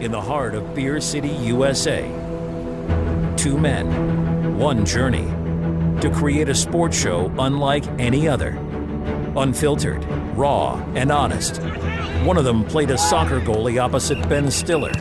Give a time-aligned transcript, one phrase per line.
[0.00, 2.02] In the heart of Beer City, USA,
[3.36, 5.26] two men, one journey
[6.00, 8.58] to create a sports show unlike any other.
[9.36, 10.04] Unfiltered,
[10.36, 11.62] raw, and honest.
[12.24, 14.92] One of them played a soccer goalie opposite Ben Stiller.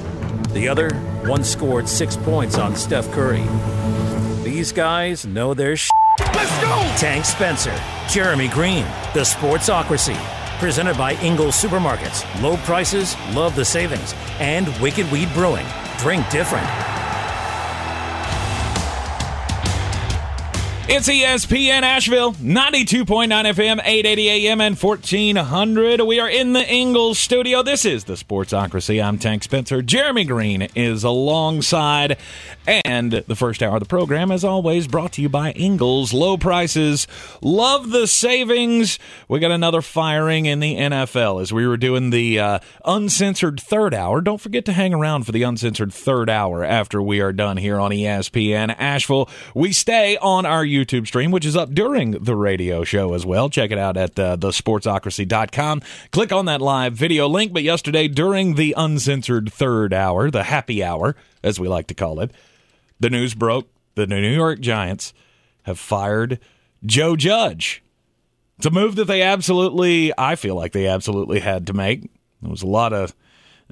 [0.50, 0.90] The other
[1.26, 3.44] once scored six points on Steph Curry.
[4.44, 5.90] These guys know their sh.
[6.20, 6.94] Let's go!
[6.98, 7.76] Tank Spencer,
[8.10, 10.41] Jeremy Greene, The Sportsocracy.
[10.62, 12.24] Presented by Ingles Supermarkets.
[12.40, 14.14] Low prices, love the savings.
[14.40, 15.66] And Wicked Weed Brewing.
[15.98, 16.68] Drink different.
[20.94, 26.02] It's ESPN Asheville, 92.9 FM, 880 AM, and 1400.
[26.02, 27.64] We are in the Ingles studio.
[27.64, 29.02] This is the Sportsocracy.
[29.02, 29.82] I'm Tank Spencer.
[29.82, 32.18] Jeremy Greene is alongside.
[32.68, 36.12] And the first hour of the program, as always, brought to you by Ingles.
[36.12, 37.08] Low prices,
[37.42, 39.00] love the savings.
[39.30, 43.94] We got another firing in the NFL as we were doing the uh, uncensored third
[43.94, 44.20] hour.
[44.20, 47.80] Don't forget to hang around for the uncensored third hour after we are done here
[47.80, 49.30] on ESPN Asheville.
[49.56, 53.50] We stay on our YouTube stream, which is up during the radio show as well.
[53.50, 55.82] Check it out at uh, thesportsocracy.com.
[56.12, 57.54] Click on that live video link.
[57.54, 62.20] But yesterday, during the uncensored third hour, the happy hour, as we like to call
[62.20, 62.32] it,
[63.00, 65.14] the news broke the New York Giants
[65.64, 66.40] have fired
[66.86, 67.84] Joe Judge.
[68.58, 72.10] It's a move that they absolutely, I feel like they absolutely had to make.
[72.42, 73.16] There was a lot of,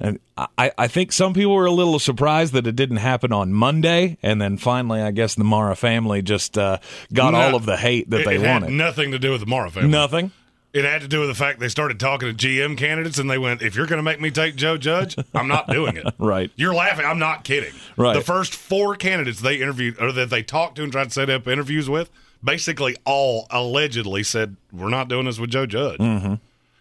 [0.00, 3.52] and I, I think some people were a little surprised that it didn't happen on
[3.52, 6.78] Monday, and then finally, I guess the Mara family just uh,
[7.12, 8.70] got No, all of the hate that it, they it had wanted.
[8.74, 9.90] nothing to do with the Mara family.
[9.90, 10.32] Nothing.
[10.72, 13.38] It had to do with the fact they started talking to GM candidates and they
[13.38, 16.06] went, if you're going to make me take Joe Judge, I'm not doing it.
[16.18, 16.52] Right.
[16.54, 17.04] You're laughing.
[17.04, 17.72] I'm not kidding.
[17.96, 18.14] Right.
[18.14, 21.28] The first four candidates they interviewed or that they talked to and tried to set
[21.28, 22.08] up interviews with,
[22.44, 25.98] basically all allegedly said, we're not doing this with Joe Judge.
[25.98, 26.34] Mm-hmm.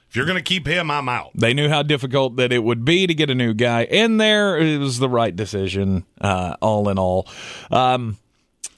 [0.10, 1.32] If you're going to keep him, I'm out.
[1.36, 4.58] They knew how difficult that it would be to get a new guy in there.
[4.58, 7.28] It was the right decision, uh, all in all.
[7.70, 8.18] Um,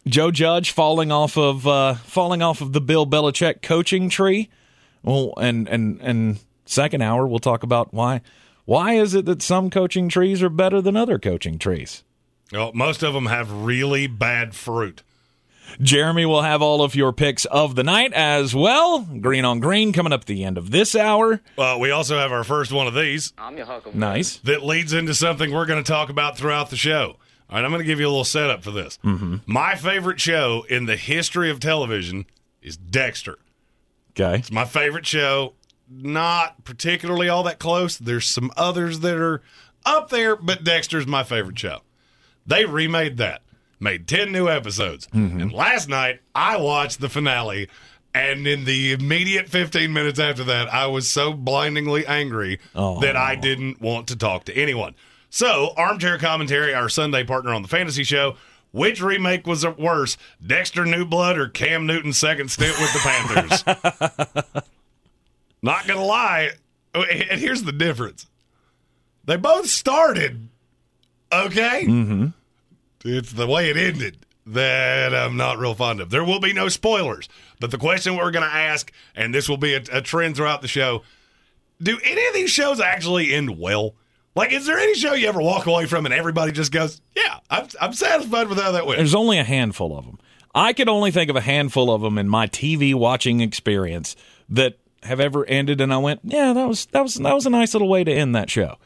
[0.06, 4.50] Joe Judge falling off of uh, falling off of the Bill Belichick coaching tree.
[5.04, 8.22] Well, and and and second hour we'll talk about why
[8.66, 12.04] why is it that some coaching trees are better than other coaching trees.
[12.52, 15.02] Well, most of them have really bad fruit.
[15.82, 19.00] Jeremy will have all of your picks of the night as well.
[19.00, 21.42] Green on green coming up at the end of this hour.
[21.58, 24.00] Uh, we also have our first one of these I'm your huckleberry.
[24.00, 24.38] Nice.
[24.38, 27.18] that leads into something we're going to talk about throughout the show.
[27.50, 28.98] All right, I'm going to give you a little setup for this.
[29.04, 29.38] Mm-hmm.
[29.46, 32.26] My favorite show in the history of television
[32.62, 33.38] is Dexter.
[34.12, 34.40] Okay.
[34.40, 35.54] It's my favorite show.
[35.90, 37.98] Not particularly all that close.
[37.98, 39.42] There's some others that are
[39.86, 41.82] up there, but Dexter's my favorite show.
[42.46, 43.42] They remade that,
[43.82, 45.08] made 10 new episodes.
[45.42, 47.68] And last night, I watched the finale.
[48.14, 53.36] And in the immediate 15 minutes after that, I was so blindingly angry that I
[53.36, 54.96] didn't want to talk to anyone.
[55.30, 58.36] So, Armchair Commentary, our Sunday partner on the fantasy show,
[58.72, 64.64] which remake was worse, Dexter New Blood or Cam Newton's second stint with the Panthers?
[65.62, 66.52] Not gonna lie,
[66.94, 68.28] and here's the difference:
[69.24, 70.50] they both started
[71.32, 71.86] okay.
[71.86, 72.28] Mm-hmm.
[73.04, 76.10] It's the way it ended that I'm not real fond of.
[76.10, 77.30] There will be no spoilers,
[77.60, 80.62] but the question we're going to ask, and this will be a, a trend throughout
[80.62, 81.04] the show:
[81.82, 83.96] Do any of these shows actually end well?
[84.34, 87.40] Like, is there any show you ever walk away from and everybody just goes, "Yeah,
[87.50, 88.98] I'm, I'm satisfied with how that went"?
[88.98, 90.20] There's only a handful of them.
[90.54, 94.16] I could only think of a handful of them in my TV watching experience
[94.50, 97.50] that have ever ended, and I went, "Yeah, that was that was that was a
[97.50, 98.78] nice little way to end that show."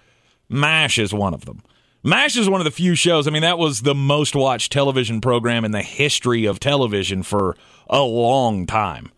[0.47, 1.63] Mash is one of them.
[2.05, 3.27] Mash is one of the few shows.
[3.27, 7.57] I mean, that was the most watched television program in the history of television for
[7.89, 9.11] a long time.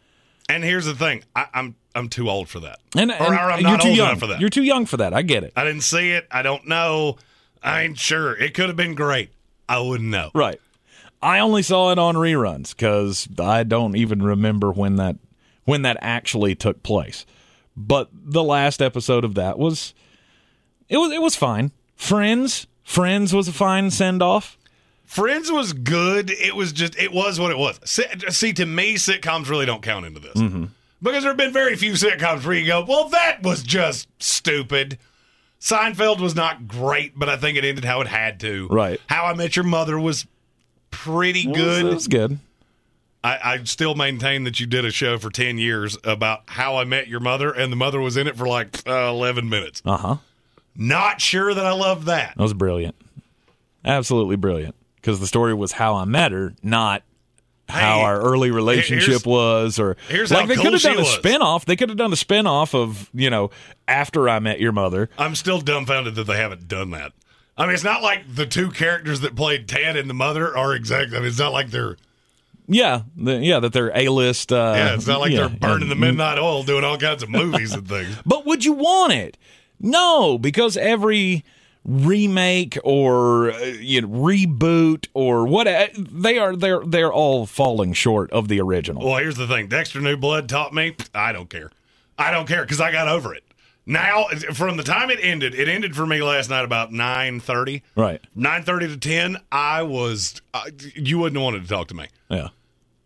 [0.47, 3.51] And here's the thing: I, I'm I'm too old for that, And, or, and or
[3.51, 4.39] I'm you're not too old young enough for that.
[4.39, 5.13] You're too young for that.
[5.13, 5.51] I get it.
[5.57, 6.27] I didn't see it.
[6.31, 7.17] I don't know.
[7.61, 8.37] I ain't sure.
[8.37, 9.31] It could have been great.
[9.67, 10.31] I wouldn't know.
[10.33, 10.61] Right.
[11.21, 15.17] I only saw it on reruns because I don't even remember when that
[15.65, 17.25] when that actually took place.
[17.75, 19.93] But the last episode of that was
[20.87, 21.71] it was it was fine.
[21.97, 24.57] Friends, Friends was a fine send off.
[25.03, 26.31] Friends was good.
[26.31, 27.81] It was just it was what it was.
[27.83, 30.65] See, see, to me, sitcoms really don't count into this Mm-hmm.
[31.01, 34.97] because there have been very few sitcoms where you go, "Well, that was just stupid."
[35.59, 38.67] Seinfeld was not great, but I think it ended how it had to.
[38.69, 39.01] Right.
[39.07, 40.25] How I Met Your Mother was
[40.89, 41.83] pretty It good.
[41.83, 42.39] was good.
[43.21, 46.85] I, I still maintain that you did a show for 10 years about how I
[46.85, 49.81] met your mother, and the mother was in it for like uh, 11 minutes.
[49.83, 50.15] Uh huh.
[50.77, 52.35] Not sure that I love that.
[52.37, 52.95] That was brilliant.
[53.83, 54.75] Absolutely brilliant.
[54.95, 57.03] Because the story was how I met her, not
[57.69, 60.95] how Hey, our early relationship was, or here's like how they cool could have done
[60.97, 61.09] a was.
[61.09, 61.65] spin-off.
[61.65, 63.49] They could have done a spin-off of you know
[63.87, 65.09] after I met your mother.
[65.17, 67.13] I'm still dumbfounded that they haven't done that.
[67.57, 70.75] I mean, it's not like the two characters that played Ted and the mother are
[70.75, 71.17] exactly.
[71.17, 71.97] I mean, it's not like they're.
[72.69, 74.51] Yeah, the, yeah, that they're A-list.
[74.51, 77.29] Uh, Yeah, it's not like yeah, they're burning the midnight oil, doing all kinds of
[77.29, 78.13] movies and things.
[78.25, 79.37] But would you want it?
[79.79, 81.43] No, because every
[81.85, 88.29] remake or uh, you know, reboot or what they are they're they're all falling short
[88.31, 89.05] of the original.
[89.05, 90.95] Well, here's the thing: Dexter New Blood taught me.
[91.13, 91.71] I don't care.
[92.17, 93.43] I don't care because I got over it.
[93.89, 97.83] Now, from the time it ended, it ended for me last night about nine thirty.
[97.95, 98.21] Right.
[98.35, 99.37] Nine thirty to ten.
[99.49, 100.41] I was.
[100.53, 102.07] Uh, you wouldn't have wanted to talk to me.
[102.29, 102.49] Yeah.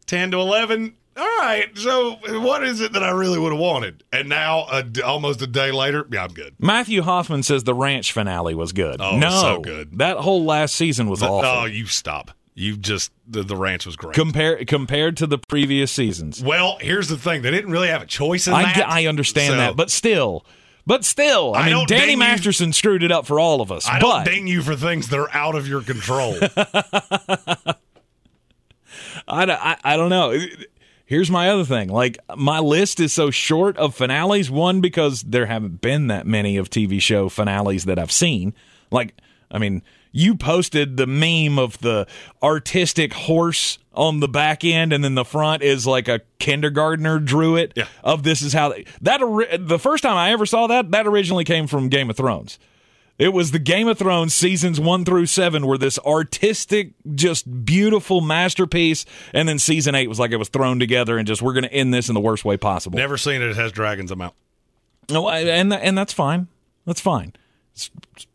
[0.08, 0.96] Ten to eleven.
[1.18, 1.70] All right.
[1.78, 4.04] So, what is it that I really would have wanted?
[4.14, 6.56] And now, uh, almost a day later, yeah, I'm good.
[6.60, 9.02] Matthew Hoffman says the ranch finale was good.
[9.02, 9.98] Oh, no, so good.
[9.98, 11.50] That whole last season was awful.
[11.50, 12.32] Oh, you stop.
[12.54, 14.14] You just the, the ranch was great.
[14.14, 16.44] Compare compared to the previous seasons.
[16.44, 18.90] well, here's the thing: they didn't really have a choice in I, that.
[18.90, 20.46] I understand So, that, but still,
[20.86, 23.72] but still, I, I mean, Danny ding you- Masterson screwed it up for all of
[23.72, 23.88] us.
[23.88, 26.38] I but don't ding you for things that are out of your control.
[29.28, 30.38] I, I, I don't know.
[31.12, 31.90] Here's my other thing.
[31.90, 34.50] Like, my list is so short of finales.
[34.50, 38.54] One, because there haven't been that many of TV show finales that I've seen.
[38.92, 39.16] Like,
[39.52, 39.82] I mean,
[40.14, 42.08] you posted the meme of the
[42.42, 47.58] artistic horse on the back end, and then the front is like a kindergartner drew
[47.58, 47.74] it.
[47.76, 47.88] Yeah.
[48.06, 49.20] Of this is how they, that.
[49.60, 52.58] The first time I ever saw that, that originally came from Game of Thrones.
[53.22, 58.20] It was the Game of Thrones seasons one through seven were this artistic, just beautiful
[58.20, 61.66] masterpiece, and then season eight was like it was thrown together and just we're going
[61.66, 62.98] to end this in the worst way possible.
[62.98, 63.50] Never seen it.
[63.50, 64.10] It has dragons.
[64.10, 64.34] I'm out.
[65.10, 66.48] No, I- and and that's fine.
[66.86, 67.34] That's fine.
[67.76, 68.26] It's, it's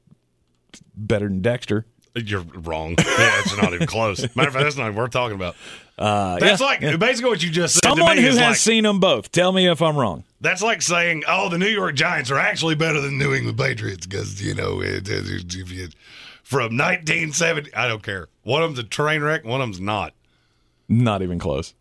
[0.97, 1.85] better than Dexter.
[2.15, 2.95] You're wrong.
[3.19, 4.21] Yeah, it's not even close.
[4.37, 5.57] Matter of fact, that's not even worth talking about.
[5.99, 7.85] Uh, That's yeah, like basically what you just said.
[7.89, 9.33] someone who has like, seen them both.
[9.33, 10.25] Tell me if I'm wrong.
[10.43, 14.07] That's like saying, "Oh, the New York Giants are actually better than New England Patriots
[14.07, 15.95] because you know it, it, it-
[16.43, 17.75] from 1970.
[17.75, 18.29] I don't care.
[18.43, 19.45] One of them's a train wreck.
[19.45, 20.13] One of them's not.
[20.89, 21.75] Not even close.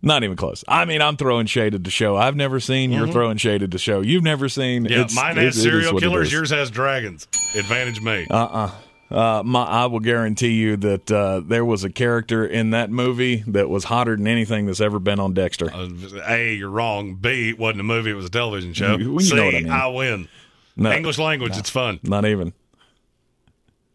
[0.00, 0.64] Not even close.
[0.66, 2.16] I mean, I'm throwing shade at the show.
[2.16, 2.90] I've never seen.
[2.90, 4.00] You're throwing shade at the show.
[4.00, 4.84] You've never seen.
[4.84, 4.92] Mm-hmm.
[4.92, 6.32] Yeah, It's- mine has serial killers.
[6.32, 7.26] Yours has dragons.
[7.54, 8.26] Advantage me.
[8.30, 8.70] Uh uh,
[9.12, 13.68] my, I will guarantee you that uh, there was a character in that movie that
[13.68, 15.70] was hotter than anything that's ever been on Dexter.
[15.72, 15.88] Uh,
[16.26, 17.16] a, you're wrong.
[17.16, 18.10] B, it wasn't a movie.
[18.10, 18.96] It was a television show.
[18.96, 19.70] You- you C, I mean.
[19.70, 20.28] I win.
[20.76, 21.56] No, English language.
[21.58, 22.00] It's fun.
[22.02, 22.52] not even.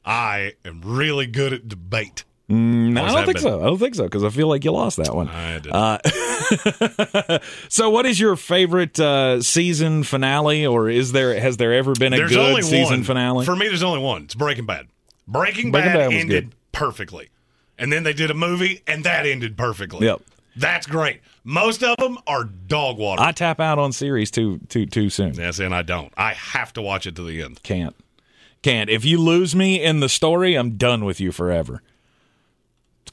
[0.05, 2.23] I am really good at debate.
[2.49, 3.43] No, I don't think been.
[3.43, 3.59] so.
[3.61, 5.27] I don't think so because I feel like you lost that one.
[5.27, 5.97] Uh,
[7.69, 12.13] so, what is your favorite uh, season finale, or is there has there ever been
[12.13, 13.03] a There's good season one.
[13.03, 13.45] finale?
[13.45, 14.23] For me, there's only one.
[14.23, 14.87] It's Breaking Bad.
[15.27, 16.55] Breaking, Breaking Bad, Bad ended good.
[16.71, 17.29] perfectly.
[17.77, 20.07] And then they did a movie, and that ended perfectly.
[20.07, 20.21] Yep.
[20.55, 21.21] That's great.
[21.43, 23.21] Most of them are dog water.
[23.21, 25.35] I tap out on series too too too soon.
[25.35, 26.11] yes, and I don't.
[26.17, 27.61] I have to watch it to the end.
[27.61, 27.95] Can't.
[28.63, 28.89] Can't.
[28.89, 31.83] If you lose me in the story, I'm done with you forever.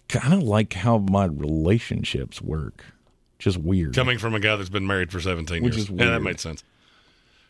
[0.09, 2.85] Kind of like how my relationships work.
[3.39, 3.95] Just weird.
[3.95, 5.85] Coming from a guy that's been married for 17 Which years.
[5.85, 6.23] is Yeah, that weird.
[6.23, 6.65] made sense.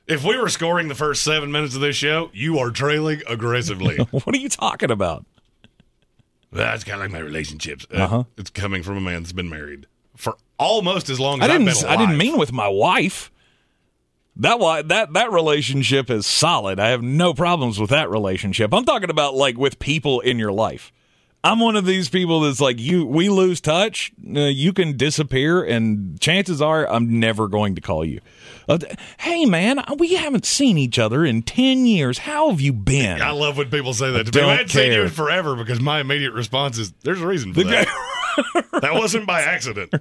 [0.06, 3.96] If we were scoring the first seven minutes of this show, you are trailing aggressively.
[4.10, 5.24] what are you talking about?
[6.52, 7.86] That's kind of like my relationships.
[7.92, 8.24] Uh, Uh-huh.
[8.36, 9.86] It's coming from a man that's been married
[10.16, 11.84] for almost as long I as I've didn't.
[11.84, 13.30] I didn't mean with my wife.
[14.36, 16.80] That that that relationship is solid.
[16.80, 18.72] I have no problems with that relationship.
[18.74, 20.92] I'm talking about like with people in your life.
[21.44, 23.04] I'm one of these people that's like you.
[23.04, 24.12] We lose touch.
[24.26, 28.20] Uh, you can disappear, and chances are I'm never going to call you.
[28.66, 28.78] Uh,
[29.18, 32.16] hey, man, we haven't seen each other in ten years.
[32.16, 33.20] How have you been?
[33.20, 34.44] I love when people say that to me.
[34.48, 37.64] I hadn't seen you in forever because my immediate response is, "There's a reason for
[37.64, 37.88] that.
[38.80, 39.92] that wasn't by accident."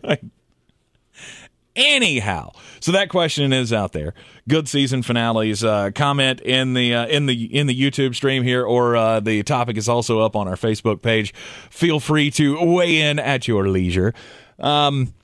[1.75, 4.13] Anyhow, so that question is out there.
[4.47, 5.63] Good season finales.
[5.63, 9.41] Uh, comment in the uh, in the in the YouTube stream here, or uh, the
[9.41, 11.33] topic is also up on our Facebook page.
[11.71, 14.13] Feel free to weigh in at your leisure.
[14.59, 15.15] Um,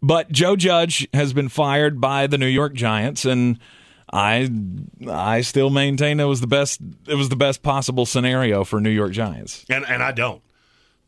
[0.00, 3.58] but Joe Judge has been fired by the New York Giants, and
[4.12, 4.48] I
[5.10, 8.90] I still maintain it was the best it was the best possible scenario for New
[8.90, 9.64] York Giants.
[9.68, 10.40] And and I don't.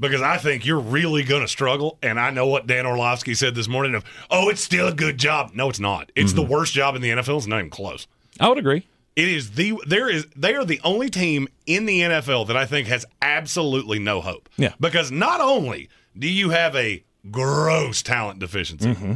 [0.01, 1.99] Because I think you're really going to struggle.
[2.03, 5.19] And I know what Dan Orlovsky said this morning of, oh, it's still a good
[5.19, 5.51] job.
[5.55, 6.13] No, it's not.
[6.15, 6.41] It's Mm-hmm.
[6.43, 7.39] the worst job in the NFL.
[7.39, 8.07] It's not even close.
[8.39, 8.87] I would agree.
[9.17, 12.65] It is the there is they are the only team in the NFL that I
[12.67, 14.49] think has absolutely no hope.
[14.57, 14.75] Yeah.
[14.79, 17.03] Because not only do you have a
[17.33, 19.15] gross talent deficiency, Mm-hmm.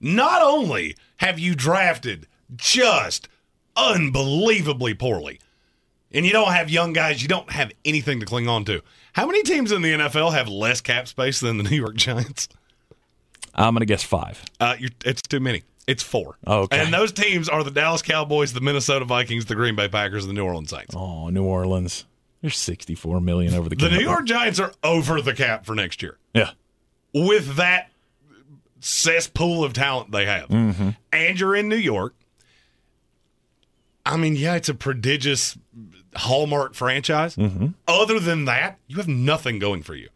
[0.00, 2.26] not only have you drafted
[2.56, 3.28] just
[3.76, 5.40] unbelievably poorly,
[6.12, 8.82] and you don't have young guys, you don't have anything to cling on to.
[9.12, 12.48] How many teams in the NFL have less cap space than the New York Giants?
[13.54, 14.42] I'm going to guess five.
[14.60, 15.62] Uh, you're, it's too many.
[15.86, 16.36] It's four.
[16.46, 16.78] Okay.
[16.78, 20.30] And those teams are the Dallas Cowboys, the Minnesota Vikings, the Green Bay Packers, and
[20.30, 20.94] the New Orleans Saints.
[20.96, 22.04] Oh, New Orleans.
[22.42, 23.90] There's 64 million over the cap.
[23.90, 23.96] The.
[23.96, 26.50] New York Giants are over the cap for next year Yeah.
[27.14, 27.90] with that
[28.80, 30.48] cesspool of talent they have.
[30.48, 30.90] Mm-hmm.
[31.12, 32.14] And you're in New York.
[34.04, 35.56] I mean, yeah, it's a prodigious
[36.18, 37.36] hallmark franchise.
[37.36, 37.68] Mm-hmm.
[37.86, 40.08] Other than that, you have nothing going for you.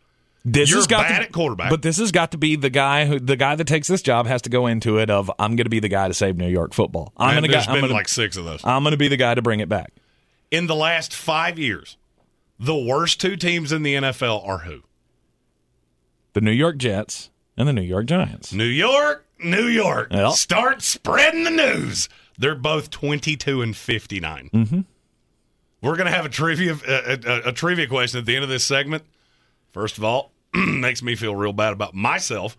[0.45, 1.71] This You're has got bad to, at quarterback.
[1.71, 4.27] But this has got to be the guy who the guy that takes this job
[4.27, 6.49] has to go into it of I'm going to be the guy to save New
[6.49, 7.13] York football.
[7.17, 8.65] I'm going to there's I'm going like six of those.
[8.65, 9.93] I'm going to be the guy to bring it back.
[10.51, 11.99] In the last five years,
[12.59, 14.83] the worst two teams in the NFL are who?
[16.33, 18.53] The New York Jets and the New York Giants.
[18.53, 20.09] New York, New York.
[20.11, 20.33] Yep.
[20.33, 22.09] Start spreading the news.
[22.39, 24.51] They're both 22 and 59.
[24.53, 24.81] Mm-hmm.
[25.83, 28.51] We're going to have a trivia a, a, a trivia question at the end of
[28.51, 29.05] this segment.
[29.73, 32.57] First of all, makes me feel real bad about myself,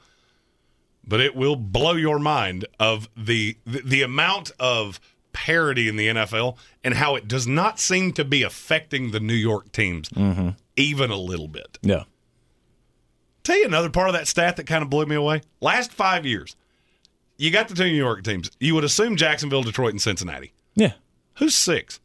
[1.06, 5.00] but it will blow your mind of the the, the amount of
[5.34, 9.34] parity in the NFL and how it does not seem to be affecting the New
[9.34, 10.50] York teams mm-hmm.
[10.75, 11.78] even a little bit.
[11.82, 12.04] Yeah.
[13.44, 15.42] Tell you another part of that stat that kind of blew me away.
[15.62, 16.56] Last five years,
[17.38, 18.51] you got the two New York teams.
[18.60, 20.54] You would assume Jacksonville, Detroit, and Cincinnati.
[20.75, 20.94] Yeah.
[21.36, 22.00] Who's six?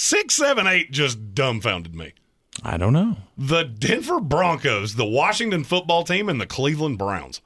[0.00, 2.12] Six, seven, eight just dumbfounded me.
[2.62, 3.16] I don't know.
[3.36, 7.40] The Denver Broncos, the Washington football team, and the Cleveland Browns.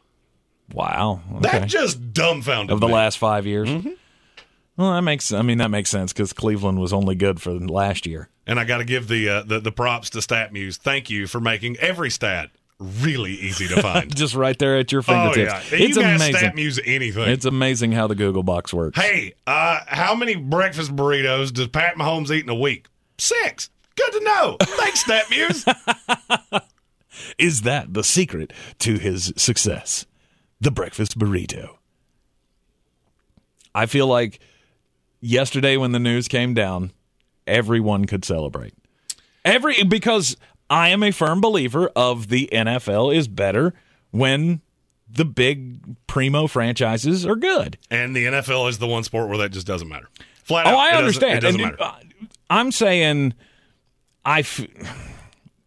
[0.71, 1.23] Wow.
[1.41, 2.75] That just dumbfounded me.
[2.75, 2.93] of the me.
[2.93, 3.71] last 5 years.
[3.71, 3.93] Mm-hmm.
[4.77, 8.05] Well, that makes I mean that makes sense cuz Cleveland was only good for last
[8.05, 8.29] year.
[8.47, 10.77] And I got to give the, uh, the the props to StatMuse.
[10.77, 12.51] Thank you for making every stat
[12.83, 14.15] really easy to find.
[14.15, 15.73] Just right there at your oh fingertips.
[15.73, 16.03] yeah, It's amazing.
[16.03, 16.51] you amazing.
[16.51, 17.29] StatMuse anything.
[17.31, 18.99] It's amazing how the Google box works.
[19.01, 22.87] Hey, uh, how many breakfast burritos does Pat Mahomes eat in a week?
[23.19, 23.71] Six.
[23.97, 24.57] Good to know.
[24.61, 26.63] Thanks, StatMuse.
[27.39, 30.07] Is that the secret to his success?
[30.61, 31.77] The breakfast burrito.
[33.75, 34.39] I feel like
[35.21, 36.93] yesterday when the news came down,
[37.47, 38.75] everyone could celebrate.
[39.45, 40.37] Every because
[40.73, 43.75] I am a firm believer of the NFL is better
[44.11, 44.61] when
[45.09, 47.77] the big primo franchises are good.
[47.91, 50.09] and the NFL is the one sport where that just doesn't matter.
[50.45, 51.39] Flat Oh, out, I doesn't- understand.
[51.39, 51.83] It doesn't And, matter.
[51.83, 53.35] uh, I'm saying,
[54.25, 54.41] I.
[54.41, 54.61] F-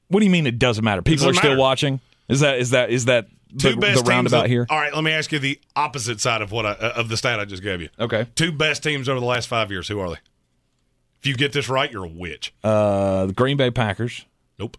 [0.07, 1.01] what do you mean it doesn't matter?
[1.01, 1.61] People Doesn't are still matter.
[1.61, 1.99] watching.
[2.29, 4.65] Is that is that is that the, Two best the teams roundabout of- here?
[4.69, 7.17] All right, let me ask you the opposite side of what I, uh, of the
[7.17, 7.89] stat I just gave you.
[7.99, 8.25] Okay.
[8.35, 9.87] Two best teams over the last five years.
[9.87, 10.17] Who are they?
[11.19, 12.53] If you get this right, you're a witch.
[12.63, 14.25] Uh, the Green Bay Packers.
[14.59, 14.77] nope.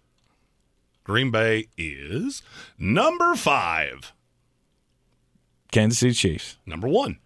[1.07, 2.43] Green Bay is
[2.81, 4.13] number five.
[5.71, 7.19] Kansas City Chiefs, Number one.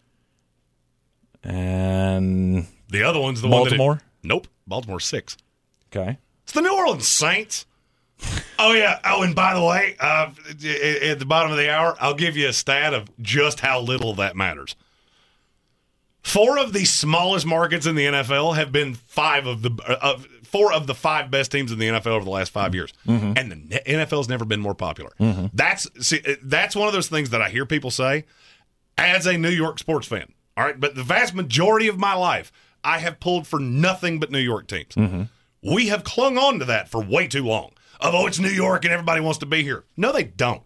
[1.43, 3.63] and The other one's the one.
[3.63, 4.03] Baltimore?
[4.23, 4.49] Nope.
[4.67, 5.39] Baltimore six.
[5.91, 7.65] okay, It's the New Orleans Saints.
[8.59, 8.99] Oh yeah.
[9.03, 10.31] Oh, and by the way, uh,
[11.11, 14.13] at the bottom of the hour, I'll give you a stat of just how little
[14.17, 14.77] that matters.
[16.23, 19.71] Four of the smallest markets in the NFL have been five of the
[20.03, 22.93] uh, four of the five best teams in the NFL over the last five years,
[23.07, 25.11] and the NFL's never been more popular.
[25.55, 28.27] That's see, uh, that's one of those things that I hear people say
[28.99, 30.33] as a New York sports fan.
[30.57, 32.53] All right, but the vast majority of my life,
[32.85, 34.95] I have pulled for nothing but New York teams.
[35.63, 37.73] We have clung on to that for way too long.
[38.01, 39.85] Of oh, it's New York and everybody wants to be here.
[39.97, 40.63] No, they don't.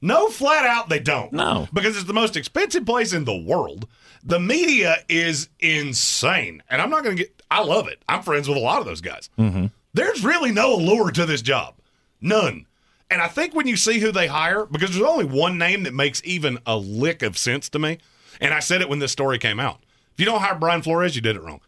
[0.00, 1.30] No, flat out, they don't.
[1.32, 1.68] No.
[1.74, 3.86] because it's the most expensive place in the world.
[4.22, 7.42] The media is insane, and I'm not going to get.
[7.50, 8.02] I love it.
[8.08, 9.30] I'm friends with a lot of those guys.
[9.38, 9.66] Mm-hmm.
[9.92, 11.74] There's really no allure to this job,
[12.20, 12.66] none.
[13.10, 15.94] And I think when you see who they hire, because there's only one name that
[15.94, 17.98] makes even a lick of sense to me,
[18.40, 19.80] and I said it when this story came out.
[20.14, 21.60] If you don't hire Brian Flores, you did it wrong.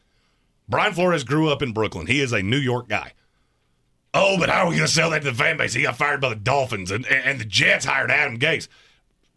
[0.68, 2.06] Brian Flores grew up in Brooklyn.
[2.06, 3.12] He is a New York guy.
[4.14, 5.72] Oh, but how are we going to sell that to the fan base?
[5.74, 8.68] He got fired by the Dolphins, and, and the Jets hired Adam Gase.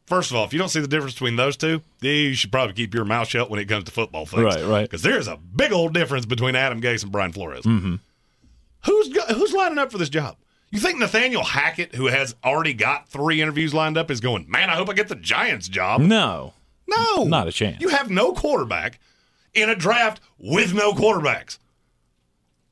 [0.06, 2.76] First of all, if you don't see the difference between those two, you should probably
[2.76, 4.44] keep your mouth shut when it comes to football things.
[4.44, 4.84] Right, right.
[4.84, 7.66] Because there's a big old difference between Adam Gase and Brian Flores.
[7.66, 7.96] Mm-hmm.
[8.86, 10.38] Who's lining up for this job?
[10.70, 14.70] You think Nathaniel Hackett, who has already got three interviews lined up, is going, man,
[14.70, 16.02] I hope I get the Giants job?
[16.02, 16.54] no,
[16.88, 17.24] No.
[17.24, 17.82] Not a chance.
[17.82, 19.00] You have no quarterback
[19.54, 21.58] in a draft with no quarterbacks.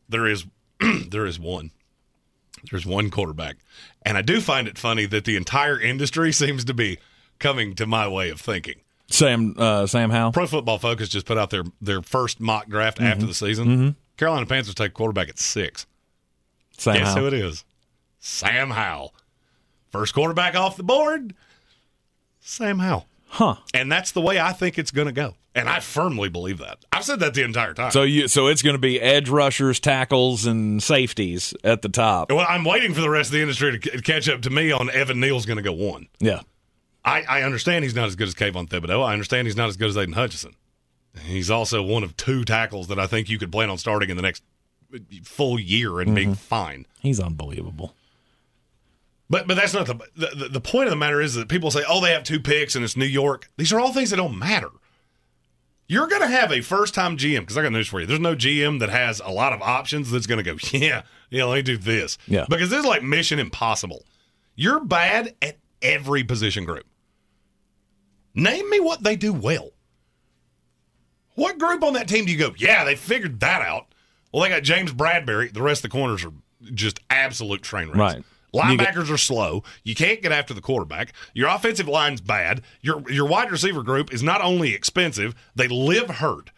[0.07, 0.45] There is
[1.09, 1.71] there is one.
[2.69, 3.55] There's one quarterback.
[4.03, 6.99] And I do find it funny that the entire industry seems to be
[7.43, 8.75] coming to my way of thinking.
[9.09, 10.31] Sam uh, Sam Howell.
[10.31, 13.95] Pro Football Focus just put out their, their first mock draft after the season.
[14.17, 15.85] Carolina Panthers take quarterback at six.
[16.77, 17.63] Sam Guess who it is?
[18.19, 19.13] Sam Howell.
[19.91, 21.35] First quarterback off the board,
[22.39, 23.05] Sam Howell.
[23.27, 23.55] Huh.
[23.73, 25.35] And that's the way I think it's going to go.
[25.55, 26.79] And I firmly believe that.
[26.91, 27.91] I've said that the entire time.
[27.91, 32.31] So you so it's going to be edge rushers, tackles, and safeties at the top.
[32.31, 34.71] well, I'm waiting for the rest of the industry to c- catch up to me
[34.71, 36.07] on Evan Neal's going to go one.
[36.19, 36.41] Yeah.
[37.05, 39.03] I, I understand he's not as good as Kayvon Thibodeaux.
[39.03, 40.55] I understand he's not as good as Aidan Hutchinson.
[41.25, 44.15] He's also one of two tackles that I think you could plan on starting in
[44.15, 44.43] the next
[45.23, 46.35] full year and being mm-hmm.
[46.35, 46.85] fine.
[46.99, 47.93] He's unbelievable.
[49.29, 51.83] But but that's not the, the the point of the matter is that people say,
[51.87, 53.49] oh, they have two picks and it's New York.
[53.57, 54.69] These are all things that don't matter.
[55.87, 58.05] You're going to have a first time GM because I got news for you.
[58.05, 61.43] There's no GM that has a lot of options that's going to go, yeah, yeah,
[61.43, 62.17] let me do this.
[62.27, 62.45] Yeah.
[62.49, 64.05] Because this is like mission impossible.
[64.55, 66.85] You're bad at every position group.
[68.35, 69.71] Name me what they do well.
[71.35, 73.87] What group on that team do you go, yeah, they figured that out?
[74.31, 75.51] Well, they got James Bradberry.
[75.51, 76.33] The rest of the corners are
[76.73, 77.97] just absolute train wrecks.
[77.97, 78.23] Right.
[78.53, 79.63] Linebackers are slow.
[79.83, 81.13] You can't get after the quarterback.
[81.33, 82.61] Your offensive line's bad.
[82.81, 86.51] Your your wide receiver group is not only expensive, they live hurt.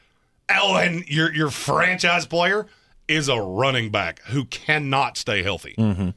[0.49, 2.67] Oh, and your your franchise player
[3.07, 5.75] is a running back who cannot stay healthy.
[5.77, 6.09] Mm-hmm.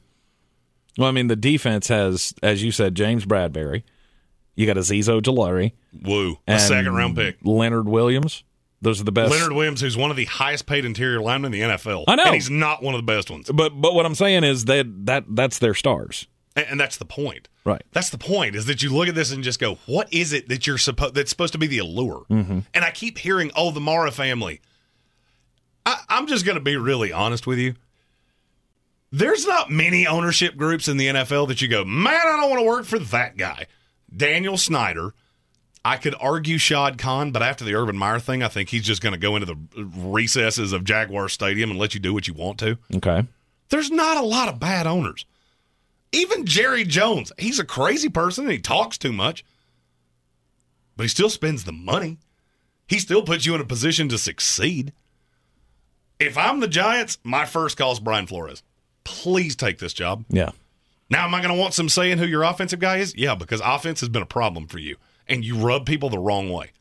[0.97, 3.83] Well, I mean, the defense has, as you said, James Bradberry.
[4.59, 5.71] You got Azeez Ojulari.
[6.03, 6.37] Woo.
[6.45, 7.37] A second round pick.
[7.45, 8.43] Leonard Williams.
[8.81, 9.31] Those are the best.
[9.31, 12.03] Leonard Williams, who's one of the highest paid interior linemen in the NFL.
[12.09, 12.25] I know.
[12.25, 13.49] And he's not one of the best ones.
[13.49, 16.27] But but what I'm saying is that that that's their stars.
[16.57, 17.47] And, and that's the point.
[17.63, 17.81] Right.
[17.93, 20.49] That's the point is that you look at this and just go, what is it
[20.49, 22.25] that you're supposed that's supposed to be the allure?
[22.29, 22.59] Mm-hmm.
[22.73, 24.59] And I keep hearing, oh, the Mara family.
[25.85, 27.75] I, I'm just going to be really honest with you.
[29.09, 32.59] There's not many ownership groups in the NFL that you go, man, I don't want
[32.59, 33.67] to work for that guy.
[34.15, 35.13] Daniel Snyder.
[35.85, 39.01] I could argue Shad Khan, but after the Urban Meyer thing, I think he's just
[39.01, 42.33] going to go into the recesses of Jaguar Stadium and let you do what you
[42.33, 42.77] want to.
[42.95, 43.25] Okay.
[43.69, 45.25] There's not a lot of bad owners.
[46.11, 49.45] Even Jerry Jones, he's a crazy person and he talks too much,
[50.97, 52.17] but he still spends the money.
[52.87, 54.91] He still puts you in a position to succeed.
[56.19, 58.63] If I'm the Giants, my first call is Brian Flores.
[59.03, 60.25] Please take this job.
[60.29, 60.51] Yeah.
[61.09, 63.15] Now, am I going to want some say in who your offensive guy is?
[63.15, 64.97] Yeah, because offense has been a problem for you,
[65.27, 66.71] and you rub people the wrong way.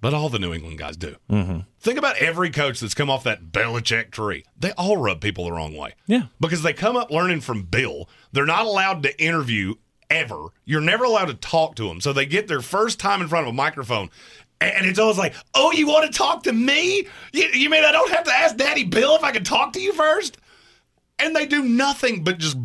[0.00, 1.16] But all the New England guys do.
[1.28, 1.60] Mm-hmm.
[1.80, 4.44] Think about every coach that's come off that Belichick tree.
[4.56, 5.94] They all rub people the wrong way.
[6.06, 6.24] Yeah.
[6.38, 8.08] Because they come up learning from Bill.
[8.32, 9.74] They're not allowed to interview
[10.08, 10.48] ever.
[10.64, 12.00] You're never allowed to talk to them.
[12.00, 14.10] So they get their first time in front of a microphone.
[14.60, 17.06] And it's always like, oh, you want to talk to me?
[17.32, 19.80] You, you mean I don't have to ask Daddy Bill if I can talk to
[19.80, 20.38] you first?
[21.18, 22.56] And they do nothing but just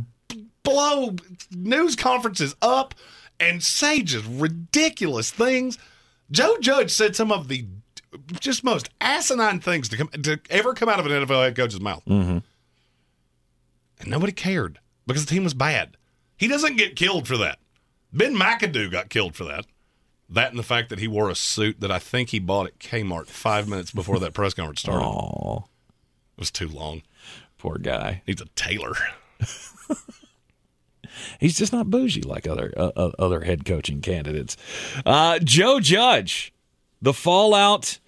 [0.63, 1.15] blow
[1.51, 2.95] news conferences up
[3.39, 5.77] and say just ridiculous things.
[6.31, 7.65] Joe Judge said some of the
[8.39, 11.81] just most asinine things to come to ever come out of an NFL head coach's
[11.81, 12.37] mouth, mm-hmm.
[13.99, 15.97] and nobody cared because the team was bad.
[16.37, 17.59] He doesn't get killed for that.
[18.11, 19.65] Ben McAdoo got killed for that.
[20.29, 22.79] That and the fact that he wore a suit that I think he bought at
[22.79, 25.05] Kmart five minutes before that press conference started.
[25.05, 25.65] Oh,
[26.37, 27.03] It was too long.
[27.57, 28.21] poor guy.
[28.25, 28.95] He's a tailor.
[31.39, 34.57] He's just not bougie like other uh, uh, other head coaching candidates.
[35.05, 36.53] Uh, Joe Judge,
[37.01, 37.99] the fallout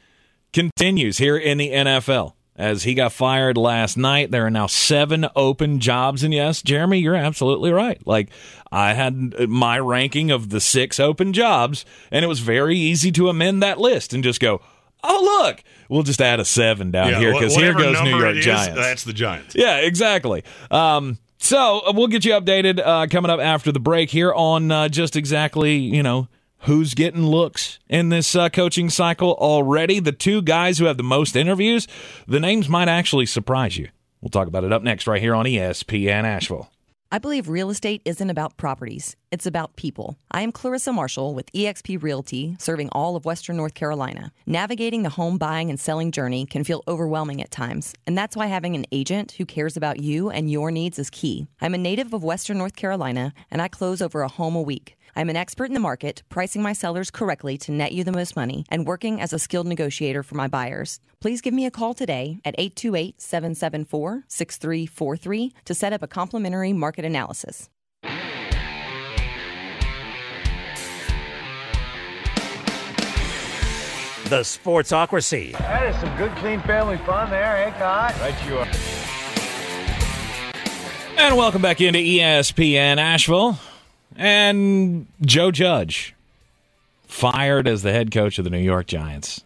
[0.54, 4.32] continues here in the NFL as he got fired last night.
[4.32, 8.06] There are now seven open jobs, and yes, Jeremy, you're absolutely right.
[8.08, 8.30] Like
[8.72, 13.30] I had my ranking of the six open jobs, and it was very easy to
[13.30, 14.62] amend that list and just go.
[15.08, 18.46] Oh look, we'll just add a seven down here because here goes New York is,
[18.46, 18.76] Giants.
[18.76, 19.54] That's the Giants.
[19.56, 20.44] Yeah, exactly.
[20.72, 24.72] Um, so uh, we'll get you updated uh, coming up after the break here on
[24.72, 26.28] uh, just exactly you know
[26.60, 30.00] who's getting looks in this uh, coaching cycle already.
[30.00, 31.88] The two guys who have the most interviews,
[32.28, 33.90] the names might actually surprise you.
[34.22, 36.72] We'll talk about it up next right here on ESPN Asheville.
[37.12, 40.18] I believe real estate isn't about properties, it's about people.
[40.32, 44.32] I am Clarissa Marshall with eXp Realty, serving all of Western North Carolina.
[44.48, 48.48] Navigating the home buying and selling journey can feel overwhelming at times, and that's why
[48.48, 51.48] having an agent who cares about you and your needs is key.
[51.62, 54.95] I'm a native of Western North Carolina, and I close over a home a week.
[55.18, 58.36] I'm an expert in the market, pricing my sellers correctly to net you the most
[58.36, 61.00] money, and working as a skilled negotiator for my buyers.
[61.22, 66.74] Please give me a call today at 828 774 6343 to set up a complimentary
[66.74, 67.70] market analysis.
[74.26, 75.54] The Sportsocracy.
[75.54, 78.14] That is some good, clean family fun there, eh, Kai?
[78.20, 78.68] Right you are.
[81.18, 83.58] And welcome back into ESPN Asheville.
[84.16, 86.16] And Joe Judge
[87.08, 89.44] fired as the head coach of the New York Giants.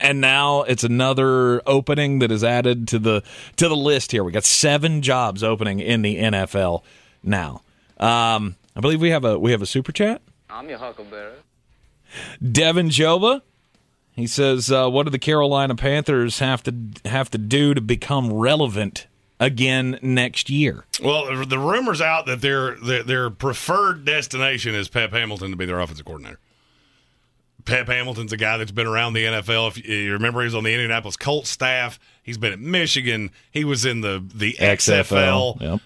[0.00, 3.22] And now it's another opening that is added to the
[3.56, 4.22] to the list here.
[4.22, 6.82] We got seven jobs opening in the NFL
[7.24, 7.62] now.
[7.98, 10.22] Um, I believe we have a we have a super chat.
[10.48, 11.34] I'm your huckleberry.
[12.40, 13.42] Devin Joba.
[14.12, 18.32] He says, uh, "What do the Carolina Panthers have to have to do to become
[18.32, 19.07] relevant
[19.40, 25.12] again next year?" Well, the rumors out that their, their their preferred destination is Pep
[25.12, 26.38] Hamilton to be their offensive coordinator.
[27.64, 29.68] Pep Hamilton's a guy that's been around the NFL.
[29.68, 32.00] If you remember, he was on the Indianapolis Colts staff.
[32.22, 33.30] He's been at Michigan.
[33.50, 35.60] He was in the the XFL.
[35.60, 35.80] Yep.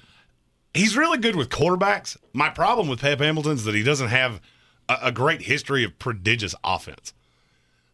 [0.74, 2.16] He's really good with quarterbacks.
[2.32, 4.40] My problem with Pep Hamilton is that he doesn't have
[4.88, 7.12] a, a great history of prodigious offense.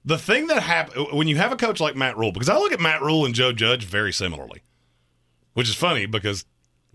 [0.04, 2.72] The thing that happens when you have a coach like Matt Rhule, because I look
[2.72, 4.62] at Matt Rhule and Joe Judge very similarly,
[5.58, 6.44] which is funny because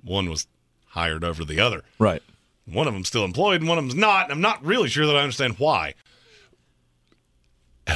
[0.05, 0.47] one was
[0.85, 1.83] hired over the other.
[1.99, 2.23] Right.
[2.65, 4.23] One of them's still employed and one of them's not.
[4.23, 5.95] And I'm not really sure that I understand why.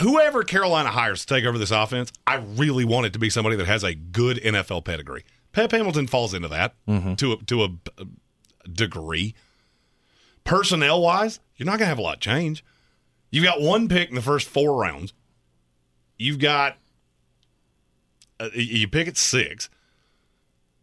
[0.02, 3.56] Whoever Carolina hires to take over this offense, I really want it to be somebody
[3.56, 5.24] that has a good NFL pedigree.
[5.54, 6.76] Pep Hamilton falls into that
[7.16, 9.36] to a, to a, a degree.
[10.44, 12.62] Personnel wise, you're not going to have a lot change.
[13.32, 15.14] You've got one pick in the first four rounds.
[16.18, 16.76] You've got
[18.38, 19.70] uh, you pick at six.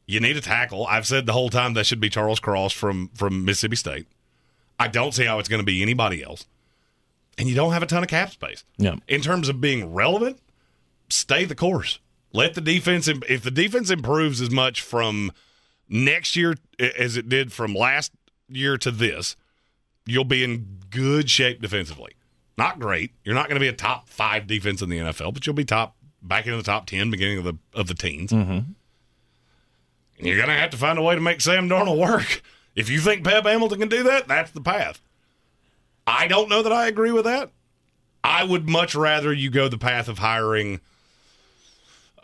[0.07, 0.87] You need a tackle.
[0.87, 4.07] I've said the whole time that should be Charles Cross from from Mississippi State.
[4.79, 6.47] I don't see how it's going to be anybody else.
[7.39, 8.65] And you don't have a ton of cap space.
[8.77, 8.97] Yeah.
[9.09, 10.39] In terms of being relevant,
[11.09, 11.99] stay the course.
[12.33, 15.33] Let the defense if the defense improves as much from
[15.89, 18.13] next year as it did from last
[18.49, 19.37] year to this,
[20.07, 22.13] you'll be in good shape defensively.
[22.57, 23.13] Not great.
[23.25, 25.65] You're not going to be a top 5 defense in the NFL, but you'll be
[25.65, 28.33] top back into the top 10 beginning of the of the teens.
[28.33, 28.73] Mm-hmm.
[30.19, 32.43] You're going to have to find a way to make Sam Darnold work.
[32.75, 35.01] If you think Pep Hamilton can do that, that's the path.
[36.07, 37.51] I don't know that I agree with that.
[38.23, 40.81] I would much rather you go the path of hiring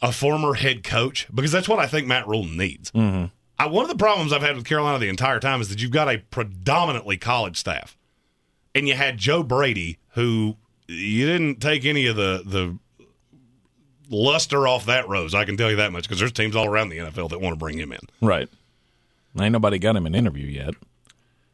[0.03, 2.91] a former head coach because that's what I think Matt Rhule needs.
[2.93, 3.27] Mm-hmm.
[3.59, 5.91] I, one of the problems I've had with Carolina the entire time is that you've
[5.91, 7.97] got a predominantly college staff,
[8.75, 10.57] and you had Joe Brady, who
[10.89, 12.79] you didn't take any of the the
[14.11, 15.35] luster off that rose.
[15.35, 17.55] I can tell you that much because there's teams all around the NFL that want
[17.55, 18.01] to bring him in.
[18.21, 18.49] Right.
[19.41, 20.75] Ain't nobody got him an interview yet.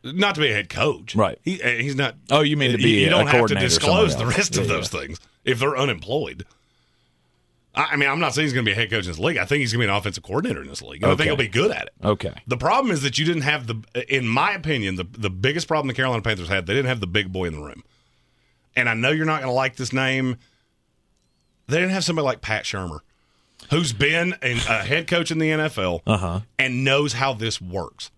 [0.02, 1.38] Not to be a head coach, Right.
[1.42, 2.14] He, uh, he's not.
[2.30, 5.00] Oh, you mean to be you, don't have to disclose the rest of those yeah.
[5.00, 6.46] things if they're unemployed.
[7.74, 9.18] I, I mean, I'm not saying he's going to be a head coach in this
[9.18, 9.36] league.
[9.36, 11.02] I think he's going to be an offensive coordinator in this league.
[11.02, 11.92] and I think he'll be good at it.
[12.04, 12.32] Okay.
[12.46, 15.88] The problem is that you didn't have the, in my opinion, the the biggest problem
[15.88, 16.66] the Carolina Panthers had.
[16.66, 17.82] They didn't have the big boy in the room.
[18.76, 20.36] And I know you're not going to like this name.
[21.68, 23.00] They didn't have somebody like Pat Shurmur,
[23.70, 26.40] who's been an, a head coach in the NFL Uh-huh.
[26.58, 28.10] and knows how this works.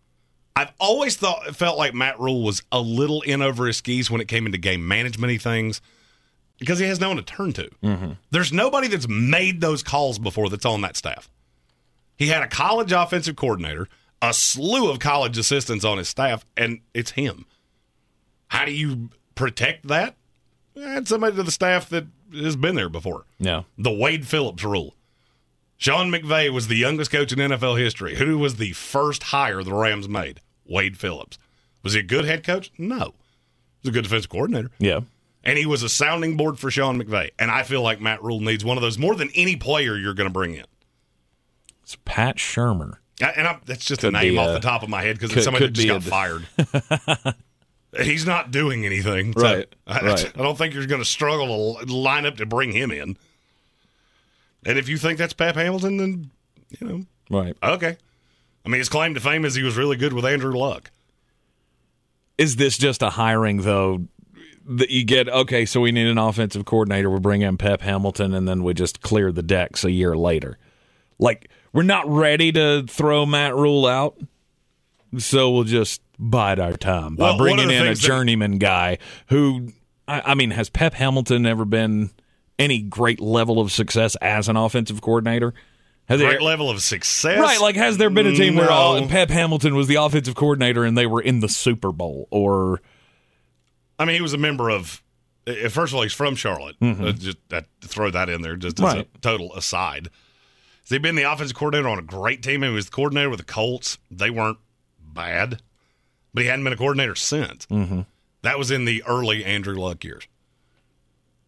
[0.56, 4.20] I've always thought felt like Matt Rhule was a little in over his skis when
[4.20, 5.80] it came into game management things
[6.58, 8.16] because he has no one to turn to.
[8.32, 11.30] There's nobody that's made those calls before that's on that staff.
[12.16, 13.86] He had a college offensive coordinator,
[14.20, 17.46] a slew of college assistants on his staff, and it's him.
[18.48, 20.16] How do you protect that?
[20.84, 23.24] Add somebody to the staff that has been there before.
[23.38, 23.62] Yeah.
[23.76, 24.94] The Wade Phillips rule.
[25.76, 28.16] Sean McVay was the youngest coach in NFL history.
[28.16, 30.40] Who was the first hire the Rams made?
[30.66, 31.38] Wade Phillips.
[31.82, 32.70] Was he a good head coach?
[32.76, 33.14] No.
[33.82, 34.70] He was a good defensive coordinator.
[34.78, 35.00] Yeah.
[35.44, 37.30] And he was a sounding board for Sean McVay.
[37.38, 40.14] And I feel like Matt Rhule needs one of those more than any player you're
[40.14, 40.64] going to bring in.
[41.84, 42.96] It's Pat Shurmur.
[43.22, 45.16] I- And I'm, that's just Could a name be off the top of my head
[45.18, 47.34] because it's somebody that just got fired.
[47.96, 49.32] He's not doing anything.
[49.32, 50.32] So Right, I, right.
[50.38, 53.16] I don't think you're going to struggle to line up to bring him in.
[54.66, 56.30] And if you think that's Pep Hamilton, then,
[56.78, 57.56] you know, Right.
[57.62, 57.96] okay.
[58.64, 60.90] I mean, his claim to fame is he was really good with Andrew Luck.
[62.36, 64.06] Is this just a hiring though?
[64.70, 67.08] That you get okay, so we need an offensive coordinator.
[67.08, 70.58] We bring in Pep Hamilton, and then we just clear the decks a year later.
[71.18, 74.18] Like we're not ready to throw Matt Rhule out,
[75.16, 78.98] so we'll just bide our time by Well, bringing in a things that- journeyman guy
[79.28, 79.72] who,
[80.06, 82.10] I, I mean, has Pep Hamilton ever been
[82.58, 85.54] any great level of success as an offensive coordinator?
[86.08, 87.38] Has Great there, level of success.
[87.38, 90.84] Right, like has there been a team where all, Pep Hamilton was the offensive coordinator
[90.84, 92.80] and they were in the Super Bowl or
[93.98, 95.02] I mean, he was a member of.
[95.46, 96.76] uh, First of all, he's from Charlotte.
[96.80, 98.96] Uh, just uh, throw that in there, just as Mm-hmm.
[98.98, 99.08] Right.
[99.14, 100.08] a total aside.
[100.84, 102.62] Has he been the offensive coordinator on a great team?
[102.62, 103.98] He was the coordinator with the Colts.
[104.10, 104.58] They weren't
[105.02, 105.60] bad,
[106.34, 107.66] but he hadn't been a coordinator since.
[107.66, 108.00] Mm-hmm.
[108.42, 110.26] That was in the early Andrew Luck years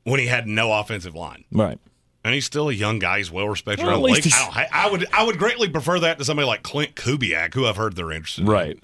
[0.04, 1.44] when he had no offensive line.
[1.52, 1.78] right.
[2.22, 3.16] And he's still a young guy.
[3.16, 4.34] He's well respected Well, around at the least league.
[4.54, 7.76] I, I- would I would greatly prefer that to somebody like Klint Kubiak, who I've
[7.78, 8.42] heard they're interested.
[8.42, 8.78] in Right.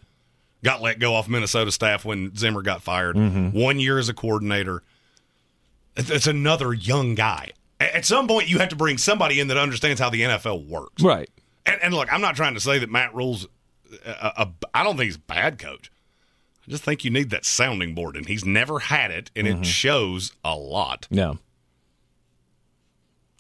[0.65, 3.15] got let go off Minnesota staff when Zimmer got fired.
[3.15, 3.51] Mm-hmm.
[3.51, 4.83] One year as a coordinator.
[5.97, 7.51] It's it's another young guy.
[7.79, 11.03] At some point, you have to bring somebody in that understands how the NFL works.
[11.03, 11.29] Right.
[11.67, 13.49] And, and look, I'm not trying to say that Matt Rhule's.
[14.05, 15.91] A, I don't think he's a bad coach.
[16.67, 19.63] I just think you need that sounding board, and he's never had it, and Mm-hmm.
[19.63, 21.07] it shows a lot.
[21.11, 21.35] Yeah.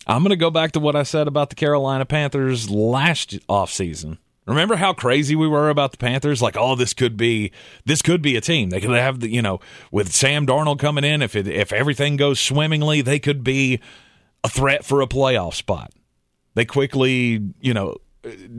[0.07, 4.19] I'm going to go back to what I said about the Carolina Panthers last offseason.
[4.47, 6.41] Remember how crazy we were about the Panthers?
[6.41, 7.51] Like, oh, this could be
[7.85, 8.71] this could be a team.
[8.71, 9.59] They could have the you know
[9.91, 11.21] with Sam Darnold coming in.
[11.23, 13.81] If it, if everything goes swimmingly, they could be
[14.45, 15.93] a threat for a playoff spot.
[16.55, 17.97] They quickly you know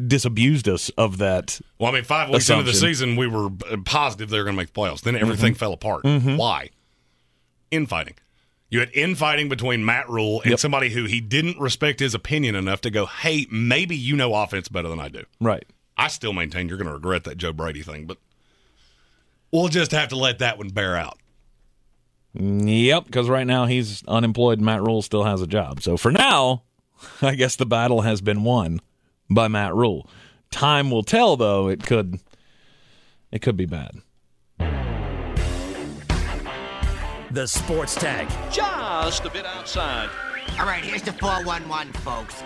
[0.07, 1.59] disabused us of that.
[1.79, 3.49] Well, I mean, five weeks into the season, we were
[3.85, 5.01] positive they were going to make the playoffs.
[5.01, 5.59] Then everything Mm-hmm.
[5.59, 6.03] fell apart.
[6.05, 6.69] Why?
[7.71, 8.15] Infighting.
[8.69, 10.59] You had infighting between Matt Rhule and Yep.
[10.59, 14.67] somebody who he didn't respect his opinion enough to go, hey, maybe you know offense
[14.67, 15.23] better than I do.
[15.39, 15.65] Right.
[15.97, 18.17] I still maintain you're going to regret that Joe Brady thing, but
[19.51, 21.17] we'll just have to let that one bear out.
[22.33, 24.61] Yep, because right now he's unemployed.
[24.61, 25.81] Matt Rhule still has a job.
[25.81, 26.63] So for now,
[27.21, 28.79] I guess the battle has been won
[29.29, 30.09] by Matt Rhule.
[30.51, 31.67] Time will tell, though.
[31.67, 32.19] It could,
[33.31, 33.91] it could be bad.
[37.31, 38.27] The Sports Tag.
[38.51, 40.09] just a bit outside.
[40.59, 42.41] All right, here's the 411, folks.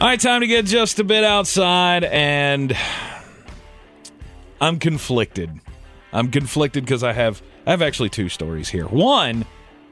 [0.00, 2.74] All right, time to get just a bit outside, and
[4.58, 5.60] I'm conflicted.
[6.12, 8.86] I'm conflicted because I have I have actually two stories here.
[8.86, 9.44] One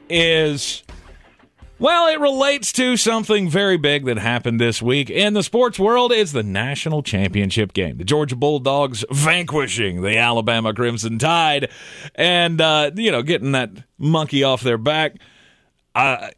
[0.09, 0.83] is
[1.79, 6.11] well, it relates to something very big that happened this week in the sports world.
[6.11, 7.97] It's the national championship game.
[7.97, 11.69] The Georgia Bulldogs vanquishing the Alabama Crimson Tide,
[12.15, 15.15] and uh, you know, getting that monkey off their back.
[15.95, 16.29] Uh,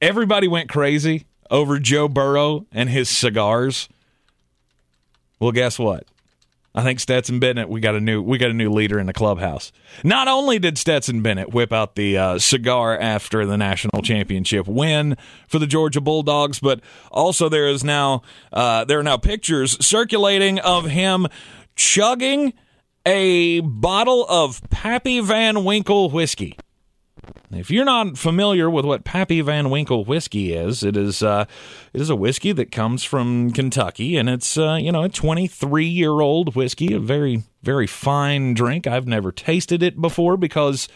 [0.00, 3.88] everybody went crazy over Joe Burrow and his cigars.
[5.38, 6.04] Well, guess what?
[6.74, 7.68] I think Stetson Bennett.
[7.68, 9.72] We got a new we got a new leader in the clubhouse.
[10.04, 15.16] Not only did Stetson Bennett whip out the uh, cigar after the national championship win
[15.48, 16.80] for the Georgia Bulldogs, but
[17.10, 21.26] also there is now uh, there are now pictures circulating of him
[21.74, 22.52] chugging
[23.04, 26.56] a bottle of Pappy Van Winkle whiskey.
[27.50, 31.46] If you're not familiar with what Pappy Van Winkle whiskey is, it is uh,
[31.92, 35.84] it is a whiskey that comes from Kentucky, and it's uh, you know a 23
[35.84, 38.86] year old whiskey, a very very fine drink.
[38.86, 40.88] I've never tasted it before because,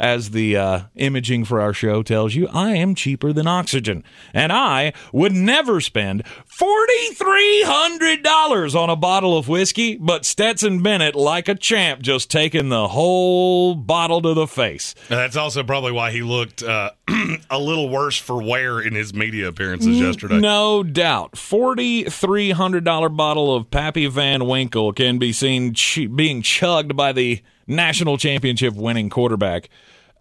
[0.00, 4.50] as the uh, imaging for our show tells you, I am cheaper than oxygen, and
[4.50, 9.96] I would never spend forty three hundred dollars on a bottle of whiskey.
[9.96, 14.94] But Stetson Bennett, like a champ, just taking the whole bottle to the face.
[15.10, 16.92] And that's also probably why he looked uh,
[17.50, 20.38] a little worse for wear in his media appearances yesterday.
[20.40, 21.32] No doubt.
[21.32, 28.18] $4,300 bottle of Pappy Van Winkle can be seen ch- being chugged by the national
[28.18, 29.70] championship winning quarterback.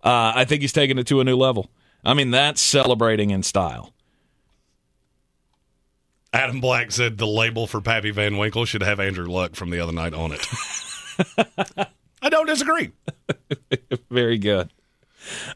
[0.03, 1.69] Uh, I think he's taking it to a new level.
[2.03, 3.93] I mean, that's celebrating in style.
[6.31, 9.79] Adam Black said the label for Pappy Van Winkle should have Andrew Luck from the
[9.79, 10.45] other night on it.
[12.21, 12.91] I don't disagree.
[14.12, 14.69] Very good.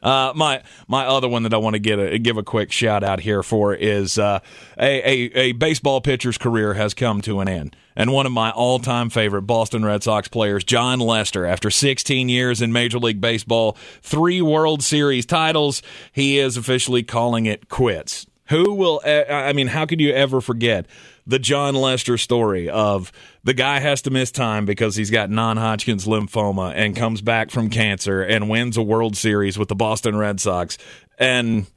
[0.01, 3.03] Uh, my my other one that I want to get a, give a quick shout
[3.03, 4.39] out here for is uh,
[4.77, 8.51] a, a a baseball pitcher's career has come to an end, and one of my
[8.51, 13.21] all time favorite Boston Red Sox players, Jon Lester, after 16 years in Major League
[13.21, 18.25] Baseball, three World Series titles, he is officially calling it quits.
[18.49, 19.01] Who will?
[19.05, 20.85] I mean, how could you ever forget
[21.25, 23.11] the Jon Lester story of
[23.43, 27.69] the guy has to miss time because he's got non-Hodgkin's lymphoma and comes back from
[27.69, 30.77] cancer and wins a World Series with the Boston Red Sox,
[31.17, 31.67] and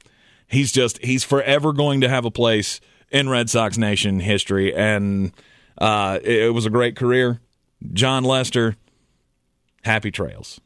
[0.47, 5.31] he's just he's forever going to have a place in Red Sox Nation history, and
[5.77, 7.39] uh, it, it was a great career.
[7.93, 8.75] Jon Lester,
[9.83, 10.59] happy trails.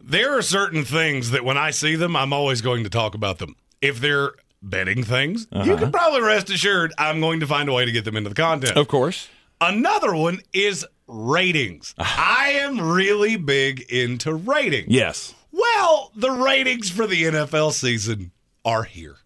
[0.00, 3.38] There are certain things that when I see them, I'm always going to talk about
[3.38, 3.56] them.
[3.80, 4.32] If they're
[4.64, 5.76] betting things, you uh-huh.
[5.76, 8.34] can probably rest assured I'm going to find a way to get them into the
[8.34, 8.76] content.
[8.76, 9.28] Of course.
[9.60, 11.94] Another one is ratings.
[11.98, 12.42] Ah.
[12.42, 14.88] I am really big into ratings.
[14.88, 15.34] Yes.
[15.52, 18.32] Well, the ratings for the NFL season
[18.64, 19.16] are here.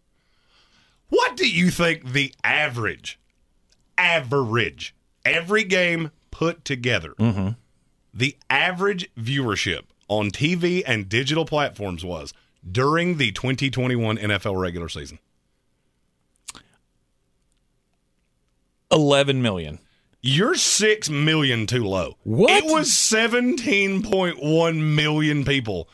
[1.09, 3.19] What do you think the average,
[3.97, 7.51] average, every game put together, mm-hmm.
[8.13, 12.35] the average viewership on TV and digital platforms was
[12.71, 15.19] during the 2021 NFL regular season?
[18.91, 19.79] 11 million.
[20.21, 22.17] You're six million too low.
[22.25, 22.51] What?
[22.51, 25.89] It was 17.1 million people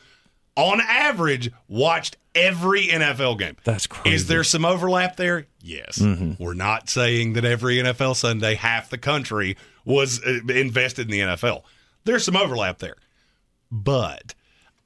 [0.57, 3.57] on average watched every NFL game.
[3.65, 4.15] That's crazy.
[4.15, 5.47] Is there some overlap there?
[5.61, 6.01] Yes.
[6.39, 11.21] We're not saying that every NFL Sunday half the country was uh, invested in the
[11.21, 11.63] NFL.
[12.05, 12.97] There's some overlap there.
[13.71, 14.35] But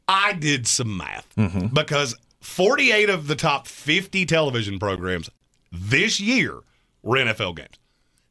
[0.07, 1.27] I did some math
[1.73, 5.29] because 48 of the top 50 television programs
[5.71, 6.59] this year
[7.03, 7.79] were NFL games.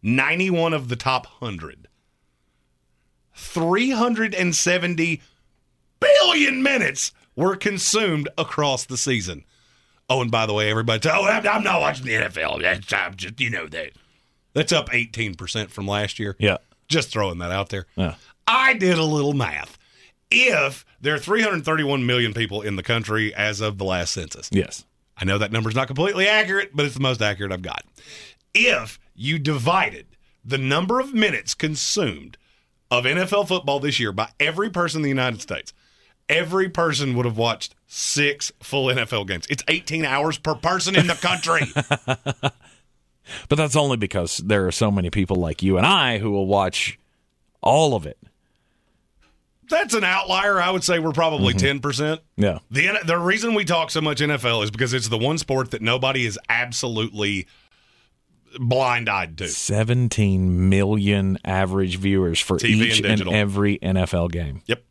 [0.08, 1.88] 91 of the top 100.
[3.36, 5.22] 370
[6.00, 9.44] billion minutes were consumed across the season.
[10.10, 12.62] Oh, and by the way, everybody, oh, I'm, I'm not watching the NFL.
[12.62, 13.92] That's, I'm just, you know that.
[14.54, 16.36] That's up 18% from last year.
[16.40, 16.58] Yeah.
[16.88, 17.86] Just throwing that out there.
[17.96, 18.16] Yeah.
[18.48, 19.78] I did a little math.
[20.32, 24.86] If there are 331 million people in the country as of the last census, Yes.
[25.20, 27.84] I know that number's not completely accurate, but it's the most accurate I've got.
[28.60, 30.08] If you divided
[30.44, 32.38] the number of minutes consumed
[32.90, 35.74] of NFL football this year by every person in the United States,
[36.30, 39.46] every person would have watched six full NFL games.
[39.50, 42.52] It's 18 hours per person in the country.
[43.50, 46.48] But that's only because there are so many people like you and I who will
[46.48, 47.00] watch
[47.62, 48.18] all of it.
[49.70, 50.62] That's an outlier.
[50.62, 51.86] I would say we're probably mm-hmm.
[51.86, 52.20] 10%.
[52.38, 52.60] Yeah.
[52.72, 55.82] The the reason we talk so much NFL is because it's the one sport that
[55.82, 57.48] nobody is absolutely
[58.60, 59.48] blind eyed to.
[59.48, 64.62] 17 million average viewers for TV each and and, every NFL game.
[64.66, 64.84] Yep.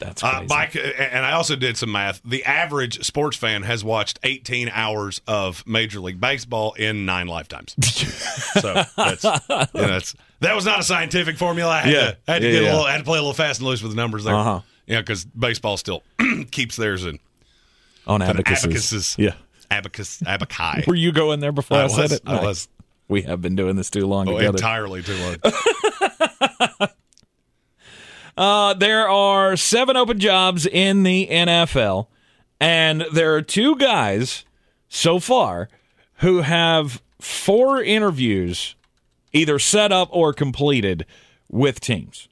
[0.00, 0.44] That's Uh.
[0.48, 2.20] Mike, and I also did some math.
[2.24, 7.74] The average sports fan has watched 18 hours of Major League Baseball in nine lifetimes.
[8.60, 11.70] so that's, you know, that's that was not a scientific formula.
[11.70, 12.00] I had Yeah.
[12.10, 13.60] to, I had to Yeah, get a little, I had to play a little fast
[13.60, 14.34] and loose with the numbers there.
[14.34, 14.60] Uh-huh.
[14.86, 16.02] Yeah, because baseball still
[16.50, 17.18] keeps theirs in
[18.06, 18.64] on abacuses.
[18.64, 19.16] abacuses.
[19.18, 19.34] Yeah.
[19.70, 20.86] abacus, abaci.
[20.86, 22.22] Were you going there before I, I said was, it?
[22.26, 22.42] I Nice.
[22.42, 22.68] was.
[23.08, 24.56] We have been doing this too long Oh, together.
[24.56, 26.88] entirely too long.
[28.36, 32.08] Uh, there are seven open jobs in the NFL,
[32.60, 34.44] and there are two guys
[34.88, 35.68] so far
[36.14, 38.74] who have four interviews
[39.32, 41.06] either set up or completed
[41.48, 42.28] with teams.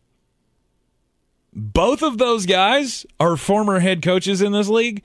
[1.53, 5.05] Both of those guys are former head coaches in this league,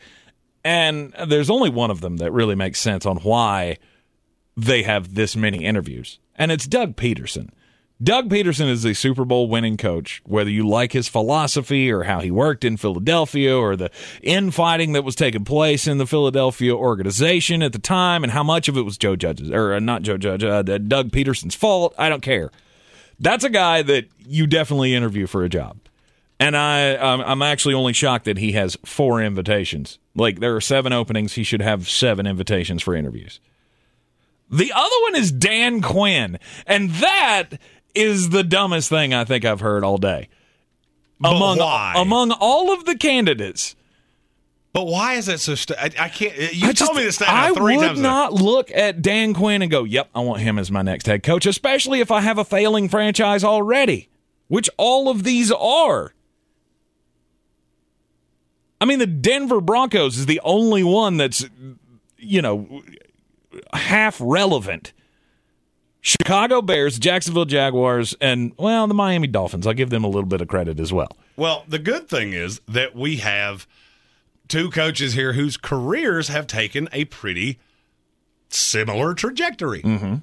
[0.64, 3.78] and there's only one of them that really makes sense on why
[4.58, 7.52] they have this many interviews, and it's Doug Pederson.
[8.02, 10.22] Doug Pederson is a Super Bowl winning coach.
[10.24, 13.90] Whether you like his philosophy or how he worked in Philadelphia or the
[14.22, 18.68] infighting that was taking place in the Philadelphia organization at the time and how much
[18.68, 22.10] of it was Joe Judge's or uh, not Joe Judge, uh, Doug Pederson's fault, I
[22.10, 22.52] don't care.
[23.20, 25.80] That's a guy that you definitely interview for a job.
[26.40, 29.98] And I, I'm, I'm actually only shocked that he has four invitations.
[30.14, 33.40] Like there are seven openings, he should have seven invitations for interviews.
[34.50, 37.50] The other one is Dan Quinn, and that
[37.94, 40.30] is the dumbest thing I think I've heard all day.
[41.20, 41.94] But among why?
[41.98, 43.76] among all of the candidates,
[44.72, 45.56] but why is that so?
[45.56, 46.38] St- I, I can't.
[46.54, 48.00] You I told just- me this I three would times.
[48.00, 48.10] now.
[48.30, 51.24] not look at Dan Quinn and go, "Yep, I want him as my next head
[51.24, 54.10] coach," especially if I have a failing franchise already,
[54.48, 56.14] which all of these are.
[58.80, 61.44] I mean, the Denver Broncos is the only one that's,
[62.18, 62.84] you know,
[63.74, 64.94] half relevant.
[66.02, 69.68] Chicago Bears, Jacksonville Jaguars, and well, the Miami Dolphins.
[69.68, 71.10] I'll give them a little bit of credit as well.
[71.36, 73.68] Well, the good thing is that we have
[74.48, 77.60] two coaches here whose careers have taken a pretty
[78.50, 79.82] similar trajectory.
[79.82, 80.16] Mm-hmm.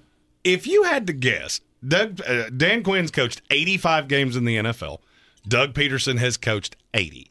[0.42, 5.00] If you had to guess, Doug, uh, Dan Quinn's coached 85 games in the NFL.
[5.46, 7.30] Doug Pederson has coached 80.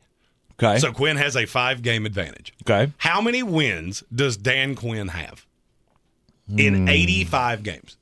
[0.54, 0.80] Okay.
[0.80, 2.54] So Quinn has a five game advantage.
[2.64, 2.92] okay.
[2.98, 5.46] How many wins does Dan Quinn have.
[6.50, 7.98] In 85 games?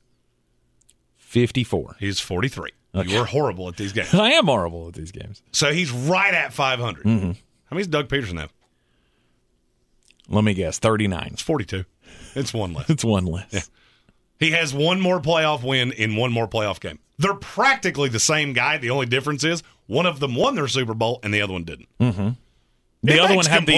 [1.16, 1.96] 54.
[2.00, 2.70] He's 43.
[2.94, 4.12] You were horrible at these games.
[4.14, 5.42] I am horrible at these games.
[5.52, 7.04] So he's right at 500.
[7.04, 7.30] Mm-hmm.
[7.30, 7.34] How
[7.70, 8.52] many does Doug Pederson have?
[10.28, 11.30] Let me guess 39.
[11.32, 11.84] It's 42.
[12.34, 12.90] It's one less.
[12.90, 13.48] It's one less.
[13.50, 13.60] Yeah.
[14.38, 16.98] He has one more playoff win in one more playoff game.
[17.18, 18.76] They're practically the same guy.
[18.78, 21.64] The only difference is one of them won their Super Bowl and the other one
[21.64, 21.88] didn't.
[23.04, 23.72] The It other one had the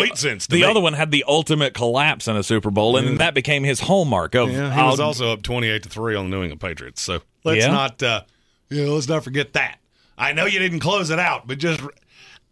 [0.50, 0.64] the me.
[0.64, 4.34] other one had the ultimate collapse in a Super Bowl, and that became his hallmark
[4.34, 4.50] of.
[4.50, 7.00] Yeah, he was I'll- also up twenty-eight to three on the New England Patriots.
[7.00, 7.70] So let's Yeah?
[7.72, 8.22] not, uh,
[8.68, 9.78] you know, let's not forget that.
[10.18, 11.80] I know you didn't close it out, but just,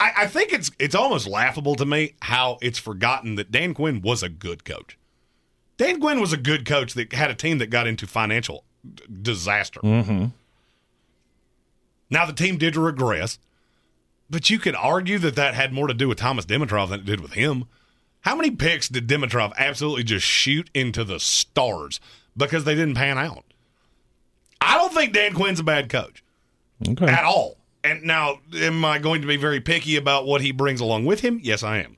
[0.01, 4.01] I, I think it's it's almost laughable to me how it's forgotten that Dan Quinn
[4.01, 4.97] was a good coach.
[5.77, 9.05] Dan Quinn was a good coach that had a team that got into financial d-
[9.21, 9.81] disaster.
[9.81, 10.27] Mm-hmm.
[12.11, 13.39] Now the team did regress,
[14.33, 17.07] but you could argue that that had more to do with Thomas Dimitroff than it
[17.07, 17.67] did with him.
[18.23, 22.01] How many picks did Dimitroff absolutely just shoot into the stars
[22.37, 23.45] because they didn't pan out?
[24.61, 26.23] I don't think Dan Quinn's a bad coach
[26.89, 27.07] Okay.
[27.07, 27.59] at all.
[27.85, 31.21] And now, am I going to be very picky about what he brings along with
[31.21, 31.41] him?
[31.43, 31.97] Yes, I am.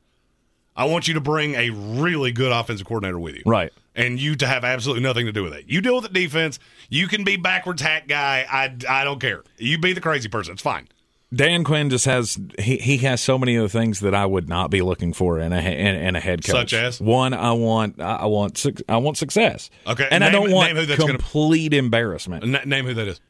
[0.74, 3.42] I want you to bring a really good offensive coordinator with you.
[3.46, 3.70] Right.
[3.94, 5.66] And you to have absolutely nothing to do with it.
[5.68, 6.58] You deal with the defense.
[6.88, 8.44] You can be backwards hack guy.
[8.50, 9.44] I, I don't care.
[9.58, 10.54] You be the crazy person.
[10.54, 10.88] It's fine.
[11.34, 14.48] Dan Quinn just has he, he has so many of the things that I would
[14.48, 16.70] not be looking for in a in, in a head coach.
[16.70, 17.00] Such as?
[17.00, 19.70] one, I want I want I want success.
[19.86, 22.44] Okay, and I don't want name that's gonna- complete embarrassment.
[22.44, 23.20] N- name who that is.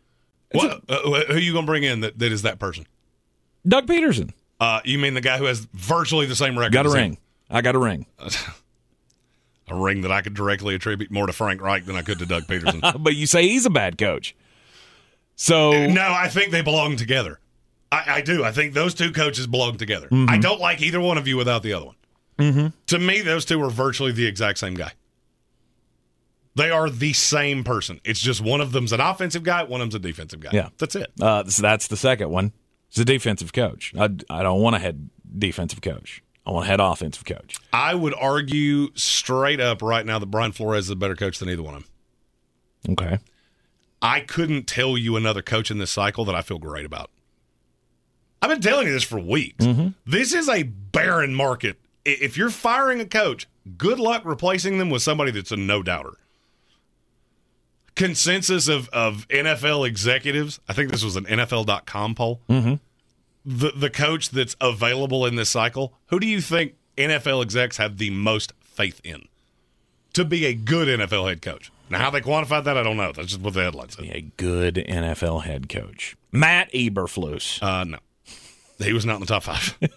[0.52, 1.00] What, uh,
[1.32, 2.86] who you going to bring in that, that is that person?
[3.66, 4.30] Doug Pederson
[4.61, 6.72] Uh, you mean the guy who has virtually the same record?
[6.72, 7.00] got a as him?
[7.00, 7.18] ring.
[7.50, 8.07] I got a ring,
[9.68, 12.26] A ring that I could directly attribute more to Frank Reich than I could to
[12.26, 13.02] Doug Pederson.
[13.02, 14.36] but you say he's a bad coach.
[15.36, 17.40] So no, I think they belong together.
[17.93, 18.45] I, I do.
[18.45, 20.09] I think those two coaches belong together.
[20.09, 20.30] Mm-hmm.
[20.30, 21.97] I don't like either one of you without the other one.
[22.39, 22.66] Mm-hmm.
[22.87, 24.93] To me, those two are virtually the exact same guy.
[26.57, 28.01] They are the same person.
[28.05, 30.51] It's just one of them's an offensive guy, one of them's a defensive guy.
[30.53, 30.68] Yeah.
[30.78, 31.11] That's it.
[31.20, 32.53] uh, so that's the second one.
[32.89, 33.93] It's a defensive coach.
[33.99, 36.22] I, I don't want a head defensive coach.
[36.47, 37.57] I want a head offensive coach.
[37.72, 41.49] I would argue straight up right now that Brian Flores is a better coach than
[41.49, 42.93] either one of them.
[42.93, 43.18] Okay.
[44.03, 47.11] I couldn't tell you another coach in this cycle that I feel great about.
[48.45, 49.64] I've been telling you this for weeks.
[50.07, 51.78] This is a barren market.
[52.05, 56.18] If you're firing a coach, good luck replacing them with somebody that's a no doubter.
[57.95, 62.42] Consensus of, of NFL executives, I think this was an NFL.com poll.
[62.51, 62.74] Mm-hmm.
[63.47, 67.97] The, the coach that's available in this cycle, who do you think NFL execs have
[67.97, 69.26] the most faith in
[70.12, 71.72] to be a good NFL head coach?
[71.88, 73.12] Now, how they quantified that, I don't know.
[73.12, 74.05] That's just what the headline said.
[74.05, 76.14] A good NFL head coach.
[76.30, 77.62] Matt Eberflus.
[77.62, 77.99] Uh, no,
[78.79, 79.79] he was not in the top five.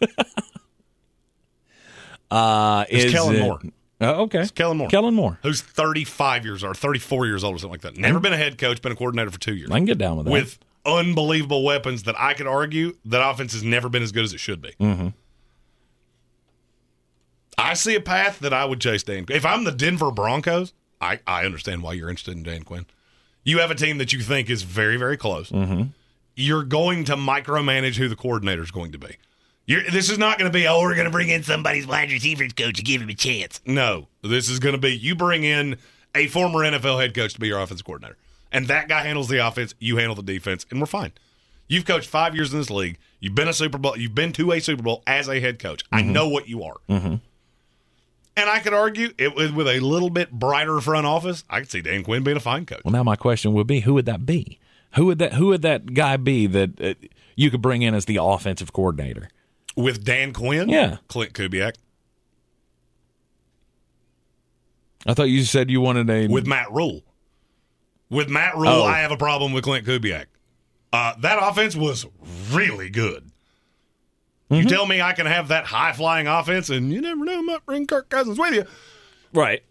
[2.29, 3.59] Uh, It's is Kellen it- Moore.
[4.01, 4.45] Oh, okay.
[4.53, 4.89] Kellen Moore.
[4.89, 5.39] Kellen Moore.
[5.43, 7.97] Who's 35 years or 34 years old or something like that.
[7.97, 9.71] Never been a head coach, been a coordinator for two years.
[9.71, 10.31] I can get down with that.
[10.31, 14.33] With unbelievable weapons that I could argue that offense has never been as good as
[14.33, 14.73] it should be.
[14.79, 15.07] Mm-hmm.
[17.57, 19.25] I see a path that I would chase Dan.
[19.29, 22.85] If I'm the Denver Broncos, I, I understand why you're interested in Dan Quinn.
[23.43, 25.49] You have a team that you think is very, very close.
[25.49, 25.83] Mm-hmm.
[26.39, 29.17] You're going to micromanage who the coordinator is going to be.
[29.65, 32.11] You're, this is not going to be, oh, we're going to bring in somebody's wide
[32.11, 33.59] receivers coach to give him a chance.
[33.65, 35.77] No, this is going to be you bring in
[36.13, 38.17] a former NFL head coach to be your offensive coordinator.
[38.51, 41.11] And that guy handles the offense, you handle the defense, and we're fine.
[41.67, 42.99] You've coached five years in this league.
[43.19, 43.97] You've been a Super Bowl.
[43.97, 45.83] You've been to a Super Bowl as a head coach.
[45.91, 46.13] I mm-hmm.
[46.13, 46.75] know what you are.
[46.87, 47.15] Mm-hmm.
[48.37, 51.43] And I could argue it with, with a little bit brighter front office.
[51.49, 52.81] I could see Dan Quinn being a fine coach.
[52.85, 54.59] Well, now my question would be, who would that be?
[54.95, 56.93] Who would that Who would that guy be that uh,
[57.35, 59.29] you could bring in as the offensive coordinator?
[59.75, 60.97] With Dan Quinn, Yeah.
[61.07, 61.73] Klint Kubiak.
[65.05, 67.03] I thought you said you wanted a with Matt Rhule.
[68.09, 68.83] With Matt Rhule, Oh.
[68.83, 70.25] I have a problem with Klint Kubiak.
[70.91, 72.05] Uh, that offense was
[72.51, 73.29] really good.
[74.49, 77.41] You tell me I can have that high flying offense, and you never know, I
[77.41, 78.65] might bring Kirk Cousins with you.
[79.33, 79.61] right.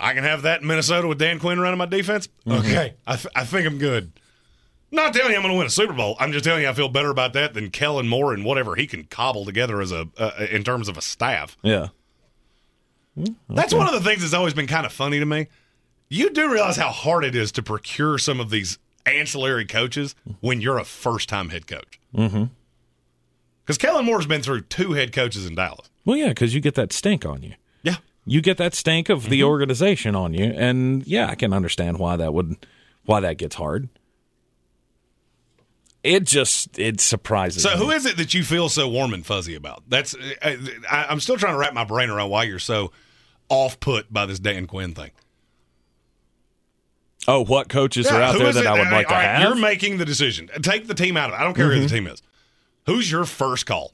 [0.00, 2.28] I can have that in Minnesota with Dan Quinn running my defense.
[2.46, 4.12] Okay, I, th- I think I'm good.
[4.90, 6.16] Not telling you I'm going to win a Super Bowl.
[6.18, 8.86] I'm just telling you I feel better about that than Kellen Moore and whatever he
[8.86, 11.56] can cobble together as a uh, in terms of a staff.
[11.62, 11.88] Yeah.
[13.48, 15.48] That's one of the things that's always been kind of funny to me.
[16.08, 20.60] You do realize how hard it is to procure some of these ancillary coaches when
[20.60, 22.00] you're a first time head coach.
[22.14, 22.44] Mm-hmm.
[23.64, 25.90] Because Kellen Moore's been through two head coaches in Dallas.
[26.04, 27.54] Well, yeah, because you get that stink on you.
[27.82, 27.96] Yeah.
[28.24, 32.16] You get that stink of the organization on you, and yeah, I can understand why
[32.16, 32.56] that would,
[33.04, 33.90] why that gets hard.
[36.04, 37.62] It just it surprises.
[37.62, 37.76] So me.
[37.76, 39.82] who is it that you feel so warm and fuzzy about?
[39.88, 40.56] That's I,
[40.90, 42.92] I, I'm still trying to wrap my brain around why you're so
[43.48, 45.10] off put by this Dan Quinn thing.
[47.26, 49.42] Oh, what coaches are out there that I would like to right, have?
[49.42, 49.52] Mm-hmm.
[49.52, 50.48] You're making the decision.
[50.62, 51.40] Take the team out of it.
[51.40, 52.22] I don't care who the team is.
[52.86, 53.92] Who's your first call?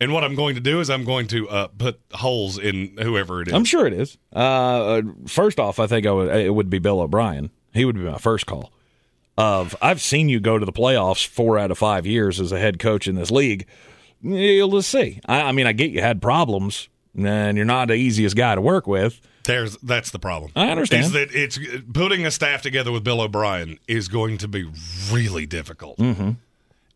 [0.00, 3.42] And what I'm going to do is I'm going to uh, put holes in whoever
[3.42, 3.54] it is.
[3.54, 4.16] I'm sure it is.
[4.34, 7.50] Uh, uh, first off, I think I would, it would be Bill O'Brien.
[7.74, 8.72] He would be my first call.
[9.40, 12.58] Of I've seen you go to the playoffs four out of five years as a
[12.58, 13.66] head coach in this league.
[14.22, 15.20] You'll just see.
[15.26, 18.60] I, I mean, I get you had problems, and you're not the easiest guy to
[18.60, 19.20] work with.
[19.44, 20.52] There's that's the problem.
[20.54, 21.06] I understand.
[21.06, 21.58] Is that it's
[21.92, 24.68] putting a staff together with Bill O'Brien is going to be
[25.10, 25.98] really difficult.
[25.98, 26.32] Mm-hmm.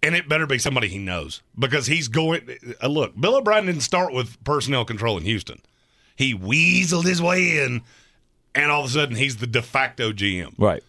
[0.03, 2.47] And it better be somebody he knows because he's going.
[2.82, 5.61] Uh, look, Bill O'Brien didn't start with personnel control in Houston.
[6.14, 7.80] He weaseled his way in,
[8.55, 10.53] and all of a sudden he's the de facto GM.
[10.59, 10.82] Right.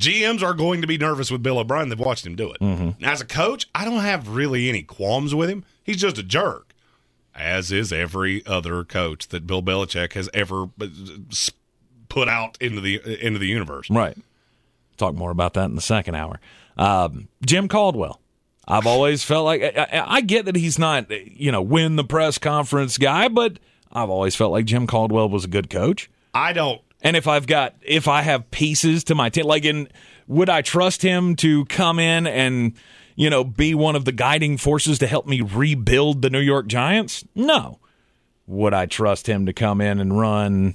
[0.00, 1.88] GMs are going to be nervous with Bill O'Brien.
[1.90, 2.60] They've watched him do it.
[2.60, 5.64] Now, as a coach, I don't have really any qualms with him.
[5.84, 6.74] He's just a jerk,
[7.34, 10.86] as is every other coach that Bill Belichick has ever uh,
[12.08, 13.90] put out into the into the universe.
[13.90, 14.16] Right.
[14.96, 16.40] Talk more about that in the second hour.
[16.76, 18.20] Um, Jim Caldwell.
[18.68, 22.04] I've always felt like I, I, I get that he's not, you know, win the
[22.04, 23.58] press conference guy, but
[23.90, 26.08] I've always felt like Jim Caldwell was a good coach.
[26.32, 26.80] I don't.
[27.02, 29.88] And if I've got, if I have pieces to my team, like in,
[30.26, 32.74] would I trust him to come in and,
[33.16, 36.66] you know, be one of the guiding forces to help me rebuild the New York
[36.66, 37.24] Giants?
[37.34, 37.78] No.
[38.46, 40.74] Would I trust him to come in and run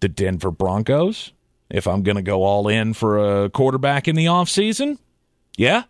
[0.00, 1.32] the Denver Broncos
[1.70, 4.98] if I'm going to go all in for a quarterback in the offseason?
[5.56, 5.84] Yeah.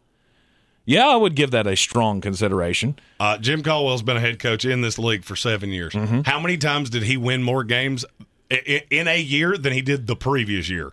[0.84, 2.96] Yeah, I would give that a strong consideration.
[3.18, 5.92] Uh, Jim Caldwell's been a head coach in this league for seven years.
[5.94, 6.20] Mm-hmm.
[6.20, 8.04] How many times did he win more games
[8.50, 10.92] in a year than he did the previous year?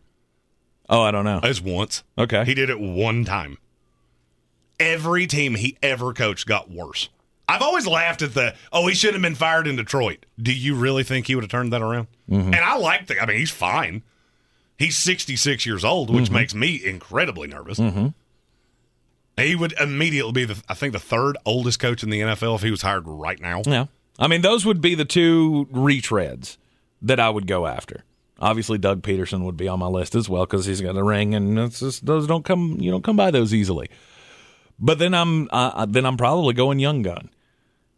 [0.89, 1.39] Oh, I don't know.
[1.43, 2.03] As once.
[2.17, 2.43] Okay.
[2.45, 3.57] He did it one time.
[4.79, 7.09] Every team he ever coached got worse.
[7.47, 10.25] I've always laughed at the, oh, he shouldn't have been fired in Detroit.
[10.41, 12.07] Do you really think he would have turned that around?
[12.29, 12.47] Mm-hmm.
[12.53, 14.01] And I like the, I mean, he's fine.
[14.77, 16.33] He's 66 years old, which Mm-hmm.
[16.33, 17.79] makes me incredibly nervous.
[19.37, 22.61] He would immediately be, the, I think, the third oldest coach in the NFL if
[22.61, 23.61] he was hired right now.
[23.65, 23.85] Yeah.
[24.19, 26.57] I mean, those would be the two retreads
[27.03, 28.03] that I would go after.
[28.39, 31.35] Obviously, Doug Pederson would be on my list as well because he's got a ring,
[31.35, 33.89] and it's just, those don't come you don't come by those easily.
[34.79, 37.29] But then I'm uh, then I'm probably going young gun.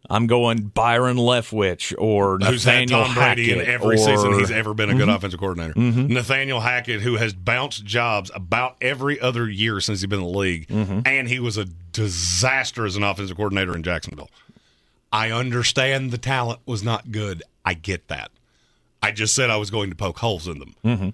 [0.08, 4.38] I'm going Byron Leftwich or who's had Nathaniel Tom Brady in Hackett every or- season
[4.38, 5.72] he's ever been a good offensive coordinator.
[5.76, 10.38] Nathaniel Hackett, who has bounced jobs about every other year since he's been in the
[10.38, 14.30] league, and he was a disaster as an offensive coordinator in Jacksonville.
[15.10, 17.42] I understand the talent was not good.
[17.64, 18.30] I get that.
[19.02, 20.74] I just said I was going to poke holes in them.
[20.84, 21.08] Mm-hmm.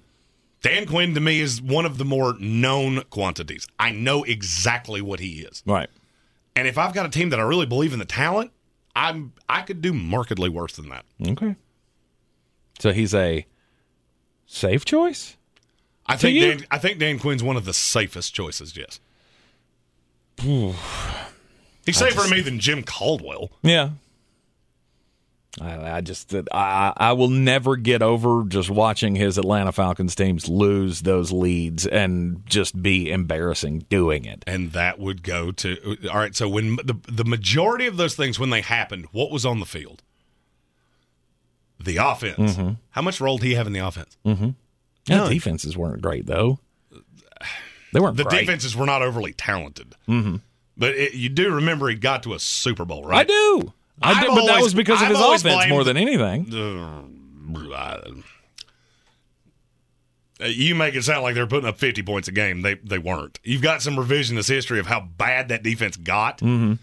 [0.63, 3.67] Dan Quinn to me is one of the more known quantities.
[3.79, 5.63] I know exactly what he is.
[5.67, 5.91] right.
[6.55, 8.51] And if I've got a team that I really believe in the talent,
[8.95, 11.07] I'm I could do markedly worse than that.
[11.27, 11.57] Okay.
[12.79, 13.47] So he's a
[14.47, 15.37] safe choice.
[16.05, 16.41] I think?
[16.41, 18.77] Dan, I think Dan Quinn's one of the safest choices.
[18.77, 19.01] Yes,
[21.87, 23.51] he's safer to me than Jim Caldwell.
[23.63, 23.91] Yeah.
[25.61, 30.49] I, I just I I will never get over just watching his Atlanta Falcons teams
[30.49, 34.43] lose those leads and just be embarrassing doing it.
[34.47, 36.35] And that would go to all right.
[36.35, 39.67] So when the the majority of those things when they happened, what was on the
[39.67, 40.03] field?
[41.79, 42.57] The offense.
[42.91, 44.17] How much role did he have in the offense?
[44.25, 44.55] The
[45.29, 46.61] defenses weren't great though.
[47.93, 48.41] They weren't The great.
[48.41, 49.95] defenses were not overly talented.
[50.09, 50.37] Mm-hmm.
[50.79, 53.19] But it, you do remember he got to a Super Bowl, right?
[53.21, 53.73] I do.
[54.03, 56.53] I did, but that always- was because of I've his offense blamed- more than anything.
[56.55, 58.03] Uh,
[60.47, 62.63] You make it sound like they're putting up 50 points a game.
[62.63, 63.39] They they weren't.
[63.45, 66.39] You've got some revisionist history of how bad that defense got.
[66.39, 66.75] Mm-hmm.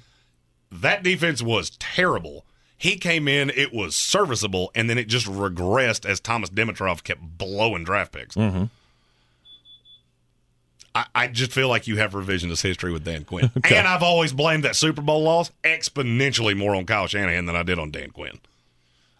[0.71, 2.45] That defense was terrible.
[2.77, 7.21] He came in, it was serviceable, and then it just regressed as Thomas Dimitroff kept
[7.37, 8.35] blowing draft picks.
[8.35, 8.65] Mm-hmm.
[10.95, 13.51] I, I just feel like you have revisionist history with Dan Quinn.
[13.71, 17.63] And I've always blamed that Super Bowl loss exponentially more on Kyle Shanahan than I
[17.63, 18.39] did on Dan Quinn.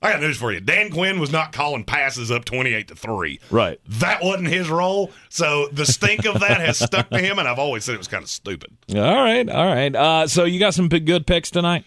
[0.01, 0.61] I got news for you.
[0.61, 3.39] Dan Quinn was not calling passes up 28 to 3.
[3.51, 3.79] Right.
[3.85, 5.11] That wasn't his role.
[5.27, 8.07] So the stink of that has stuck to him, and I've always said it was
[8.07, 8.71] kind of stupid.
[8.95, 9.93] All right, all right.
[9.93, 11.85] Uh, so you got some big good picks tonight.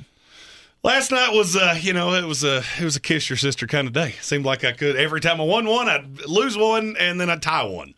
[0.85, 3.67] Last night was, uh, you know, it was a it was a kiss your sister
[3.67, 4.17] kind of day.
[4.21, 7.41] Seemed like I could every time I won one, I'd lose one, and then I'd
[7.41, 7.95] tie one.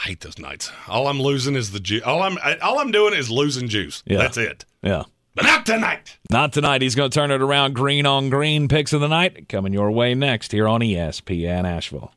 [0.00, 0.72] I hate those nights.
[0.88, 2.02] All I'm losing is the juice.
[2.02, 4.02] All I'm all I'm doing is losing juice.
[4.06, 4.18] Yeah.
[4.18, 4.64] That's it.
[4.82, 5.04] Yeah.
[5.34, 6.18] But not tonight.
[6.30, 6.82] Not tonight.
[6.82, 7.74] He's going to turn it around.
[7.74, 12.12] Green on green picks of the night coming your way next here on ESPN Asheville.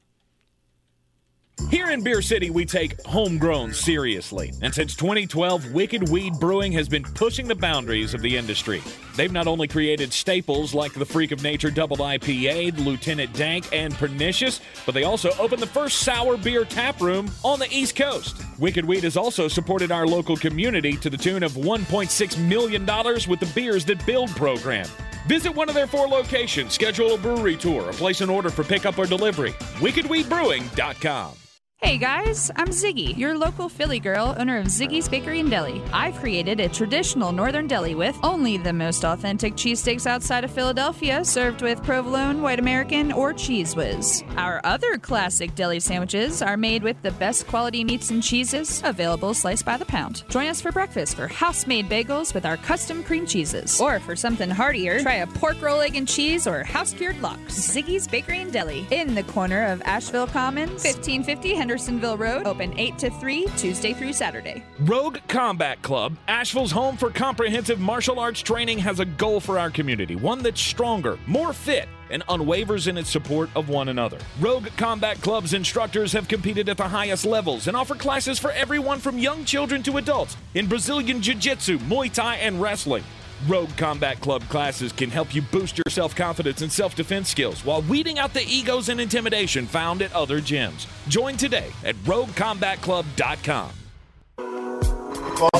[1.74, 4.54] Here in Beer City, we take homegrown seriously.
[4.62, 8.82] And since 2012, Wicked Weed Brewing has been pushing the boundaries of the industry.
[9.16, 13.94] They've not only created staples like the Freak of Nature Double IPA, Lieutenant Dank, and
[13.96, 18.44] Pernicious, but they also opened the first sour beer tap room on the East Coast.
[18.60, 22.86] Wicked Weed has also supported our local community to the tune of $1.6 million
[23.28, 24.88] with the Beers That Build program.
[25.28, 28.64] Visit one of their four locations, schedule a brewery tour, or place an order for
[28.64, 29.54] pickup or delivery.
[29.80, 31.38] WickedWeedBrewing.com.
[31.84, 35.82] Hey guys, I'm Ziggy, your local Philly girl, owner of Ziggy's Bakery and Deli.
[35.92, 41.26] I've created a traditional northern deli with only the most authentic cheesesteaks outside of Philadelphia,
[41.26, 44.24] served with provolone, white American, or cheese whiz.
[44.38, 49.34] Our other classic deli sandwiches are made with the best quality meats and cheeses, available
[49.34, 50.24] sliced by the pound.
[50.30, 53.82] Join us for breakfast for house-made bagels with our custom cream cheeses.
[53.82, 57.56] Or for something heartier, try a pork roll, egg, and cheese or house-cured lox.
[57.56, 63.00] Ziggy's Bakery and Deli, in the corner of Asheville Commons, 1550 Hendersonville Road, open 8
[63.00, 64.64] to 3, Tuesday through Saturday.
[64.82, 69.72] Rogue Combat Club, Asheville's home for comprehensive martial arts training, has a goal for our
[69.72, 74.20] community one that's stronger, more fit, and unwavers in its support of one another.
[74.40, 79.00] Rogue Combat Club's instructors have competed at the highest levels and offer classes for everyone
[79.00, 83.04] from young children to adults in Brazilian Jiu Jitsu, Muay Thai, and wrestling.
[83.48, 87.64] Rogue Combat Club classes can help you boost your self confidence and self defense skills
[87.66, 90.88] while weeding out the egos and intimidation found at other gyms.
[91.08, 93.72] Join today at RogueCombatClub.com.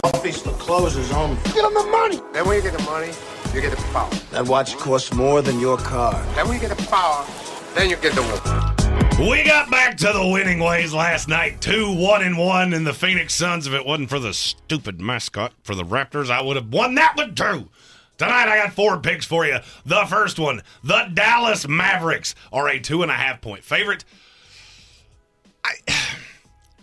[0.04, 1.36] Office, the closes on.
[1.36, 2.22] Get them the money.
[2.32, 3.12] Then when you get the money,
[3.54, 4.10] you get the power.
[4.32, 6.14] That watch costs more than your car.
[6.36, 7.26] Then when you get the power,
[7.76, 8.63] then you get the woman.
[9.20, 11.62] We got back to the winning ways last night.
[11.62, 13.68] Two one and one in the Phoenix Suns.
[13.68, 17.16] If it wasn't for the stupid mascot for the Raptors, I would have won that
[17.16, 17.70] one too.
[18.18, 19.60] Tonight I got four picks for you.
[19.86, 24.04] The first one, the Dallas Mavericks are a two and a half point favorite.
[25.64, 25.74] I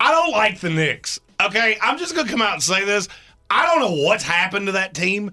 [0.01, 1.21] I don't like the Knicks.
[1.43, 3.09] Okay, I'm just gonna come out and say this.
[3.51, 5.33] I don't know what's happened to that team.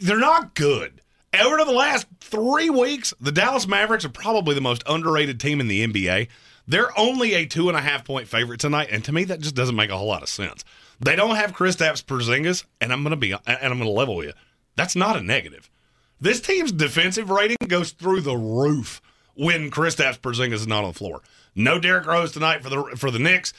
[0.00, 1.02] They're not good.
[1.40, 5.68] Over the last three weeks, the Dallas Mavericks are probably the most underrated team in
[5.68, 6.28] the NBA.
[6.66, 9.54] They're only a two and a half point favorite tonight, and to me, that just
[9.54, 10.64] doesn't make a whole lot of sense.
[11.00, 14.32] They don't have Kristaps Porzingis, and I'm gonna be and I'm gonna level with you.
[14.76, 15.70] That's not a negative.
[16.20, 19.02] This team's defensive rating goes through the roof
[19.34, 21.20] when Kristaps Porzingis is not on the floor.
[21.54, 23.52] No Derrick Rose tonight for the for the Knicks.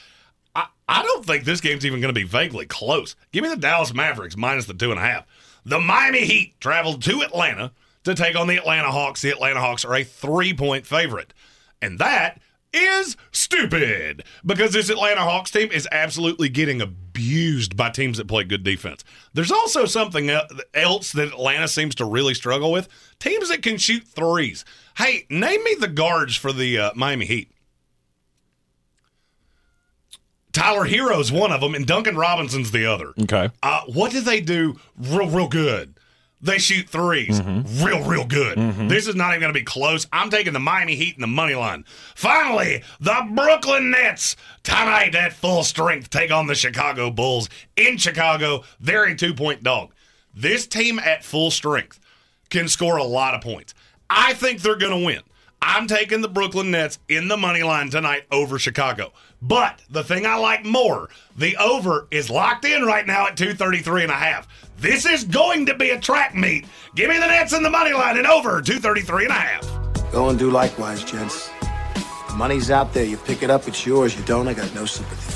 [0.54, 3.14] I, I don't think this game's even going to be vaguely close.
[3.30, 5.26] Give me the Dallas Mavericks minus the two and a half.
[5.66, 7.72] The Miami Heat traveled to Atlanta
[8.04, 9.20] to take on the Atlanta Hawks.
[9.20, 11.34] The Atlanta Hawks are a three point favorite.
[11.82, 12.40] And that
[12.72, 18.44] is stupid because this Atlanta Hawks team is absolutely getting abused by teams that play
[18.44, 19.02] good defense.
[19.34, 20.30] There's also something
[20.72, 22.88] else that Atlanta seems to really struggle with
[23.18, 24.64] teams that can shoot threes.
[24.98, 27.50] Hey, name me the guards for the uh, Miami Heat.
[30.56, 33.12] Tyler Herro's one of them, and Duncan Robinson's the other.
[33.22, 33.50] Okay.
[33.62, 35.94] Uh, what do they do real, real good?
[36.40, 37.84] They shoot 3s Mm-hmm.
[37.84, 38.58] real, real good.
[38.88, 40.06] This is not even going to be close.
[40.12, 41.84] I'm taking the Miami Heat in the money line.
[42.14, 48.64] Finally, the Brooklyn Nets tonight at full strength take on the Chicago Bulls in Chicago.
[48.80, 49.92] They're a two point dog.
[50.34, 51.98] This team at full strength
[52.50, 53.74] can score a lot of points.
[54.10, 55.22] I think they're going to win.
[55.62, 59.12] I'm taking the Brooklyn Nets in the money line tonight over Chicago.
[59.42, 64.04] But the thing I like more, the over is locked in right now at 233
[64.04, 64.48] and a half.
[64.78, 66.66] This is going to be a track meet.
[66.94, 70.12] Give me the Nets in the money line and over 233 and a half.
[70.12, 71.50] Go and do likewise, gents.
[72.28, 73.04] The money's out there.
[73.04, 74.16] You pick it up, it's yours.
[74.16, 75.35] You don't, I got no sympathy.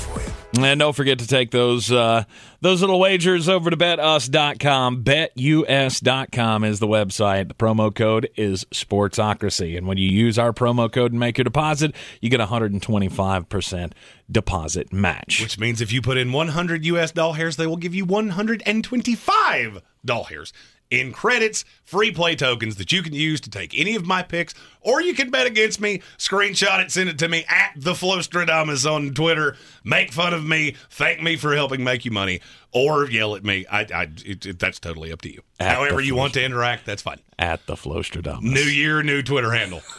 [0.59, 2.25] And don't forget to take those uh,
[2.59, 5.03] those little wagers over to betus.com.
[5.03, 7.47] Betus.com is the website.
[7.47, 9.77] The promo code is Sportsocracy.
[9.77, 13.93] And when you use our promo code and make your deposit, you get a 125%
[14.29, 15.41] deposit match.
[15.41, 19.81] Which means if you put in 100 US doll hairs, they will give you 125
[20.03, 20.51] doll hairs
[20.91, 24.53] in credits, free play tokens that you can use to take any of my picks,
[24.81, 28.85] or you can bet against me, screenshot it, send it to me at the Flostradamus
[28.89, 32.41] on Twitter, make fun of me, thank me for helping make you money,
[32.73, 33.65] or yell at me.
[33.71, 35.41] I, I it, it- that's totally up to you.
[35.59, 37.19] At However you want to interact, that's fine.
[37.39, 38.41] At the Flostradamus.
[38.41, 39.81] New year, new Twitter handle.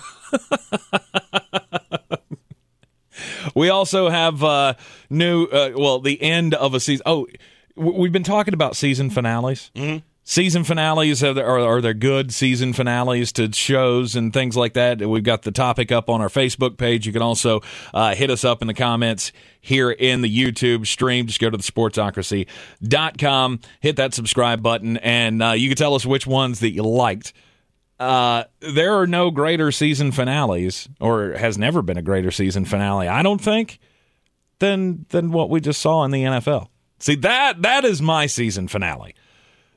[3.55, 4.75] We also have uh,
[5.11, 7.03] new, uh, well, the end of a season.
[7.05, 7.27] Oh,
[7.77, 9.71] we've been talking about season finales.
[9.75, 9.99] Mm-hmm.
[10.25, 14.75] Season finales are there, are, are there good season finales to shows and things like
[14.75, 15.01] that?
[15.01, 17.07] We've got the topic up on our Facebook page.
[17.07, 17.61] You can also
[17.93, 21.27] uh, hit us up in the comments here in the YouTube stream.
[21.27, 26.07] Just go to the sportsocracy.com, hit that subscribe button, and uh, you can tell us
[26.07, 27.33] which ones that you liked
[28.03, 33.07] uh, there are no greater season finales, or has never been a greater season finale.
[33.07, 33.79] I don't think
[34.59, 36.67] than than what we just saw in the NFL.
[36.99, 39.15] See that that is my season finale.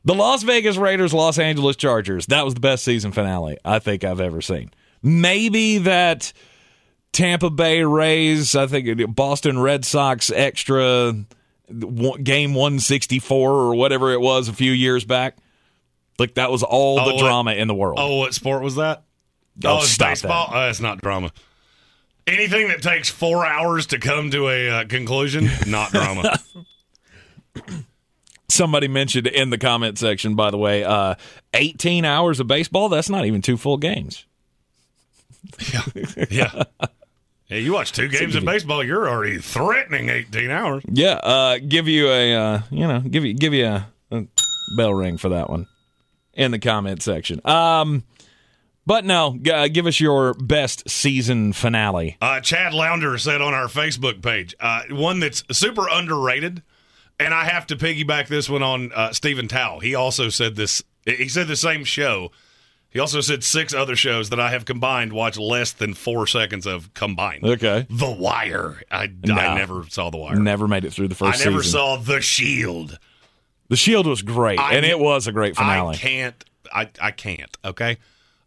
[0.06, 2.28] The Las Vegas Raiders, Los Angeles Chargers.
[2.28, 4.70] That was the best season finale I think I've ever seen.
[5.02, 6.32] Maybe that
[7.12, 8.56] Tampa Bay Rays.
[8.56, 11.14] I think Boston Red Sox extra
[11.68, 15.38] game 164 or whatever it was a few years back.
[16.20, 17.98] Like that was all Oh, the what- drama in the world.
[18.00, 19.04] Oh, what sport was that?
[19.64, 20.50] Oh, Oh, it's baseball.
[20.54, 21.32] Oh, it's not drama.
[22.28, 26.38] Anything that takes four hours to come to a uh, conclusion, not drama.
[28.48, 31.16] Somebody mentioned in the comment section, by the way, uh,
[31.54, 32.90] 18 hours of baseball.
[32.90, 34.26] That's not even two full games.
[36.30, 36.64] yeah.
[37.48, 40.84] Yeah, you watch two games of baseball, you're already threatening 18 hours.
[40.90, 44.26] Yeah, uh, give you a uh, you know give you give you a, a
[44.76, 45.68] bell ring for that one
[46.34, 47.40] in the comment section.
[47.46, 48.04] Um,
[48.88, 52.18] but no, g- uh, give us your best season finale.
[52.20, 56.64] Uh, Chad Lounder said on our Facebook page, uh, one that's super underrated,
[57.20, 59.80] and I have to piggyback this one on uh, Stephen Tao.
[59.80, 60.84] He also said this.
[61.06, 62.32] He said the same show.
[62.90, 66.66] He also said six other shows that I have combined watched less than four seconds
[66.66, 67.44] of combined.
[67.44, 68.82] Okay, The Wire.
[68.90, 69.36] I, No.
[69.36, 70.36] I never saw The Wire.
[70.38, 71.78] never made it through the first I never season.
[71.80, 72.98] saw The Shield.
[73.68, 75.96] the Shield was great, I- and it was a great finale.
[75.96, 76.46] I can't.
[76.74, 77.56] I, I can't.
[77.66, 77.98] Okay.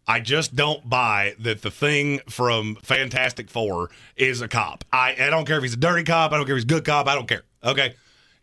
[0.06, 4.82] I just don't buy that the thing from Fantastic Four is a cop.
[4.90, 6.32] I, I don't care if he's a dirty cop.
[6.32, 7.06] I don't care if he's a good cop.
[7.06, 7.42] I don't care.
[7.62, 7.94] Okay.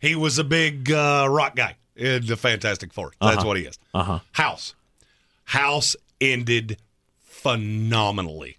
[0.06, 3.12] He was a big uh, rock guy in the Fantastic Four.
[3.20, 3.78] That's what he is.
[3.92, 4.20] Uh-huh.
[4.32, 4.74] House.
[5.44, 6.78] House ended
[7.22, 8.56] phenomenally.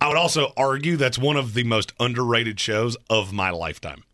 [0.00, 4.04] I would also argue that's one of the most underrated shows of my lifetime.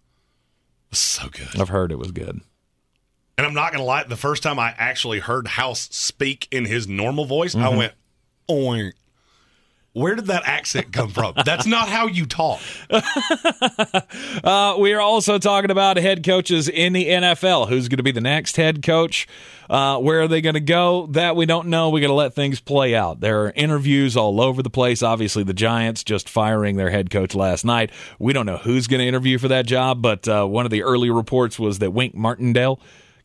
[0.92, 1.60] So good.
[1.60, 2.40] I've heard it was good.
[3.38, 6.64] And I'm not going to lie, the first time I actually heard House speak in
[6.64, 7.76] his normal voice, I Mhm.
[7.76, 7.92] went,
[8.48, 8.92] Oink.
[9.94, 11.34] Where did that accent come from?
[11.44, 12.60] That's not how you talk.
[14.44, 17.68] Uh, we are also talking about head coaches in the NFL.
[17.68, 19.28] Who's going to be the next head coach?
[19.70, 21.06] Uh, where are they going to go?
[21.06, 21.90] That we don't know.
[21.90, 23.20] We got to let things play out.
[23.20, 25.02] There are interviews all over the place.
[25.02, 27.90] Obviously, the Giants just firing their head coach last night.
[28.18, 30.82] We don't know who's going to interview for that job, but uh, one of the
[30.82, 32.80] early reports was that Wink Martindale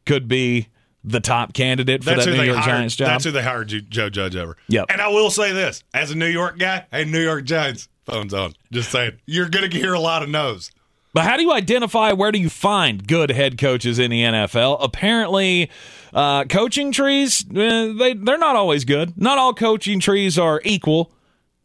[0.06, 0.68] could be
[1.08, 2.66] the top candidate for That's that New York hired.
[2.70, 3.08] Giants job.
[3.08, 4.58] That's who they hired Joe Judge over.
[4.68, 4.86] Yep.
[4.90, 8.34] And I will say this as a New York guy, hey, New York Giants, phone's
[8.34, 8.54] on.
[8.72, 10.72] Just saying, you're going to hear a lot of no's.
[11.14, 14.78] But how do you identify where do you find good head coaches in the NFL?
[14.82, 15.72] Apparently,
[16.14, 19.20] uh, coaching trees eh, they they're not always good.
[19.20, 21.12] Not all coaching trees are equal.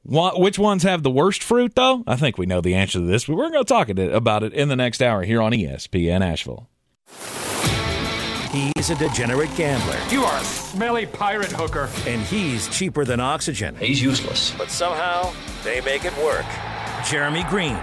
[0.05, 2.03] Wha- Which ones have the worst fruit, though?
[2.07, 4.55] I think we know the answer to this, but we're going to talk about it
[4.55, 6.69] in the next hour here on ESPN Asheville.
[8.53, 9.99] He's a degenerate gambler.
[10.11, 11.89] You are a smelly pirate hooker.
[12.07, 13.75] And he's cheaper than oxygen.
[13.77, 14.55] He's useless.
[14.59, 15.33] But somehow,
[15.65, 16.45] they make it work.
[17.09, 17.81] Jeremy Greene,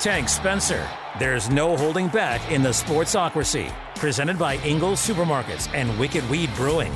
[0.00, 0.88] Tank Spencer.
[1.18, 3.70] There's no holding back in the sportsocracy.
[3.96, 6.94] Presented by Ingles Supermarkets and Wicked Weed Brewing.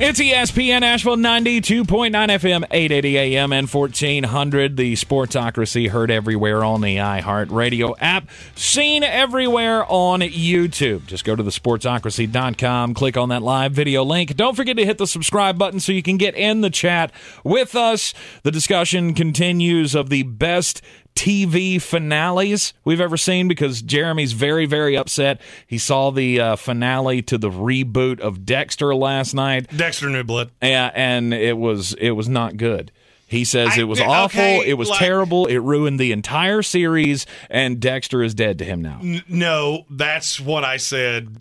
[0.00, 4.76] It's ESPN Asheville 92.9 FM, 880 AM, and 1400.
[4.76, 11.06] The Sportsocracy heard everywhere on the iHeart Radio app, seen everywhere on YouTube.
[11.06, 14.36] Just go to the sportsocracy.com, click on that live video link.
[14.36, 17.10] Don't forget to hit the subscribe button so you can get in the chat
[17.42, 18.14] with us.
[18.44, 20.80] The discussion continues of the best
[21.18, 25.40] TV finales we've ever seen because Jeremy's very, very upset.
[25.66, 29.66] He saw the uh, finale to the reboot of Dexter last night.
[29.76, 30.52] Dexter New Blood.
[30.62, 32.92] Yeah, and it was it was not good.
[33.26, 34.40] He says I- it was awful.
[34.40, 35.46] okay, it was like- terrible.
[35.46, 39.00] It ruined the entire series, and Dexter is dead to him now.
[39.02, 41.36] N- no, that's what I said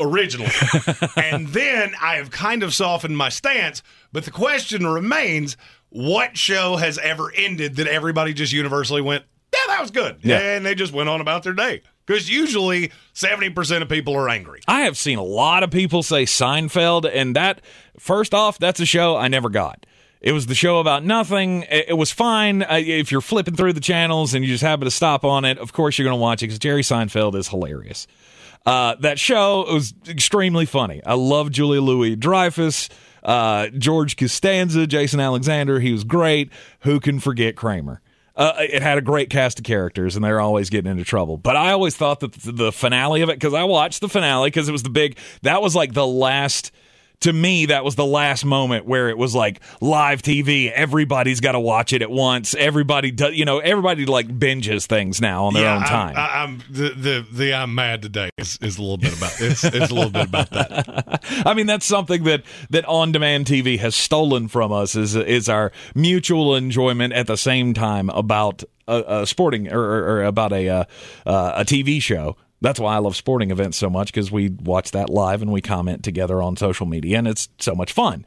[0.00, 0.52] originally.
[1.16, 3.82] and then I have kind of softened my stance,
[4.12, 5.56] but the question remains
[5.90, 10.18] what show has ever ended that everybody just universally went, yeah, that was good.
[10.22, 10.38] Yeah.
[10.38, 11.82] And they just went on about their day.
[12.06, 14.62] Because usually 70% of people are angry.
[14.66, 17.60] I have seen a lot of people say Seinfeld, and that
[17.98, 19.86] first off, that's a show I never got.
[20.20, 21.64] It was the show about nothing.
[21.70, 25.24] It was fine if you're flipping through the channels and you just happen to stop
[25.24, 25.56] on it.
[25.58, 28.06] Of course, you're going to watch it because Jerry Seinfeld is hilarious.
[28.66, 31.00] Uh, that show was extremely funny.
[31.06, 32.90] I love Julia Louis Dreyfus,
[33.22, 35.80] uh, George Costanza, Jason Alexander.
[35.80, 36.50] He was great.
[36.80, 38.00] Who can forget Kramer?
[38.36, 41.36] Uh, it had a great cast of characters, and they're always getting into trouble.
[41.36, 44.48] But I always thought that the the finale of it, because I watched the finale,
[44.48, 45.18] because it was the big.
[45.42, 46.72] That was like the last.
[47.20, 50.72] To me, that was the last moment where it was like live TV.
[50.72, 52.54] Everybody's got to watch it at once.
[52.54, 56.16] Everybody does, you know, everybody like binges things now on their Yeah, own time.
[56.16, 59.62] I, I'm the, the the I'm mad today is, is a little bit about it's,
[59.64, 61.22] it's a little bit about that.
[61.46, 65.48] I mean, that's something that that on demand TV has stolen from us is is
[65.50, 70.54] our mutual enjoyment at the same time about a, a sporting or, or, or about
[70.54, 70.84] a uh,
[71.26, 72.36] uh, a TV show.
[72.60, 75.60] That's why I love sporting events so much because we watch that live and we
[75.62, 78.26] comment together on social media, and it's so much fun.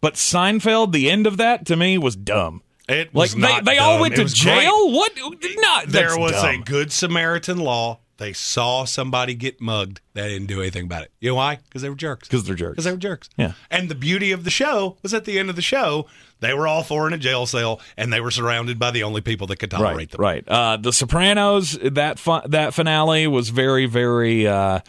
[0.00, 2.62] But Seinfeld, the end of that to me was dumb.
[2.88, 4.86] It like was not they, they all went It to jail.
[4.88, 4.94] great.
[4.94, 5.12] What?
[5.56, 6.46] Not there was dumb.
[6.46, 8.00] a good Samaritan law.
[8.16, 10.00] They saw somebody get mugged.
[10.12, 11.12] They didn't do anything about it.
[11.20, 11.56] You know why?
[11.56, 12.28] Because they were jerks.
[12.28, 12.72] because they're jerks.
[12.72, 13.28] Because they were jerks.
[13.36, 13.52] Yeah.
[13.70, 16.06] And the beauty of the show was at the end of the show,
[16.40, 19.20] they were all four in a jail cell, and they were surrounded by the only
[19.20, 20.20] people that could tolerate right, them.
[20.20, 20.48] Right.
[20.48, 21.78] Uh, the Sopranos.
[21.82, 24.80] That fu- that finale was very very uh,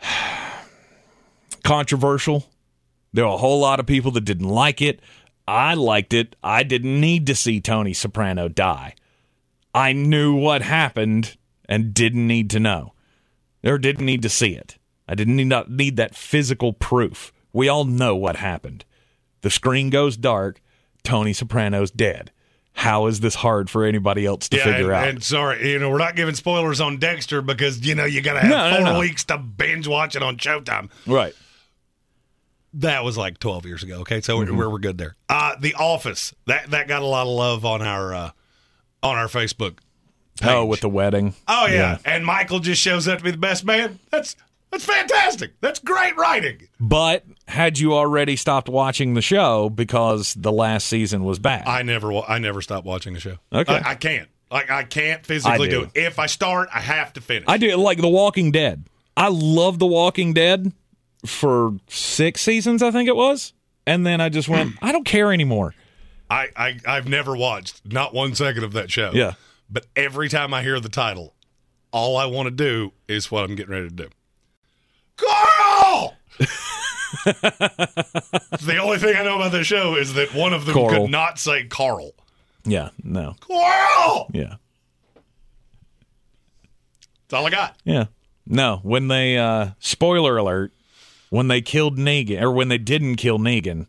[1.64, 2.46] controversial.
[3.12, 5.00] There were a whole lot of people that didn't like it.
[5.46, 6.36] I liked it.
[6.44, 8.94] I didn't need to see Tony Soprano die.
[9.74, 11.36] I knew what happened
[11.68, 12.94] and didn't need to know,
[13.64, 14.78] or didn't need to see it.
[15.06, 17.32] I didn't need, not need that physical proof.
[17.52, 18.84] We all know what happened.
[19.42, 20.60] The screen goes dark.
[21.04, 22.30] Tony Soprano's dead.
[22.74, 25.08] How is this hard for anybody else to Yeah, figure and, out?
[25.08, 28.34] and sorry, you know, we're not giving spoilers on Dexter because you know you got
[28.34, 29.00] to have No, no, four no.
[29.00, 30.90] weeks to binge watch it on Showtime.
[31.06, 31.34] right.
[32.74, 34.00] That was like twelve years ago.
[34.00, 34.56] Okay, so Mm-hmm.
[34.56, 35.16] we're, we're good there.
[35.28, 38.30] Uh, the Office that that got a lot of love on our uh,
[39.02, 39.78] on our Facebook.
[40.44, 41.34] Oh, with the wedding.
[41.46, 41.98] Oh yeah.
[42.04, 43.98] and Michael just shows up to be the best man.
[44.10, 44.36] That's
[44.70, 45.52] that's fantastic.
[45.60, 46.68] That's great writing.
[46.78, 51.66] But had you already stopped watching the show because the last season was bad?
[51.66, 53.36] I never I never stopped watching the show.
[53.52, 53.74] Okay.
[53.74, 54.28] I, I can't.
[54.50, 55.80] Like I can't physically I do.
[55.80, 55.82] do.
[55.84, 55.90] it.
[55.94, 57.44] If I start, I have to finish.
[57.48, 58.84] I do like The Walking Dead.
[59.16, 60.72] I love The Walking Dead
[61.26, 63.52] for six seasons, I think it was.
[63.86, 65.74] and then I just went, I don't care anymore.
[66.30, 69.10] I, I I've never watched not one second of that show.
[69.14, 69.32] Yeah.
[69.70, 71.34] But every time I hear the title,
[71.92, 74.08] all I want to do is what I'm getting ready to do.
[75.16, 76.16] Carl.
[77.24, 81.02] the only thing I know about this show is that one of them Coral.
[81.02, 82.12] could not say Carl.
[82.64, 84.28] Yeah, no, Carl.
[84.32, 84.56] yeah,
[87.28, 87.76] That's all I got.
[87.84, 88.06] yeah,
[88.46, 88.80] no.
[88.82, 90.72] When they uh spoiler alert,
[91.30, 93.86] when they killed Negan or when they didn't kill Negan,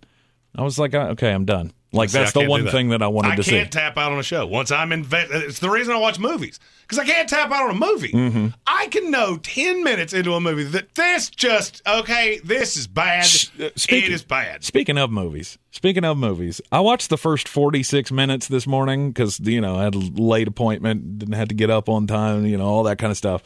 [0.56, 1.74] I was like, uh, okay, I'm done.
[1.92, 2.72] Like See, that's the one that.
[2.72, 3.56] thing that I wanted I to see.
[3.56, 4.46] I can't tap out on a show.
[4.46, 7.72] Once I'm invested, it's the reason I watch movies because I can't tap out on
[7.72, 8.12] a movie.
[8.12, 8.48] Mm-hmm.
[8.68, 12.40] I can know ten minutes into a movie that this just okay.
[12.44, 13.26] This is bad.
[13.26, 14.64] uh, speaking- it is bad.
[14.64, 19.40] Speaking of movies, speaking of movies, I watched the first 46 minutes this morning because,
[19.40, 22.58] you know, I had a late appointment, didn't have to get up on time, you
[22.58, 23.42] know, all that kind of stuff.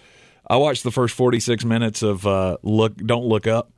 [0.49, 3.71] I watched the first 46 minutes of uh, Look, Don't Look Up.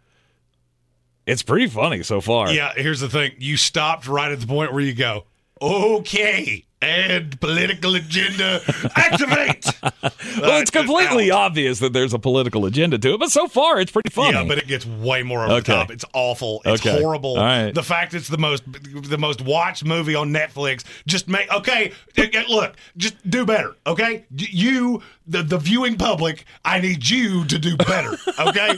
[1.26, 2.52] It's pretty funny so far.
[2.52, 3.32] Yeah, here's the thing.
[3.40, 5.26] You stopped right at the point where you go,
[5.62, 8.62] okay, and political agenda
[8.96, 9.66] activate.
[10.42, 13.92] Well, it's completely obvious that there's a political agenda to it, but so far it's
[13.92, 14.34] pretty funny.
[14.38, 15.72] Yeah, but it gets way more over Okay.
[15.72, 15.92] the top.
[15.92, 16.62] It's awful.
[16.66, 17.02] It's Okay.
[17.02, 17.38] horrible.
[17.38, 17.74] Right.
[17.74, 20.84] The fact it's the most the most watched movie on Netflix.
[21.08, 21.94] Just make okay.
[22.18, 23.76] eh, eh, Look, just do better.
[23.88, 26.44] Okay, you the the viewing public.
[26.66, 28.18] I need you to do better.
[28.40, 28.76] Okay.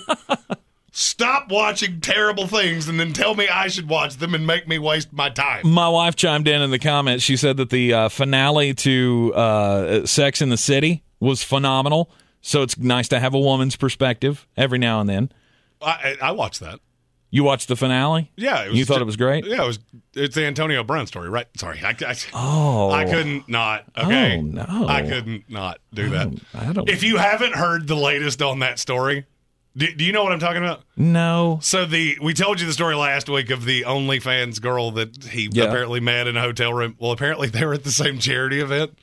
[1.00, 4.80] Stop watching terrible things and then tell me I should watch them and make me
[4.80, 5.68] waste my time.
[5.68, 7.24] My wife chimed in in the comments.
[7.24, 12.10] She said that the uh, finale to uh, Sex in the City was phenomenal.
[12.42, 15.32] So it's nice to have a woman's perspective every now and then.
[15.84, 16.80] I, I watched that.
[17.30, 18.32] You watched the finale?
[18.36, 19.46] Yeah, it was you thought ju- it was great.
[19.46, 19.78] Yeah, it was.
[20.16, 21.46] It's the Antonio Brown story, right?
[21.58, 23.84] Sorry, I, I, Oh, I couldn't not.
[23.96, 24.88] Okay, Oh, no.
[24.88, 26.30] I couldn't not do that.
[26.56, 26.90] I don't.
[26.90, 29.26] If you haven't heard the latest on that story,
[29.78, 30.84] do, do you know what I'm talking about?
[30.96, 35.26] no, So the we told you the story last week of the OnlyFans girl that
[35.26, 35.66] he Yeah.
[35.66, 36.96] apparently met in a hotel room.
[37.00, 38.98] Well, apparently they were at the same charity event.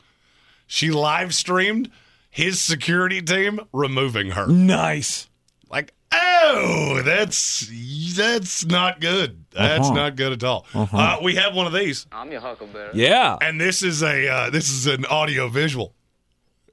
[0.66, 1.90] She live streamed
[2.30, 4.46] his security team removing her.
[4.46, 5.28] nice.
[5.70, 7.70] Like, oh, that's
[8.16, 9.44] that's not good.
[9.50, 9.94] That's Uh-huh.
[9.94, 10.66] not good at all.
[10.74, 12.90] Uh, we have one of these, I'm your huckleberry.
[12.94, 13.36] Yeah.
[13.40, 15.94] and this is a uh, this is an audio visual.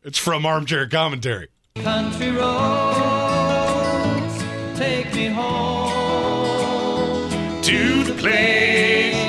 [0.04, 1.48] It's from Armchair Commentary.
[1.76, 2.98] Country roads
[4.82, 6.42] take me home
[7.62, 9.22] To the place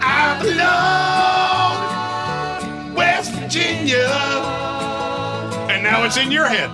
[0.00, 1.78] I belong,
[2.94, 4.06] West Virginia.
[5.70, 6.70] And now it's in your head.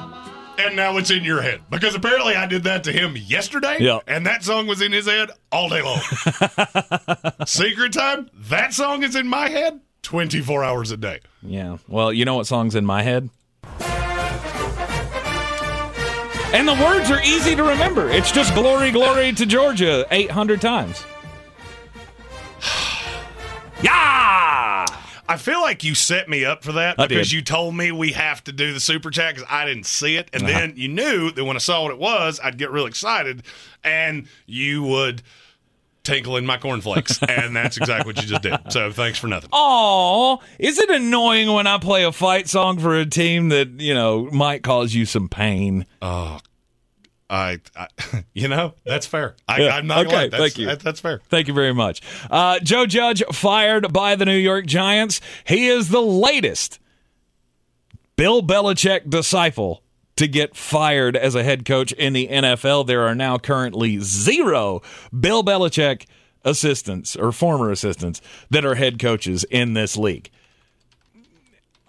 [0.58, 1.62] And now it's in your head.
[1.70, 3.76] Because apparently I did that to him yesterday.
[3.78, 4.00] Yeah.
[4.08, 6.00] And that song was in his head all day long.
[7.46, 11.20] Secret time, that song is in my head 24 hours a day.
[11.40, 11.78] Yeah.
[11.86, 13.30] Well, you know what song's in my head?
[16.54, 18.08] And the words are easy to remember.
[18.08, 21.04] It's just glory, glory to Georgia 800 times.
[23.82, 24.86] yeah!
[25.26, 27.36] I feel like you set me up for that I because did.
[27.36, 30.28] you told me we have to do the super chat because I didn't see it,
[30.32, 30.52] and Uh-huh.
[30.60, 33.42] then you knew that when I saw what it was, I'd get real excited,
[33.82, 35.22] and you would
[36.04, 38.56] tinkle in my cornflakes, and that's exactly what you just did.
[38.70, 39.50] So thanks for nothing.
[39.52, 43.94] Aw, is it annoying when I play a fight song for a team that, you
[43.94, 45.86] know, might cause you some pain?
[46.02, 46.38] I,
[47.30, 47.88] I
[48.34, 49.34] you know, that's fair.
[49.48, 49.76] I, Yeah.
[49.76, 50.66] I'm not Okay, thank you.
[50.66, 51.20] that- that's fair.
[51.30, 52.00] Thank you very much.
[52.30, 55.20] Uh, Joe Judge fired by the New York Giants.
[55.46, 56.78] He is the latest
[58.16, 59.82] Bill Belichick disciple
[60.16, 62.86] to get fired as a head coach in the NFL.
[62.86, 64.80] There are now currently zero
[65.18, 66.06] Bill Belichick
[66.44, 70.30] assistants or former assistants that are head coaches in this league.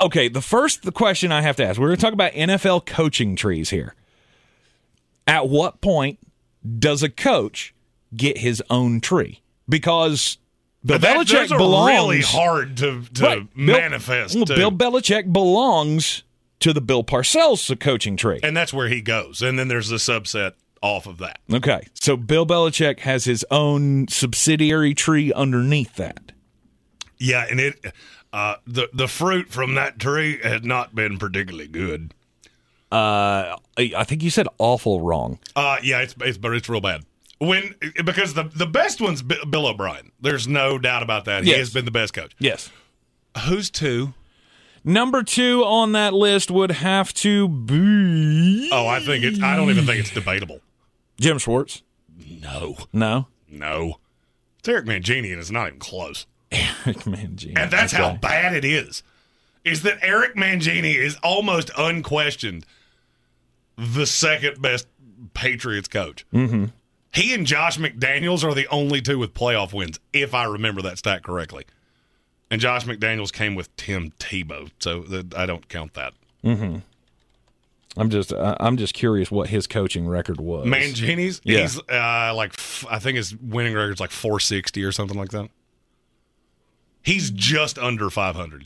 [0.02, 2.86] Okay, the first the question I have to ask, we're going to talk about NFL
[2.86, 3.96] coaching trees here.
[5.28, 6.20] At what point
[6.80, 7.74] does a coach
[8.16, 9.42] get his own tree?
[9.70, 10.38] Because
[10.84, 13.48] Bill that- Belichick belongs really hard to, to Right.
[13.56, 14.34] Manifest.
[14.34, 14.46] too.
[14.46, 16.24] Bill Belichick belongs
[16.60, 18.40] to the Bill Parcells coaching tree.
[18.44, 19.42] and that's where he goes.
[19.42, 21.40] And then there's a subset off of that.
[21.52, 26.32] Okay, so Bill Belichick has his own subsidiary tree underneath that.
[27.18, 27.94] Yeah, and it
[28.34, 32.14] uh, the the fruit from that tree had not been particularly good.
[32.92, 35.40] Uh, I think you said awful wrong.
[35.56, 37.04] Uh, yeah, it's it's but it's real bad.
[37.40, 40.12] When because the the best one's Bill O'Brien.
[40.22, 41.44] There's no doubt about that.
[41.46, 42.34] He has been the best coach.
[42.40, 42.70] Yes.
[43.48, 44.14] Who's two?
[44.86, 49.42] Number two on that list would have to be Oh, I think it's.
[49.42, 50.60] I don't even think it's debatable.
[51.20, 51.82] Jim Schwartz.
[52.42, 53.96] No, No, no.
[54.60, 56.28] It's Eric Mangini, and it's not even close.
[56.52, 57.58] Eric Mangini.
[57.58, 59.04] And that's how bad it is.
[59.64, 62.66] Is that Eric Mangini is almost unquestioned
[63.78, 64.88] the second best
[65.34, 66.26] Patriots coach.
[66.34, 66.66] Mm-hmm.
[67.14, 70.98] He and Josh McDaniels are the only two with playoff wins, if I remember that
[70.98, 71.66] stat correctly.
[72.52, 76.14] And Josh McDaniels came with Tim Tebow, so the, I don't count that.
[76.44, 76.78] Mm-hmm.
[77.98, 80.68] I'm just uh, I'm just curious what his coaching record was.
[80.68, 81.62] Mangini's, Yeah.
[81.62, 85.50] he's uh, like f- I think his winning record's like 460 or something like that.
[87.02, 88.66] He's just under 500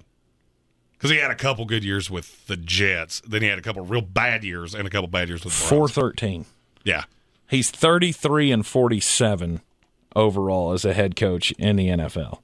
[0.94, 3.22] because he had a couple good years with the Jets.
[3.28, 5.60] Then he had a couple real bad years and a couple bad years with the
[5.60, 6.46] Four Browns.
[6.84, 7.04] Yeah,
[7.48, 9.62] He's 33 and 47
[10.16, 12.40] overall as a head coach in the NFL.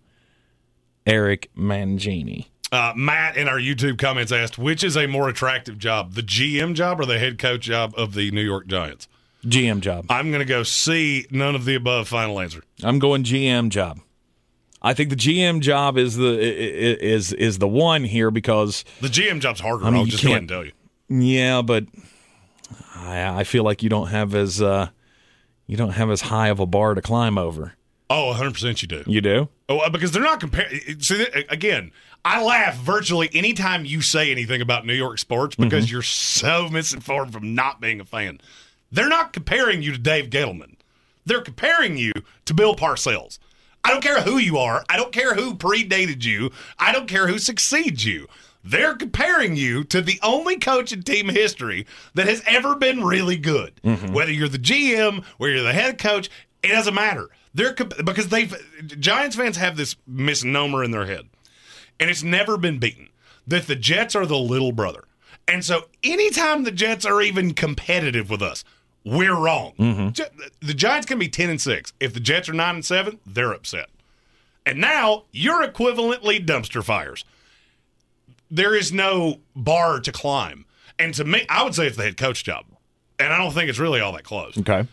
[1.06, 2.48] Eric Mangini.
[2.72, 6.74] Uh, Matt in our YouTube comments asked, which is a more attractive job, the GM
[6.74, 9.08] job or the head coach job of the New York Giants?
[9.46, 10.08] GM job.
[10.10, 12.64] I'm going to go C, none of the above, final answer.
[12.84, 14.00] I'm going GM job.
[14.82, 19.40] I think the GM job is the is is the one here because The GM
[19.40, 20.72] job's harder, I mean, I'll just go ahead and tell you.
[21.10, 21.86] yeah, but
[22.96, 24.90] I I feel like you don't have as uh
[25.66, 27.74] you don't have as high of a bar to climb over.
[28.10, 29.04] Oh, 100% you do.
[29.08, 29.50] You do?
[29.68, 30.76] Oh, uh, because they're not comparing.
[30.76, 31.92] Uh, uh, see, th- uh, again,
[32.24, 35.94] I laugh virtually anytime you say anything about New York sports because mm-hmm.
[35.94, 38.40] you're so misinformed from not being a fan.
[38.92, 40.76] They're not comparing you to Dave Gettleman.
[41.26, 42.14] They're comparing you
[42.46, 43.40] to Bill Parcells.
[43.84, 44.84] I don't care who you are.
[44.90, 46.52] I don't care who predated you.
[46.80, 48.28] I don't care who succeeds you.
[48.64, 51.86] They're comparing you to the only coach in team history
[52.16, 53.80] that has ever been really good.
[53.84, 54.12] Mm-hmm.
[54.12, 56.32] Whether you're the GM, whether you're the head coach,
[56.64, 57.30] it doesn't matter.
[57.56, 58.54] They're because they've
[59.00, 61.28] Giants fans have this misnomer in their head,
[62.00, 63.10] and it's never been beaten
[63.48, 65.06] that the Jets are the little brother.
[65.48, 68.64] And so anytime the Jets are even competitive with us,
[69.06, 69.74] we're wrong.
[69.80, 70.10] Mm-hmm.
[70.10, 70.24] Gi-
[70.62, 71.94] The Giants can be 10 and 6.
[72.00, 73.88] If the Jets are 9 and 7, they're upset.
[74.66, 77.24] And now you're equivalently dumpster fires.
[78.50, 80.66] There is no bar to climb.
[80.98, 82.66] And to me, I would say it's the head coach job.
[83.20, 84.88] And I don't think it's really all that close Okay.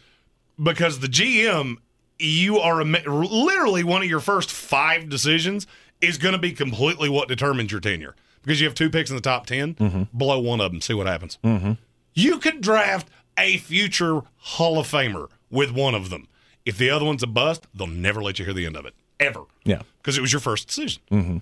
[0.62, 1.76] because the GM,
[2.18, 5.66] you are literally one of your first five decisions
[6.00, 9.16] is going to be completely what determines your tenure because you have two picks in
[9.16, 10.08] the top 10.
[10.12, 11.38] Blow one of them, see what happens.
[11.44, 11.72] Mm-hmm.
[12.14, 13.08] You could draft
[13.38, 16.28] a future Hall of Famer with one of them.
[16.64, 18.94] If the other one's a bust, they'll never let you hear the end of it,
[19.18, 19.82] ever, Yeah.
[20.00, 21.02] because it was your first decision.
[21.10, 21.38] Mm-hmm.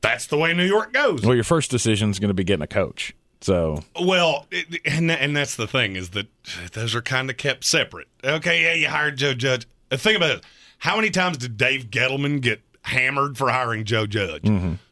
[0.00, 1.22] That's the way New York goes.
[1.24, 3.14] Well, your first decision is going to be getting a coach.
[3.40, 6.26] So Well, it, and that, and that's the thing is that
[6.72, 8.08] those are kind of kept separate.
[8.24, 9.66] Okay, yeah, you hired Joe Judge.
[9.90, 10.44] Uh, Think about it.
[10.78, 14.42] How many times did Dave Gettleman get hammered for hiring Joe Judge?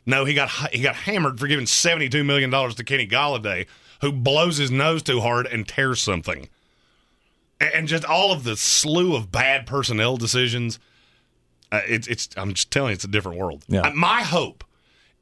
[0.06, 3.66] No, he got he got hammered for giving seventy two million dollars to Kenny Golladay,
[4.00, 6.48] who blows his nose too hard and tears something.
[7.60, 10.78] A- And just all of the slew of bad personnel decisions.
[11.72, 12.28] Uh, it's it's.
[12.36, 13.64] I'm just telling you, it's a different world.
[13.66, 13.80] Yeah.
[13.80, 14.62] Uh, my hope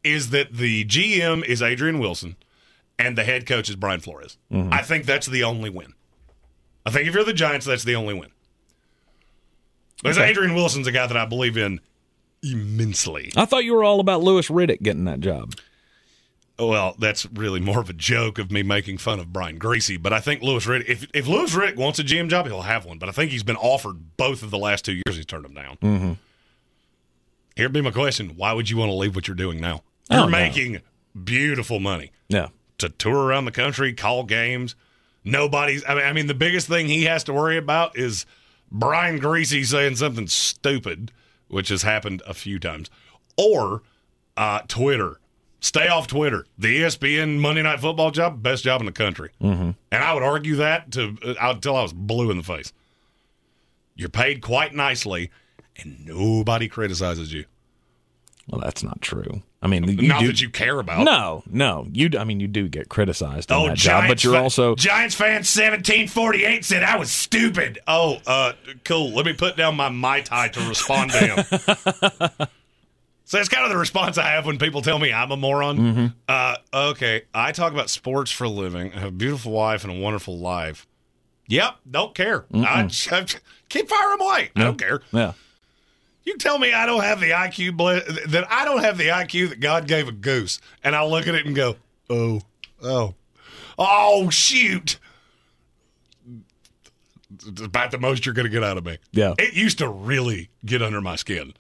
[0.02, 2.36] is that the GM is Adrian Wilson
[2.98, 4.38] and the head coach is Brian Flores.
[4.52, 5.94] I think that's the only win.
[6.86, 8.30] I think if you're the Giants, that's the only win.
[10.02, 10.28] Because Okay.
[10.30, 11.80] Adrian Wilson's a guy that I believe in
[12.42, 13.32] immensely.
[13.36, 15.54] I thought you were all about Louis Riddick getting that job.
[16.58, 20.12] Well, that's really more of a joke of me making fun of Brian Griese, but
[20.12, 22.98] I think Louis Riddick, if, if Louis Riddick wants a GM job, he'll have one.
[22.98, 25.16] But I think he's been offered both of the last two years.
[25.16, 25.78] He's turned them down.
[25.82, 26.12] Mm-hmm.
[27.56, 29.82] Here'd be my question: Why would you want to leave what you're doing now?
[30.10, 30.80] You're making
[31.24, 32.12] beautiful money.
[32.28, 32.48] Yeah.
[32.78, 34.74] To tour around the country, call games.
[35.24, 35.84] Nobody's.
[35.86, 38.26] I mean, I mean, the biggest thing he has to worry about is
[38.70, 41.12] Brian Griese saying something stupid,
[41.48, 42.90] which has happened a few times,
[43.36, 43.82] or
[44.36, 45.20] uh, Twitter.
[45.60, 46.46] Stay off Twitter.
[46.58, 49.70] The ESPN Monday Night Football job, best job in the country, Mm-hmm.
[49.90, 52.72] and I would argue that to uh, until I was blue in the face.
[53.94, 55.30] You're paid quite nicely,
[55.78, 57.44] and nobody criticizes you.
[58.48, 59.42] Well, that's not true.
[59.64, 61.04] I mean, Not do, that you care about.
[61.04, 61.86] No, no.
[61.90, 62.10] You.
[62.18, 65.14] I mean, you do get criticized on Oh, that job, but you're fa- also Giants
[65.14, 67.78] fan 1748 said I was stupid.
[67.88, 68.52] Oh, uh,
[68.84, 69.12] cool.
[69.14, 71.44] Let me put down my mai tai to respond to him.
[73.24, 75.78] so that's kind of the response I have when people tell me I'm a moron.
[75.78, 76.06] Mm-hmm.
[76.28, 76.56] Uh,
[76.90, 78.92] okay, I talk about sports for a living.
[78.92, 80.86] I have a beautiful wife and a wonderful life.
[81.48, 82.44] Yep, don't care.
[82.54, 83.26] I, I-
[83.68, 84.50] keep firing away.
[84.56, 85.00] I don't care.
[85.10, 85.32] yeah.
[86.24, 89.50] You tell me I don't have the IQ ble- that I don't have the IQ
[89.50, 91.76] that God gave a goose, and I look at it and go,
[92.08, 92.40] "Oh,
[92.82, 93.14] oh,
[93.78, 94.98] oh, shoot!"
[97.46, 98.98] It's about the most you're going to get out of me.
[99.12, 99.34] Yeah.
[99.38, 101.52] It used to really get under my skin,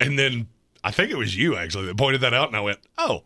[0.00, 0.48] and then
[0.82, 3.24] I think it was you actually that pointed that out, and I went, "Oh,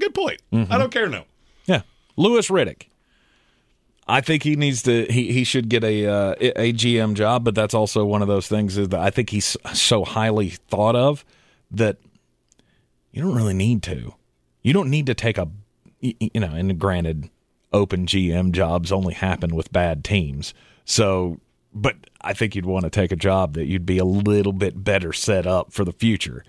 [0.00, 0.40] good point.
[0.50, 0.78] I mm-hmm.
[0.78, 1.26] don't care now."
[1.66, 1.82] Yeah.
[2.16, 2.84] Louis Riddick.
[4.08, 5.06] I think he needs to.
[5.10, 8.48] He, he should get a uh, a GM job, but that's also one of those
[8.48, 11.24] things is that I think he's so highly thought of
[11.70, 11.98] that
[13.12, 14.14] you don't really need to.
[14.62, 15.48] You don't need to take a
[16.00, 16.48] you know.
[16.54, 17.28] And granted,
[17.72, 20.54] open GM jobs only happen with bad teams,
[20.84, 21.40] So,
[21.74, 24.82] but I think you'd want to take a job that you'd be a little bit
[24.82, 26.44] better set up for the future.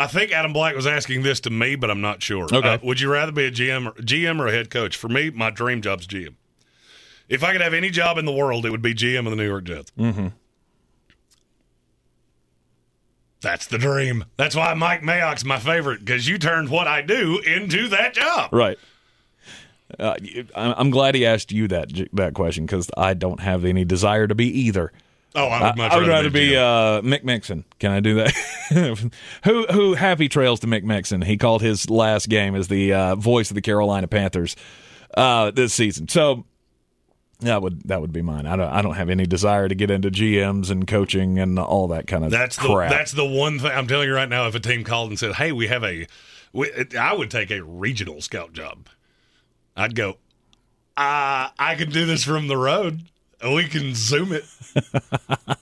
[0.00, 2.44] I think Adam Black was asking this to me, but I'm not sure.
[2.52, 2.74] Okay.
[2.74, 4.96] Uh, would you rather be a GM or, GM or a head coach?
[4.96, 6.34] For me, my dream job's GM.
[7.28, 9.36] If I could have any job in the world, it would be GM of the
[9.36, 9.90] New York Jets.
[9.98, 10.28] Mm-hmm.
[13.40, 14.24] That's the dream.
[14.36, 18.52] That's why Mike Mayock's my favorite because you turned what I do into that job.
[18.52, 18.78] Right.
[19.98, 20.14] Uh,
[20.54, 24.26] I- I'm glad he asked you that that question because I don't have any desire
[24.28, 24.92] to be either.
[25.34, 27.64] Oh, I would much I would rather rather be be uh, Mick Mixon.
[27.78, 28.32] Can I do that?
[29.44, 31.22] who who happy trails to Mick Mixon?
[31.22, 34.56] He called his last game as the uh, voice of the Carolina Panthers
[35.14, 36.06] uh, this season.
[36.08, 36.44] So
[37.48, 38.46] that would that would be mine.
[38.46, 41.88] I don't I don't have any desire to get into GMs and coaching and all
[41.88, 44.46] that kind of That's the that's the one thing I'm telling you right now.
[44.46, 46.06] If a team called and said, "Hey, we have a,"
[46.52, 48.88] we, I would take a regional scout job.
[49.76, 50.18] I'd go.
[50.96, 53.00] Uh, I can do this from the road.
[53.42, 54.44] We can zoom it.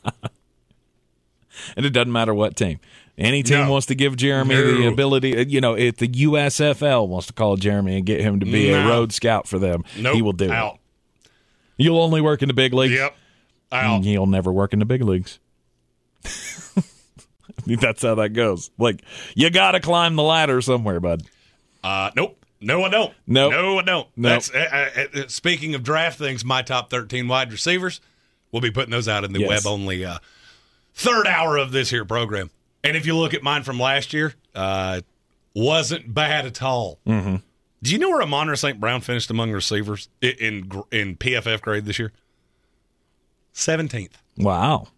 [1.76, 2.80] and it doesn't matter what team.
[3.16, 3.70] Any team No.
[3.72, 7.56] wants to give Jeremy the ability, uh, you know, if the USFL wants to call
[7.56, 10.50] Jeremy and get him to be a road scout for them, Nope, he will do
[10.50, 10.74] out.
[10.76, 10.79] it.
[11.80, 12.92] You'll only work in the big leagues.
[12.94, 13.16] Yep,
[13.72, 14.04] And out.
[14.04, 15.38] He'll never work in the big leagues.
[16.24, 16.82] I
[17.66, 18.70] mean, that's how that goes.
[18.78, 19.02] Like
[19.34, 21.22] you got to climb the ladder somewhere, bud.
[21.82, 22.36] Uh, nope.
[22.60, 23.14] No, I don't.
[23.26, 23.52] Nope.
[23.52, 24.08] No, I don't.
[24.16, 24.30] Nope.
[24.32, 28.02] That's, uh, uh, uh, speaking of draft things, my top 13 wide receivers,
[28.52, 29.48] we'll be putting those out in the Yes.
[29.48, 30.18] web only uh,
[30.92, 32.50] third hour of this here program.
[32.84, 35.00] And if you look at mine from last year, uh,
[35.54, 36.98] wasn't bad at all.
[37.06, 37.36] Mm-hmm.
[37.82, 38.78] Do you know where Amon St.
[38.78, 42.12] Brown finished among receivers i- in in PFF grade this year?
[43.54, 44.12] 17th.
[44.36, 44.88] Wow.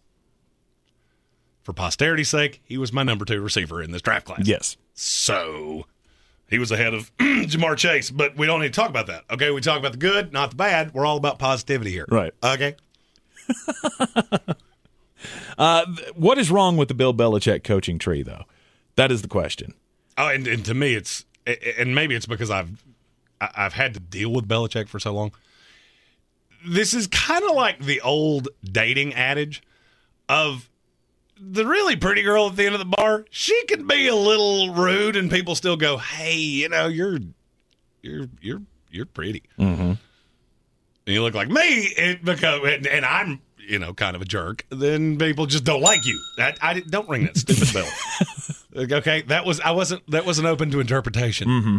[1.62, 4.42] For posterity's sake, he was my number two receiver in this draft class.
[4.44, 4.76] Yes.
[4.94, 5.86] So
[6.50, 9.24] he was ahead of Ja'Marr Chase, but we don't need to talk about that.
[9.30, 10.92] Okay, we talk about the good, not the bad.
[10.92, 12.06] We're all about positivity here.
[12.08, 12.32] Right.
[12.42, 12.76] Okay.
[15.56, 15.84] Uh,
[16.16, 18.42] what is wrong with the Bill Belichick coaching tree, though?
[18.96, 19.74] That is the question.
[20.18, 22.82] Oh, and, and to me, it's and maybe it's because I've
[23.40, 25.32] I've had to deal with Belichick for so long.
[26.64, 29.62] This is kind of like the old dating adage
[30.28, 30.68] of
[31.36, 33.24] the really pretty girl at the end of the bar.
[33.30, 37.18] She can be a little rude, and people still go, "Hey, you know, you're
[38.02, 39.82] you're you're you're pretty." Mm-hmm.
[39.82, 39.98] and
[41.06, 44.64] you look like me, it because and, and I'm you know kind of a jerk,
[44.70, 46.22] then people just don't like you.
[46.38, 47.90] I, I don't ring that stupid bell.
[48.76, 51.48] okay, that was I wasn't that wasn't open to interpretation.
[51.48, 51.76] Mm-hmm.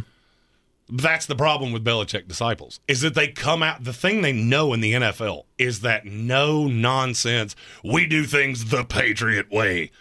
[0.89, 3.83] That's the problem with Belichick disciples is that they come out.
[3.83, 7.55] The thing they know in the NFL is that no nonsense.
[7.83, 9.91] We do things the Patriot way.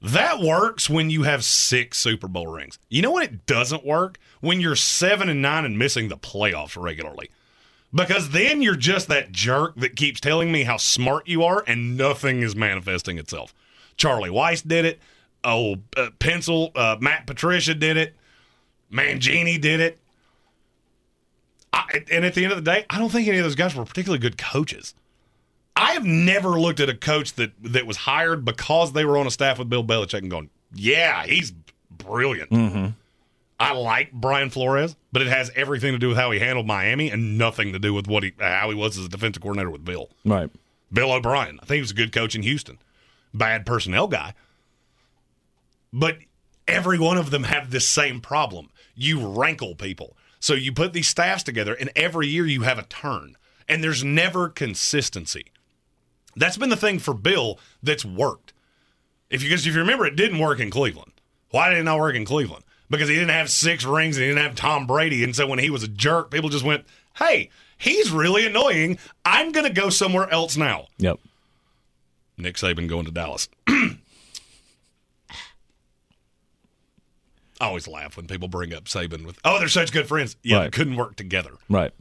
[0.00, 2.78] That works when you have six Super Bowl rings.
[2.88, 6.80] You know when it doesn't work when you're seven and nine and missing the playoffs
[6.80, 7.30] regularly.
[7.92, 11.96] Because then you're just that jerk that keeps telling me how smart you are and
[11.96, 13.54] nothing is manifesting itself.
[13.96, 15.00] Charlie Weis did it.
[15.44, 18.14] Oh, uh, Pencil, uh, Matt Patricia did it.
[18.92, 19.98] Mangini did it.
[21.72, 23.74] I, and at the end of the day, I don't think any of those guys
[23.74, 24.94] were particularly good coaches.
[25.76, 29.26] I have never looked at a coach that that was hired because they were on
[29.26, 31.52] a staff with Bill Belichick and going, "Yeah, he's
[31.90, 32.86] brilliant." Mm-hmm.
[33.60, 37.10] I like Brian Flores, but it has everything to do with how he handled Miami
[37.10, 39.84] and nothing to do with what he how he was as a defensive coordinator with
[39.84, 40.10] Bill.
[40.24, 40.50] Right.
[40.92, 41.58] Bill O'Brien.
[41.62, 42.78] I think he was a good coach in Houston.
[43.34, 44.34] Bad personnel guy.
[45.92, 46.18] But
[46.66, 48.70] every one of them have this same problem.
[48.94, 50.16] You rankle people.
[50.40, 53.36] So you put these staffs together, and every year you have a turn,
[53.68, 55.46] and there's never consistency.
[56.36, 58.52] That's been the thing for Bill that's worked.
[59.30, 61.12] If you, because if you remember, it didn't work in Cleveland.
[61.50, 62.64] Why did it not work in Cleveland?
[62.90, 65.24] Because he didn't have six rings and he didn't have Tom Brady.
[65.24, 66.86] And so when he was a jerk, people just went,
[67.16, 68.98] hey, he's really annoying.
[69.24, 70.86] I'm going to go somewhere else now.
[70.98, 71.18] Yep.
[72.38, 73.48] Nick Saban going to Dallas.
[77.60, 80.36] I always laugh when people bring up Saban with, oh, they're such good friends.
[80.42, 80.72] Yeah, they Right.
[80.72, 81.52] couldn't work together.
[81.68, 81.92] Right.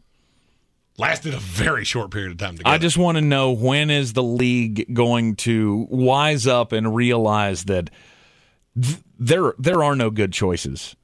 [1.00, 2.74] Lasted a very short period of time together.
[2.74, 7.66] I just want to know when is the league going to wise up and realize
[7.66, 7.90] that
[8.82, 10.96] th- there there are no good choices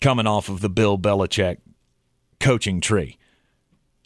[0.00, 1.58] coming off of the Bill Belichick
[2.40, 3.18] coaching tree.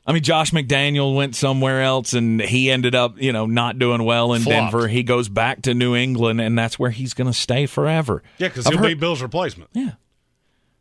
[0.08, 4.02] I mean, Josh McDaniel went somewhere else and he ended up, you know, not doing
[4.04, 4.72] well in Flopped.
[4.72, 4.88] Denver.
[4.88, 8.22] He goes back to New England and that's where he's going to stay forever.
[8.38, 9.68] yeah, because he'll heard- be Bill's replacement.
[9.74, 9.92] Yeah.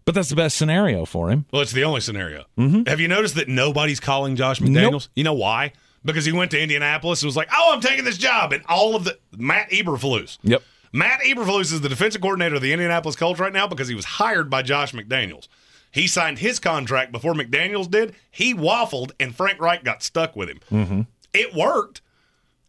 [0.05, 1.45] But that's the best scenario for him.
[1.51, 2.45] Well, it's the only scenario.
[2.57, 2.83] Mm-hmm.
[2.87, 5.09] Have you noticed that nobody's calling Josh McDaniels?
[5.13, 5.73] You know why?
[6.05, 8.95] Because he went to Indianapolis and was like, "Oh, I'm taking this job," and all
[8.95, 10.37] of the Matt Eberflus.
[10.43, 10.63] Yep.
[10.93, 14.05] Matt Eberflus is the defensive coordinator of the Indianapolis Colts right now because he was
[14.05, 15.49] hired by Josh McDaniels.
[15.91, 18.15] He signed his contract before McDaniels did.
[18.29, 20.59] He waffled, and Frank Reich got stuck with him.
[20.71, 21.01] Mm-hmm.
[21.33, 22.01] It worked.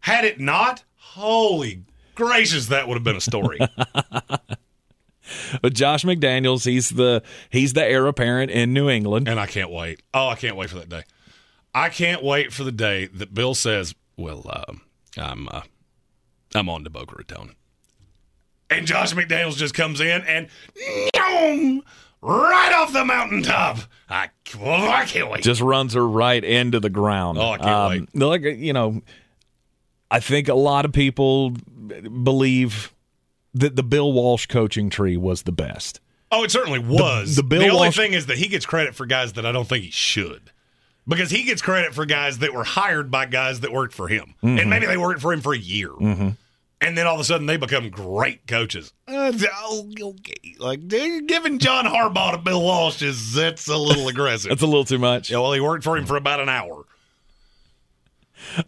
[0.01, 1.83] Had it not, holy
[2.15, 3.59] gracious, that would have been a story.
[5.61, 9.29] But Josh McDaniels, he's the he's the heir apparent in New England.
[9.29, 10.01] and I can't wait.
[10.15, 11.03] Oh, I can't wait for that day.
[11.75, 14.81] I can't wait for the day that Bill says, "Well, um,
[15.19, 15.61] I'm uh,
[16.55, 17.55] I'm on to Boca Raton,"
[18.71, 20.49] and Josh McDaniels just comes in and
[22.21, 23.79] right off the mountaintop.
[24.09, 25.43] I, well, I can't wait.
[25.43, 27.39] Just runs her right into the ground.
[27.39, 28.23] Oh, I can't wait.
[28.23, 29.03] Like you know,
[30.11, 32.93] I think a lot of people believe
[33.55, 36.01] that the Bill Walsh coaching tree was the best.
[36.31, 37.37] Oh, it certainly was.
[37.37, 39.53] the Bill the only Walsh- thing is that he gets credit for guys that I
[39.53, 40.51] don't think he should.
[41.07, 44.35] Because he gets credit for guys that were hired by guys that worked for him.
[44.43, 44.59] Mm-hmm.
[44.59, 45.89] And maybe they worked for him for a year.
[46.81, 48.93] And then all of a sudden they become great coaches.
[49.07, 49.33] Uh,
[50.01, 50.55] okay.
[50.59, 54.51] Like giving John Harbaugh to Bill Walsh is that's a little aggressive.
[54.51, 55.31] That's a little too much.
[55.31, 56.85] yeah, well, he worked for him for about an hour.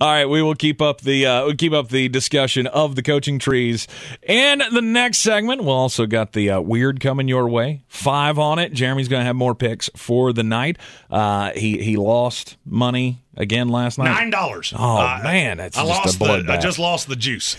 [0.01, 3.03] All right, we will keep up the uh, we'll keep up the discussion of the
[3.03, 3.87] coaching trees.
[4.27, 7.82] And the next segment, we'll also got the uh, weird coming your way.
[7.89, 8.73] Five on it.
[8.73, 10.77] Jeremy's going to have more picks for the night.
[11.11, 14.05] Uh, he he lost money again last night.
[14.12, 14.73] Nine dollars.
[14.77, 16.53] Oh man, that's I just lost a the.
[16.53, 17.55] I just lost the juice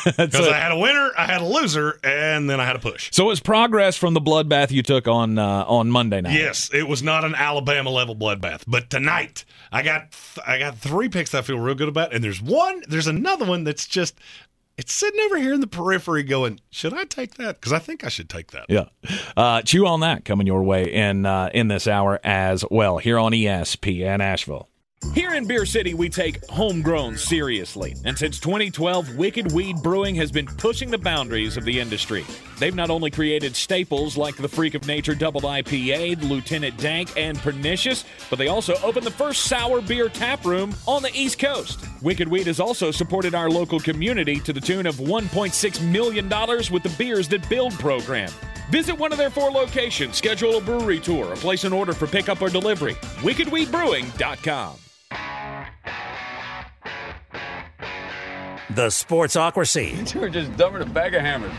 [0.04, 0.48] because.
[0.48, 3.10] I had a winner, I had a loser, and then I had a push.
[3.12, 6.34] so it's progress from the bloodbath you took on uh, on Monday night.
[6.34, 10.78] Yes, it was not an Alabama level bloodbath, but tonight I got th- I got
[10.78, 14.14] three picks I feel real good about, and there's one, there's another one that's just
[14.76, 17.60] it's sitting over here in the periphery, going, should I take that?
[17.60, 18.66] Because I think I should take that.
[18.68, 18.86] Yeah.
[19.36, 23.18] Uh, chew on that coming your way in uh, in this hour as well here
[23.18, 24.68] on ESPN Asheville.
[25.12, 27.94] Here in Beer City, we take homegrown seriously.
[28.04, 32.24] And since 2012, Wicked Weed Brewing has been pushing the boundaries of the industry.
[32.58, 37.38] They've not only created staples like the Freak of Nature Double IPA, Lieutenant Dank, and
[37.38, 41.84] Pernicious, but they also opened the first sour beer tap room on the East Coast.
[42.02, 46.28] Wicked Weed has also supported our local community to the tune of $1.6 million
[46.72, 48.30] with the Beers That Build program.
[48.70, 52.06] Visit one of their four locations, schedule a brewery tour, or place an order for
[52.06, 52.94] pickup or delivery.
[53.22, 54.78] WickedWeedBrewing.com.
[58.70, 59.94] The Sportsocracy.
[60.14, 61.52] You were just dumber than a bag of hammers.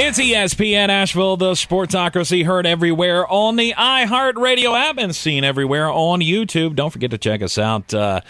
[0.00, 6.20] It's ESPN Asheville, the Sportsocracy, heard everywhere on the iHeartRadio app and seen everywhere on
[6.20, 6.76] YouTube.
[6.76, 8.20] Don't forget to check us out uh,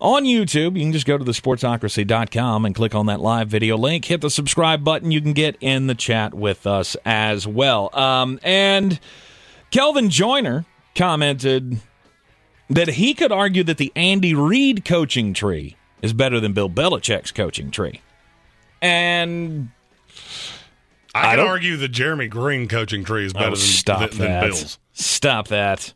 [0.00, 0.76] on YouTube.
[0.76, 4.06] You can just go to thesportsocracy.com and click on that live video link.
[4.06, 5.10] Hit the subscribe button.
[5.10, 7.94] You can get in the chat with us as well.
[7.94, 8.98] Um, and
[9.70, 10.64] Kelvin Joyner
[10.94, 11.80] commented
[12.70, 17.30] that he could argue that the Andy Reid coaching tree is better than Bill Belichick's
[17.32, 18.00] coaching tree.
[18.80, 19.70] And
[21.14, 24.18] I, I could argue the Jeremy Greene coaching tree is better Oh, than, stop than,
[24.18, 24.44] than.
[24.48, 24.78] Bill's.
[24.92, 25.92] Stop that.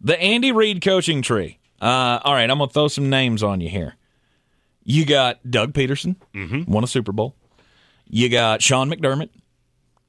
[0.00, 1.58] The Andy Reid coaching tree.
[1.80, 3.94] Uh, all right, I'm going to throw some names on you here.
[4.84, 6.70] You got Doug Pederson, Mm-hmm.
[6.70, 7.34] won a Super Bowl.
[8.08, 9.30] You got Sean McDermott,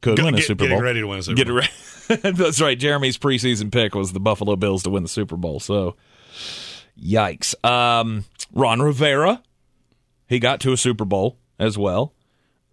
[0.02, 1.62] could Get- win a get- Super getting ready to win a Super Get Bowl.
[2.34, 2.78] That's right.
[2.78, 5.60] Jeremy's preseason pick was the Buffalo Bills to win the Super Bowl.
[5.60, 5.96] So,
[7.02, 7.54] yikes.
[7.66, 9.42] Um, Ron Rivera,
[10.28, 12.14] he got to a Super Bowl as well.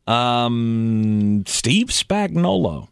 [0.06, 2.88] Um, Steve Spagnuolo.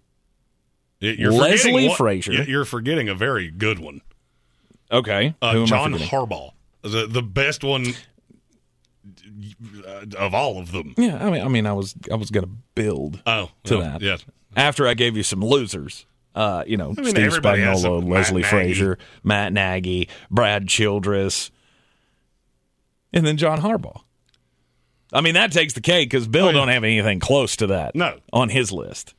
[1.00, 2.32] You're Leslie one- Frazier.
[2.32, 4.00] you- You're forgetting a very good one.
[4.90, 5.34] Okay.
[5.42, 5.92] Uh, Who am I John?
[5.94, 6.52] Harbaugh,
[6.82, 7.94] the the best one
[10.16, 10.94] of all of them.
[10.96, 13.90] Yeah, I mean, I mean, I was, I was going to build Oh, to well,
[13.98, 14.02] that.
[14.02, 14.16] yeah.
[14.56, 18.98] After I gave you some losers, uh, you know, mean, Steve Spagnuolo, Leslie Matt Frazier,
[19.22, 21.50] Matt Nagy, Brad Childress,
[23.12, 24.02] and then John Harbaugh.
[25.12, 26.52] I mean, that takes the cake because Bill Oh, yeah.
[26.52, 27.94] don't have anything close to that.
[27.94, 28.18] No.
[28.32, 29.14] on his list.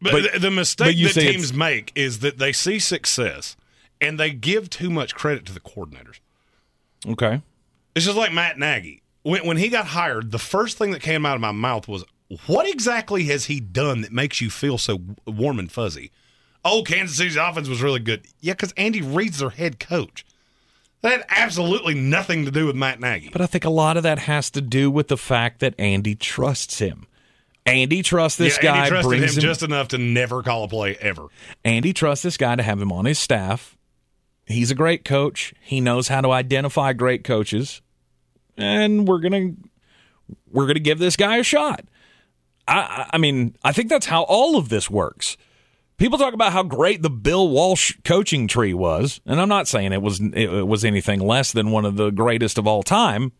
[0.00, 3.56] But, But- the, the but mistake that teams make is that they see success
[4.00, 6.18] and they give too much credit to the coordinators.
[7.06, 7.42] Okay,
[7.94, 9.02] It's just like Matt Nagy.
[9.22, 12.04] When, when he got hired, the first thing that came out of my mouth was,
[12.46, 16.10] What exactly has he done that makes you feel so warm and fuzzy?
[16.64, 18.26] Oh, Kansas City's offense was really good.
[18.40, 20.24] Yeah, because Andy Reid's their head coach.
[21.02, 23.30] That had absolutely nothing to do with Matt Nagy.
[23.30, 26.14] but I think a lot of that has to do with the fact that Andy
[26.14, 27.06] trusts him.
[27.66, 28.76] Andy trusts this yeah, guy.
[28.78, 31.26] Andy trusted brings him just enough to never call a play ever.
[31.64, 33.76] Andy trusts this guy to have him on his staff.
[34.46, 35.54] He's a great coach.
[35.60, 37.80] He knows how to identify great coaches,
[38.56, 39.52] and we're gonna
[40.50, 41.84] we're gonna give this guy a shot.
[42.66, 45.36] I, I mean, I think that's how all of this works.
[45.96, 49.92] People talk about how great the Bill Walsh coaching tree was, and I'm not saying
[49.92, 53.32] it was it was anything less than one of the greatest of all time.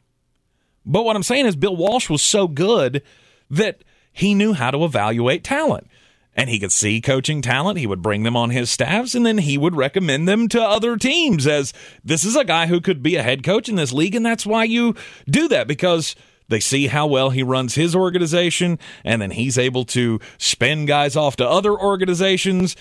[0.85, 3.03] But what I'm saying is Bill Walsh was so good
[3.51, 5.89] that he knew how to evaluate talent.
[6.35, 7.79] And he could see coaching talent.
[7.79, 10.97] He would bring them on his staffs, and then he would recommend them to other
[10.97, 11.73] teams as
[12.05, 14.15] this is a guy who could be a head coach in this league.
[14.15, 14.95] And that's why you
[15.29, 16.17] do that because
[16.49, 21.17] they see how well he runs his organization, and then he's able to spin guys
[21.17, 22.77] off to other organizations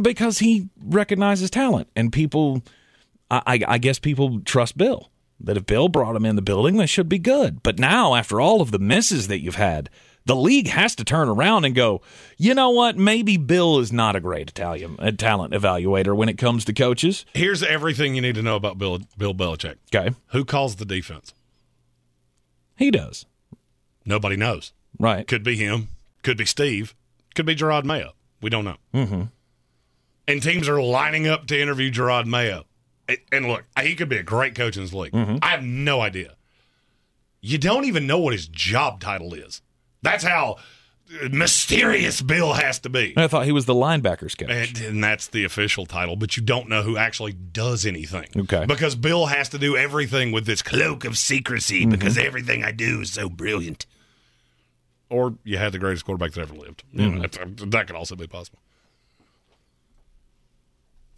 [0.00, 1.88] because he recognizes talent.
[1.94, 2.62] And people,
[3.30, 5.10] I, I guess people trust Bill.
[5.38, 7.62] That if Bill brought him in the building, they should be good.
[7.62, 9.90] But now, after all of the misses that you've had,
[10.26, 12.02] the league has to turn around and go,
[12.36, 12.96] you know what?
[12.96, 17.24] Maybe Bill is not a great Italian a talent evaluator when it comes to coaches.
[17.32, 19.76] Here's everything you need to know about Bill Bill Belichick.
[19.94, 20.14] Okay.
[20.28, 21.32] Who calls the defense?
[22.76, 23.24] He does.
[24.04, 24.72] Nobody knows.
[24.98, 25.26] Right.
[25.26, 25.88] Could be him.
[26.22, 26.94] Could be Steve.
[27.34, 28.12] Could be Jerod Mayo.
[28.40, 28.76] We don't know.
[28.92, 29.22] Mm-hmm.
[30.28, 32.64] And teams are lining up to interview Jerod Mayo.
[33.30, 35.12] And look, he could be a great coach in this league.
[35.12, 35.38] Mm-hmm.
[35.40, 36.34] I have no idea.
[37.40, 39.62] You don't even know what his job title is.
[40.06, 40.56] That's how
[41.30, 43.14] mysterious Bill has to be.
[43.16, 44.50] I thought he was the linebackers coach.
[44.50, 48.28] And, and, that's the official title, but you don't know who actually does anything.
[48.36, 48.66] Okay.
[48.66, 51.90] Because Bill has to do everything with this cloak of secrecy mm-hmm.
[51.90, 53.86] because everything I do is so brilliant.
[55.08, 56.82] Or you had the greatest quarterback that ever lived.
[56.94, 57.00] Mm-hmm.
[57.00, 58.58] You know, that could also be possible.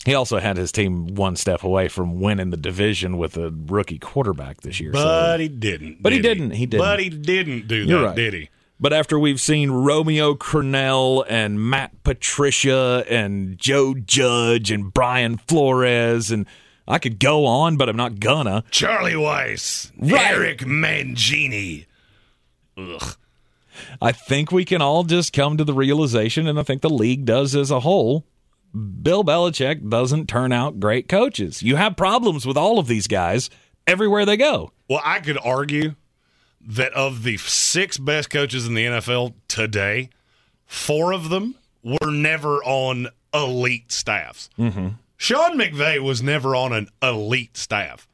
[0.04, 3.98] He also had his team one step away from winning the division with a rookie
[3.98, 4.92] quarterback this year.
[4.92, 5.38] But so.
[5.38, 6.02] he didn't.
[6.02, 6.50] But did he didn't.
[6.52, 6.84] He didn't.
[6.84, 8.16] But he didn't do You're that, right.
[8.16, 8.50] did he?
[8.80, 16.30] But after we've seen Romeo Crennel and Matt Patricia and Joe Judge and Brian Flores
[16.30, 16.46] and
[16.86, 18.64] I could go on, but I'm not gonna.
[18.70, 20.30] Charlie Weis, Right.
[20.30, 21.86] Eric Mangini.
[22.78, 23.16] Ugh.
[24.00, 27.24] I think we can all just come to the realization, and I think the league
[27.26, 28.24] does as a whole.
[29.02, 31.62] Bill Belichick doesn't turn out great coaches.
[31.62, 33.50] You have problems with all of these guys
[33.86, 34.72] everywhere they go.
[34.88, 35.94] Well, I could argue
[36.60, 40.10] that of the six best coaches in the NFL today,
[40.66, 44.50] four of them were never on elite staffs.
[44.58, 44.88] Mm-hmm.
[45.16, 48.08] Sean McVay was never on an elite staff.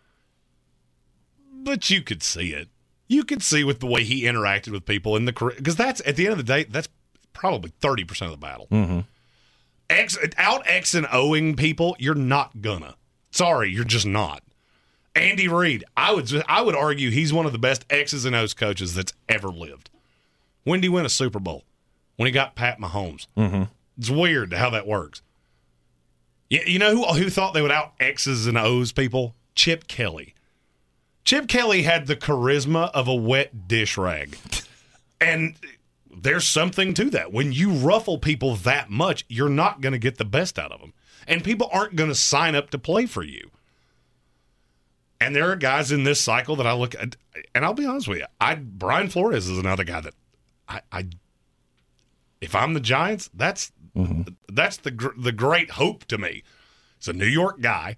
[1.52, 2.68] But you could see it.
[3.08, 6.00] You could see with the way he interacted with people in the career, because that's
[6.06, 6.88] at the end of the day that's
[7.32, 8.66] probably 30% of the battle.
[8.70, 9.00] Mm-hmm.
[9.90, 12.94] X out X and Oing people, you're not gonna.
[13.30, 14.42] Sorry, you're just not.
[15.14, 18.54] Andy Reid, I would I would argue he's one of the best X's and O's
[18.54, 19.90] coaches that's ever lived.
[20.64, 21.64] When did he win a Super Bowl?
[22.16, 23.26] When he got Pat Mahomes.
[23.36, 23.64] Mm-hmm.
[23.98, 25.22] It's weird how that works.
[26.50, 29.34] You, you know who who thought they would out X's and O's people?
[29.54, 30.34] Chip Kelly.
[31.24, 34.36] Chip Kelly had the charisma of a wet dish rag.
[35.20, 35.54] And
[36.14, 37.32] there's something to that.
[37.32, 40.80] When you ruffle people that much, you're not going to get the best out of
[40.80, 40.92] them.
[41.26, 43.50] And people aren't going to sign up to play for you.
[45.24, 47.16] And there are guys in this cycle that I look at,
[47.54, 50.14] and I'll be honest with you, I Brian Flores is another guy that
[50.68, 51.06] I, I
[52.42, 53.72] if I'm the Giants, that's
[54.52, 56.42] that's the gr- the great hope to me.
[56.98, 57.96] It's a New York guy.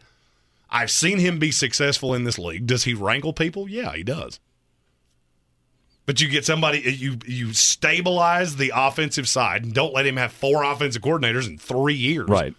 [0.70, 2.66] I've seen him be successful in this league.
[2.66, 3.68] Does he wrangle people?
[3.68, 4.38] Yeah, he does.
[6.04, 10.30] But you get somebody you you stabilize the offensive side and don't let him have
[10.30, 12.28] four offensive coordinators in three years.
[12.28, 12.54] Right.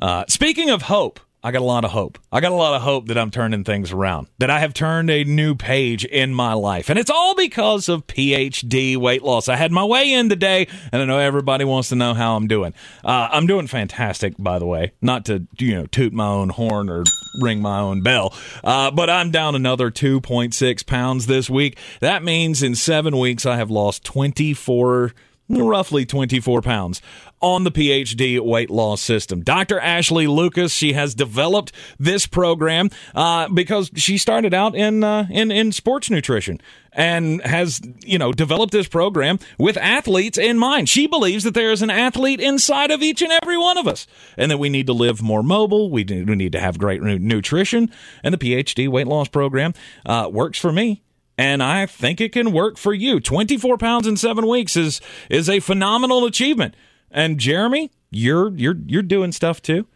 [0.00, 2.18] Uh, speaking of hope, I got a lot of hope.
[2.32, 5.10] I got a lot of hope that I'm turning things around, that I have turned
[5.10, 6.88] a new page in my life.
[6.88, 9.50] And it's all because of PhD weight loss.
[9.50, 12.48] I had my weigh in today, and I know everybody wants to know how I'm
[12.48, 12.72] doing.
[13.04, 14.92] Uh, I'm doing fantastic, by the way.
[15.02, 17.04] Not to, you know, toot my own horn or
[17.42, 21.76] ring my own bell, uh, but I'm down another 2.6 pounds this week.
[22.00, 25.12] That means in seven weeks, I have lost 24
[25.48, 27.02] roughly 24 pounds
[27.44, 29.42] on the PhD weight loss system.
[29.42, 29.78] Dr.
[29.78, 35.50] Ashley Lucas, she has developed this program uh, because she started out in, uh, in
[35.50, 36.58] in sports nutrition
[36.94, 40.88] and has you know developed this program with athletes in mind.
[40.88, 44.06] She believes that there is an athlete inside of each and every one of us,
[44.38, 45.90] and that we need to live more mobile.
[45.90, 47.92] We need to have great nutrition,
[48.22, 49.74] and the PhD weight loss program
[50.06, 51.02] uh, works for me
[51.36, 53.18] and I think it can work for you.
[53.18, 56.74] 24 pounds in 7 weeks is is a phenomenal achievement.
[57.14, 59.86] And Jeremy, you're you're you're doing stuff too.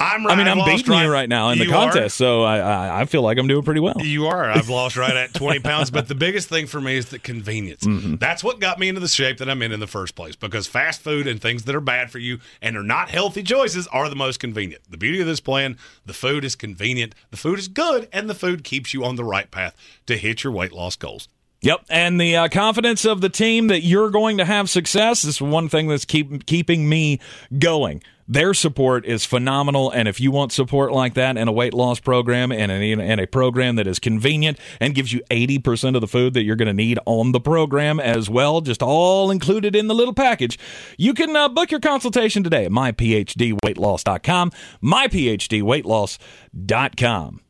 [0.00, 1.90] I'm I mean, I'm lost beating right- you right now in the You are?
[1.90, 3.96] contest, so I, I I feel like I'm doing pretty well.
[3.98, 4.48] You are.
[4.48, 5.90] I've lost right at 20 pounds.
[5.90, 7.82] But the biggest thing for me is the convenience.
[7.88, 8.14] Mm-hmm.
[8.16, 10.68] That's what got me into the shape that I'm in in the first place because
[10.68, 14.08] fast food and things that are bad for you and are not healthy choices are
[14.08, 14.82] the most convenient.
[14.88, 15.76] The beauty of this plan
[16.06, 19.24] the food is convenient, the food is good, and the food keeps you on the
[19.24, 19.74] right path
[20.06, 21.28] to hit your weight loss goals.
[21.60, 25.42] Yep, and the uh, confidence of the team that you're going to have success is
[25.42, 27.18] one thing that's keep keeping me
[27.58, 28.00] going.
[28.30, 31.98] Their support is phenomenal, and if you want support like that in a weight loss
[31.98, 36.06] program and in, in a program that is convenient and gives you 80% of the
[36.06, 39.86] food that you're going to need on the program as well, just all included in
[39.88, 40.58] the little package,
[40.98, 44.52] you can uh, book your consultation today at myphdweightloss.com,
[44.82, 47.40] myphdweightloss.com.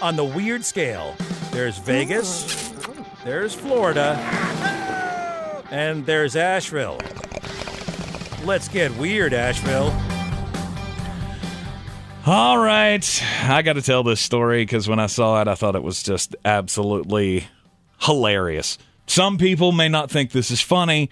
[0.00, 1.16] On the weird scale,
[1.58, 2.72] there's Vegas,
[3.24, 4.14] there's Florida,
[5.72, 7.00] and there's Asheville.
[8.44, 9.92] Let's get weird, Asheville.
[12.24, 13.24] All right.
[13.42, 16.00] I got to tell this story because when I saw it, I thought it was
[16.00, 17.48] just absolutely
[18.02, 18.78] hilarious.
[19.08, 21.10] Some people may not think this is funny.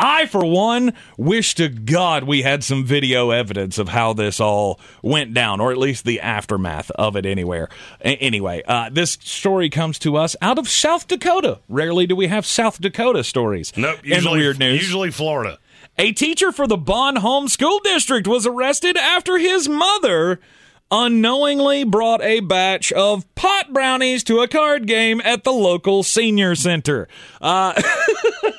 [0.00, 4.78] I, for one, wish to God we had some video evidence of how this all
[5.02, 7.68] went down, or at least the aftermath of it anywhere.
[8.04, 11.58] A- anyway, uh, this story comes to us out of South Dakota.
[11.68, 13.72] Rarely do we have South Dakota stories.
[13.76, 13.98] Nope.
[14.04, 14.80] Usually, weird news.
[14.80, 15.58] usually Florida.
[15.98, 20.38] A teacher for the Bon Homme School District was arrested after his mother
[20.90, 26.54] unknowingly brought a batch of pot brownies to a card game at the local senior
[26.54, 27.08] center.
[27.40, 27.74] Uh,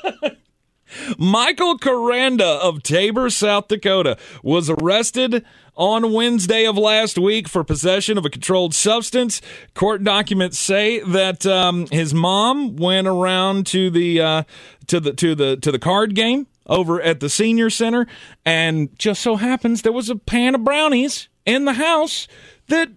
[1.18, 5.44] Michael Caranda of Tabor, South Dakota, was arrested
[5.76, 9.40] on Wednesday of last week for possession of a controlled substance.
[9.74, 14.42] Court documents say that um, his mom went around to the uh,
[14.88, 18.06] to the to the to the card game over at the senior center,
[18.44, 22.28] and just so happens there was a pan of brownies in the house
[22.68, 22.90] that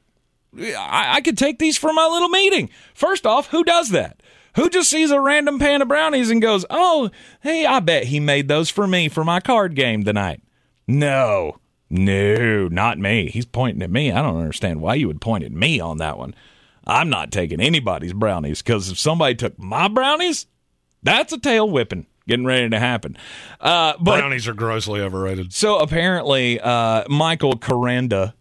[0.77, 2.69] I could take these for my little meeting.
[2.93, 4.21] First off, who does that?
[4.55, 7.09] Who just sees a random pan of brownies and goes, "Oh,
[7.41, 10.41] hey, I bet he made those for me for my card game tonight."
[10.87, 11.57] No,
[11.89, 13.29] no, not me.
[13.29, 14.11] He's pointing at me.
[14.11, 16.35] I don't understand why you would point at me on that one.
[16.85, 20.47] I'm not taking anybody's brownies because if somebody took my brownies,
[21.01, 23.17] that's a tail whipping getting ready to happen.
[23.59, 25.53] Uh, but Brownies are grossly overrated.
[25.53, 28.33] so apparently, uh, Michael Caranda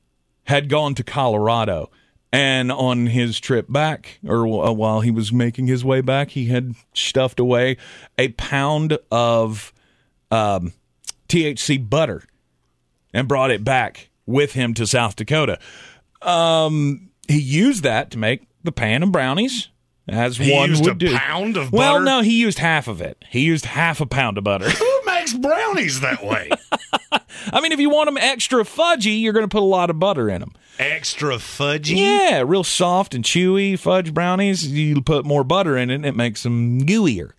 [0.44, 1.90] had gone to Colorado,
[2.32, 6.46] and on his trip back, or uh, while he was making his way back, he
[6.46, 7.76] had stuffed away
[8.18, 9.72] a pound of
[10.30, 10.72] um,
[11.28, 12.22] THC butter
[13.12, 15.58] and brought it back with him to South Dakota.
[16.22, 19.68] Um, he used that to make the pan and brownies.
[20.08, 21.16] As He one used would a do.
[21.16, 22.04] pound of well, butter?
[22.04, 23.24] no, he used half of it.
[23.30, 24.68] He used half a pound of butter.
[24.68, 26.50] Who makes brownies that way?
[27.52, 30.00] I mean, if you want them extra fudgy, you're going to put a lot of
[30.00, 30.52] butter in them.
[30.78, 31.96] Extra fudgy?
[31.96, 34.66] Yeah, real soft and chewy fudge brownies.
[34.66, 37.32] You put more butter in it, it makes them gooier.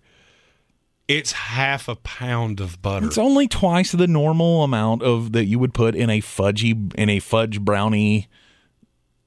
[1.06, 3.06] It's half a pound of butter.
[3.06, 7.10] It's only twice the normal amount of that you would put in a fudgy in
[7.10, 8.28] a fudge brownie.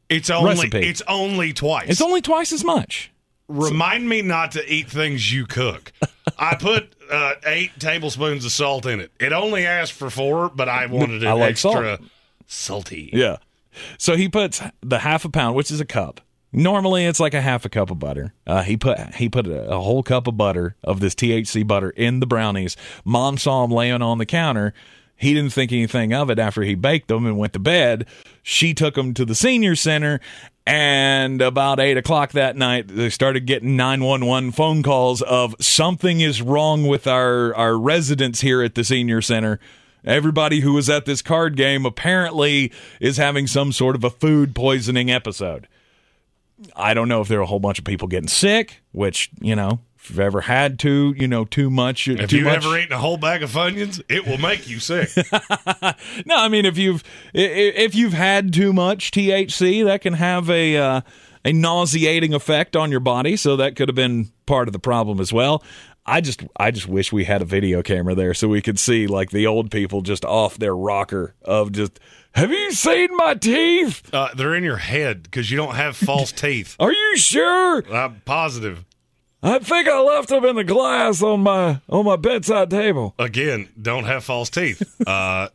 [0.10, 0.80] It's only recipe.
[0.80, 1.90] it's only twice.
[1.90, 3.12] It's only twice as much.
[3.48, 5.92] Remind me not to eat things you cook.
[6.40, 9.12] I put uh, eight tablespoons of salt in it.
[9.20, 12.00] It only asked for four, but I wanted it I like extra
[12.48, 13.10] salty.
[13.14, 13.38] Yeah.
[13.98, 16.22] So he puts the half a pound, which is a cup.
[16.54, 18.34] Normally it's like a half a cup of butter.
[18.46, 21.90] Uh, he put he put a, a whole cup of butter of this THC butter
[21.92, 22.78] in the brownies.
[23.04, 24.74] Mom saw him laying on the counter.
[25.16, 28.06] He didn't think anything of it after he baked them and went to bed.
[28.44, 30.20] She took him to the senior center,
[30.66, 35.56] and about eight o'clock that night, they started getting nine one one phone calls of
[35.60, 39.60] something is wrong with our our residents here at the senior center.
[40.08, 42.72] Everybody who was at this card game apparently
[43.02, 45.68] is having some sort of a food poisoning episode.
[46.76, 49.56] I don't know if there are a whole bunch of people getting sick, which, you
[49.56, 52.08] know, if you've ever had to, you know, too much.
[52.08, 52.66] If too you've much.
[52.66, 55.10] ever eaten a whole bag of Funyuns, it will make you sick.
[56.26, 57.04] no, I mean if you've
[57.34, 61.02] if you've had too much THC, that can have a uh,
[61.44, 63.36] a nauseating effect on your body.
[63.36, 65.64] So that could have been part of the problem as well.
[66.08, 69.08] I just I just wish we had a video camera there so we could see
[69.08, 72.00] like the old people just off their rocker of just.
[72.34, 74.14] Have you seen my teeth?
[74.14, 76.76] uh, they're in your head because you don't have false teeth.
[76.80, 77.84] Are you sure?
[77.94, 78.86] I'm positive.
[79.44, 83.14] I think I left them in the glass on my on my bedside table.
[83.20, 84.82] Again, don't have false teeth.
[85.06, 85.50] Uh,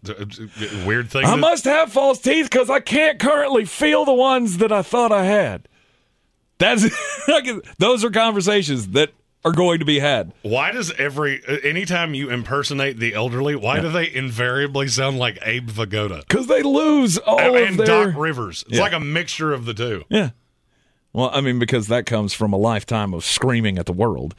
[0.87, 1.25] weird thing.
[1.25, 4.83] I that- must have false teeth because I can't currently feel the ones that I
[4.83, 5.69] thought I had.
[6.59, 6.85] That's
[7.79, 9.11] those are conversations that
[9.45, 10.33] are going to be had.
[10.43, 15.39] Why does every uh, anytime you impersonate the elderly, why do they invariably sound like
[15.43, 18.63] Abe Vigoda Because they lose all and, of and their Doc Rivers?
[18.69, 18.83] It's Yeah.
[18.83, 20.05] like a mixture of the two.
[20.09, 20.31] yeah.
[21.15, 24.35] Well, I mean, because that comes from a lifetime of screaming at the world.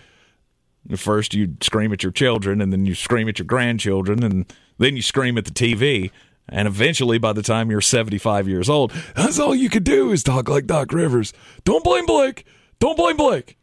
[0.96, 4.96] First, you scream at your children, and then you scream at your grandchildren, and then
[4.96, 6.10] you scream at the TV.
[6.50, 10.24] And eventually, by the time you're 75 years old, that's all you could do is
[10.24, 11.32] talk like Doc Rivers.
[11.64, 12.46] Don't blame Blake.
[12.80, 13.56] Don't blame Blake.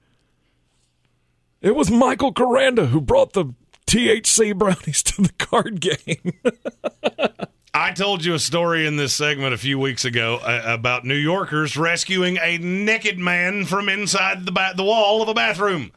[1.63, 3.55] It was Michael Caranda who brought the
[3.87, 6.33] THC brownies to the card game.
[7.75, 11.15] I told you a story in this segment a few weeks ago uh, about New
[11.15, 15.93] Yorkers rescuing a naked man from inside the ba- the wall of a bathroom.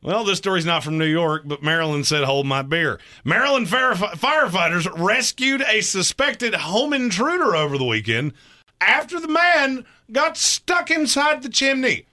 [0.00, 3.00] Well, this story's not from New York, but Maryland said, hold my beer.
[3.24, 8.32] Maryland fire- firefighters rescued a suspected home intruder over the weekend
[8.80, 12.06] after the man got stuck inside the chimney.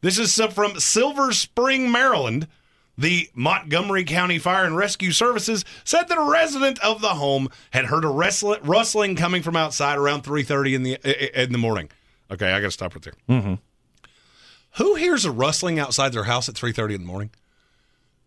[0.00, 2.48] This is from Silver Spring, Maryland.
[2.96, 7.86] The Montgomery County Fire and Rescue Services said that a resident of the home had
[7.86, 11.88] heard a rustling, rustling coming from outside around 3:30 in the in the morning.
[12.30, 13.14] Okay, I got to stop right there.
[13.28, 13.54] Mm-hmm.
[14.76, 17.30] Who hears a rustling outside their house at 3:30 in the morning?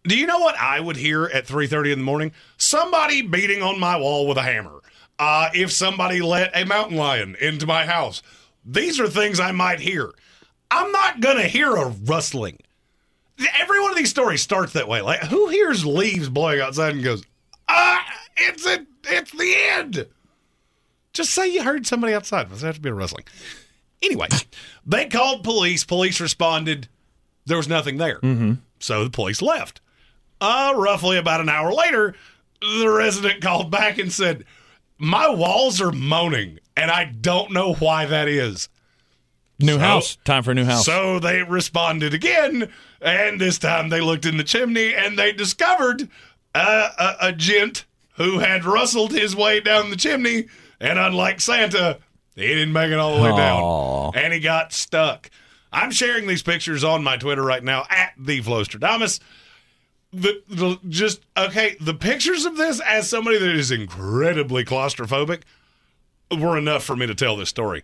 [0.05, 2.31] Do you know what I would hear at 3:30 in the morning?
[2.57, 4.79] Somebody beating on my wall with a hammer.
[5.19, 8.23] Uh, if somebody let a mountain lion into my house,
[8.65, 10.11] these are things I might hear.
[10.73, 12.57] I'm not gonna hear a rustling.
[13.59, 15.01] Every one of these stories starts that way.
[15.01, 17.23] Like, who hears leaves blowing outside and goes,
[17.69, 18.05] "Ah,
[18.37, 20.07] it's a, it's the end."
[21.13, 22.49] Just say you heard somebody outside.
[22.49, 23.25] Does have to be a rustling?
[24.01, 24.27] Anyway,
[24.85, 25.83] they called police.
[25.83, 26.87] Police responded.
[27.45, 28.19] There was nothing there.
[28.19, 28.53] Mm-hmm.
[28.79, 29.79] So the police left.
[30.41, 32.15] Uh, roughly about an hour later,
[32.59, 34.43] the resident called back and said,
[34.97, 38.69] My walls are moaning, and I don't know why that is.
[39.59, 40.17] New So- house.
[40.25, 40.85] Time for a new house.
[40.85, 42.69] So they responded again,
[43.01, 46.09] and this time they looked in the chimney and they discovered
[46.55, 46.89] uh,
[47.21, 47.85] a, a gent
[48.15, 50.45] who had rustled his way down the chimney,
[50.79, 51.99] and unlike Santa,
[52.35, 54.11] he didn't make it all the way Aw.
[54.11, 55.29] down, and he got stuck.
[55.71, 59.19] I'm sharing these pictures on my Twitter right now at the Flostradamus.
[60.11, 61.75] The, the just okay.
[61.79, 65.41] The pictures of this, as somebody that is incredibly claustrophobic,
[66.37, 67.81] were enough for me to tell this story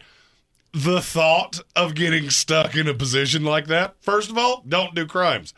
[0.71, 5.05] the thought of getting stuck in a position like that, first of all, don't do
[5.05, 5.53] crimes.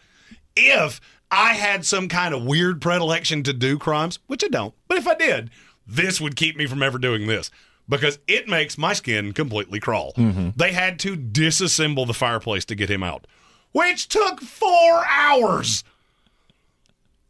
[0.56, 4.98] If I had some kind of weird predilection to do crimes, which I don't, but
[4.98, 5.50] if I did,
[5.88, 7.50] this would keep me from ever doing this
[7.88, 10.14] because it makes my skin completely crawl.
[10.14, 10.50] Mm-hmm.
[10.56, 13.28] They had to disassemble the fireplace to get him out,
[13.72, 15.84] which took four hours.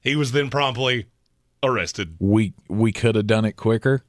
[0.01, 1.07] He was then promptly
[1.63, 2.15] arrested.
[2.19, 4.03] we we could have done it quicker,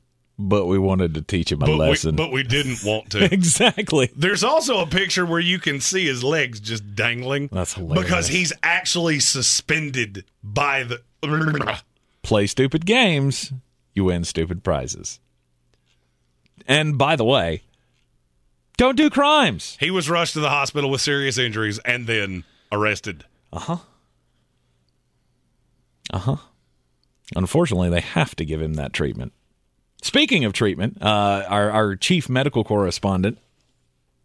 [0.48, 2.16] but we wanted to teach him a But we, lesson.
[2.16, 3.24] but we didn't want to.
[3.32, 4.10] exactly.
[4.16, 7.48] There's also a picture where you can see his legs just dangling.
[7.52, 8.04] That's hilarious.
[8.04, 11.02] Because he's actually suspended by the.
[12.22, 13.52] Play stupid games,
[13.94, 15.20] you win stupid prizes.
[16.66, 17.62] And by the way,
[18.76, 19.76] don't do crimes.
[19.80, 23.24] He was rushed to the hospital with serious injuries and then arrested.
[23.52, 23.76] Uh huh.
[26.12, 26.36] Uh huh.
[27.34, 29.32] Unfortunately, they have to give him that treatment.
[30.02, 33.38] Speaking of treatment, uh, our, our chief medical correspondent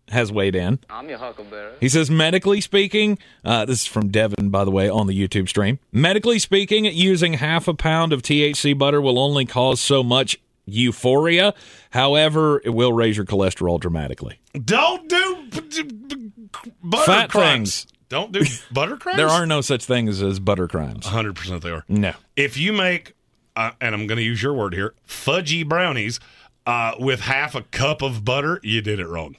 [0.09, 0.79] has weighed in.
[0.89, 1.73] I'm your huckleberry.
[1.79, 5.49] He says, medically speaking, uh, this is from Devin, by the way, on the YouTube
[5.49, 5.79] stream.
[5.91, 11.53] Medically speaking, using half a pound of THC butter will only cause so much euphoria.
[11.91, 14.39] However, it will raise your cholesterol dramatically.
[14.53, 17.83] Don't do b- b- b- butter Fat crimes.
[17.83, 17.93] things.
[18.09, 19.17] Don't do butter crimes?
[19.17, 21.05] There are no such things as butter crimes.
[21.05, 21.83] 100% they are.
[21.89, 22.13] No.
[22.37, 23.13] If you make,
[23.57, 26.19] uh, and I'm going to use your word here, fudgy brownies
[26.65, 29.35] uh, with half a cup of butter, you did it wrong.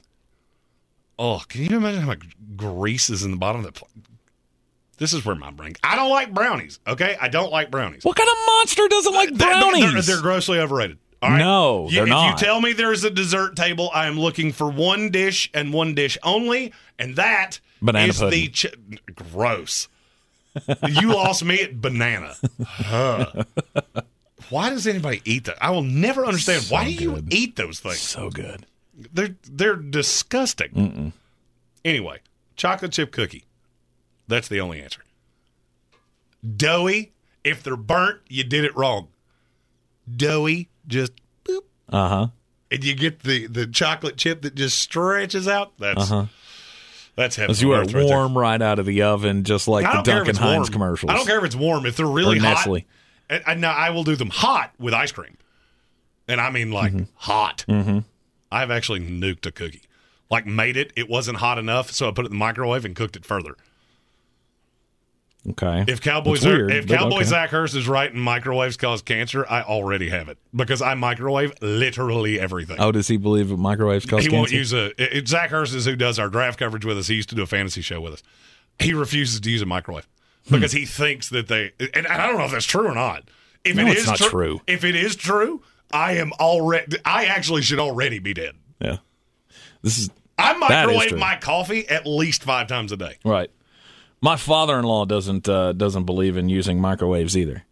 [1.17, 2.23] Oh, can you imagine how much
[2.55, 3.75] grease is in the bottom of that?
[3.75, 3.87] Pl-
[4.97, 5.73] this is where my brain.
[5.83, 6.79] I don't like brownies.
[6.85, 8.03] Okay, I don't like brownies.
[8.03, 10.05] What kind of monster doesn't like They're- they're- brownies?
[10.07, 10.97] They're, grossly overrated.
[11.21, 11.37] All right?
[11.37, 12.39] No, You- they're if not.
[12.41, 15.93] you tell me there's a dessert table, I am looking for one dish and one
[15.95, 18.65] dish only, and that Banana is the ch-
[19.15, 19.87] gross.
[20.87, 22.35] You lost me at banana.
[22.65, 23.43] Huh.
[24.49, 25.57] Why does anybody eat that?
[25.61, 26.63] I will never understand.
[26.63, 27.33] So Why do you good.
[27.33, 27.99] eat those things?
[27.99, 28.65] so good.
[29.13, 31.13] They're they're disgusting.
[31.85, 32.19] Anyway,
[32.55, 33.45] chocolate chip cookie.
[34.27, 35.01] That's the only answer.
[36.55, 37.11] Doughy.
[37.43, 39.07] If they're burnt, you did it wrong.
[40.13, 41.13] Doughy, just
[41.45, 42.27] boop, Uh huh.
[42.69, 45.71] and you get the the chocolate chip that just stretches out.
[45.79, 46.25] That's Uh huh.
[47.19, 47.51] That's heaven.
[47.51, 50.05] As you are earth right warm right out of the oven, just like the don't
[50.05, 50.73] care if Duncan Hines warm.
[50.73, 51.11] commercials.
[51.11, 51.85] I don't care if it's warm.
[51.85, 52.85] If they're really hot, Nestle.
[53.29, 55.37] and, and I will do them hot with ice cream,
[56.27, 57.65] and I mean like hot.
[57.67, 57.99] Mm-hmm.
[58.51, 59.83] I've actually nuked a cookie,
[60.31, 60.93] like made it.
[60.95, 63.55] It wasn't hot enough, so I put it in the microwave and cooked it further.
[65.51, 65.85] Okay.
[65.87, 67.23] If Cowboys weird, if Cowboy okay.
[67.25, 71.53] Zach Hurst is right and microwaves cause cancer, I already have it because I microwave
[71.61, 72.75] literally everything.
[72.79, 74.37] Oh, does he believe that microwaves cause he cancer?
[74.37, 74.87] won't use a.
[75.01, 77.07] It, it- Zach Hurst is who does our draft coverage with us.
[77.07, 78.23] He used to do a fantasy show with us.
[78.79, 80.07] He refuses to use a microwave
[80.49, 80.55] Hmm.
[80.55, 81.71] because he thinks that they.
[81.93, 83.23] And I don't know if that's true or not.
[83.63, 84.61] If No, it it's is not tru- true.
[84.67, 86.97] if it is true, I am already.
[87.05, 88.55] I actually should already be dead.
[88.81, 88.97] Yeah.
[89.81, 91.17] This is I microwave true.
[91.17, 93.17] my coffee at least five times a day.
[93.23, 93.49] right.
[94.21, 97.63] My father-in-law doesn't uh, doesn't believe in using microwaves either.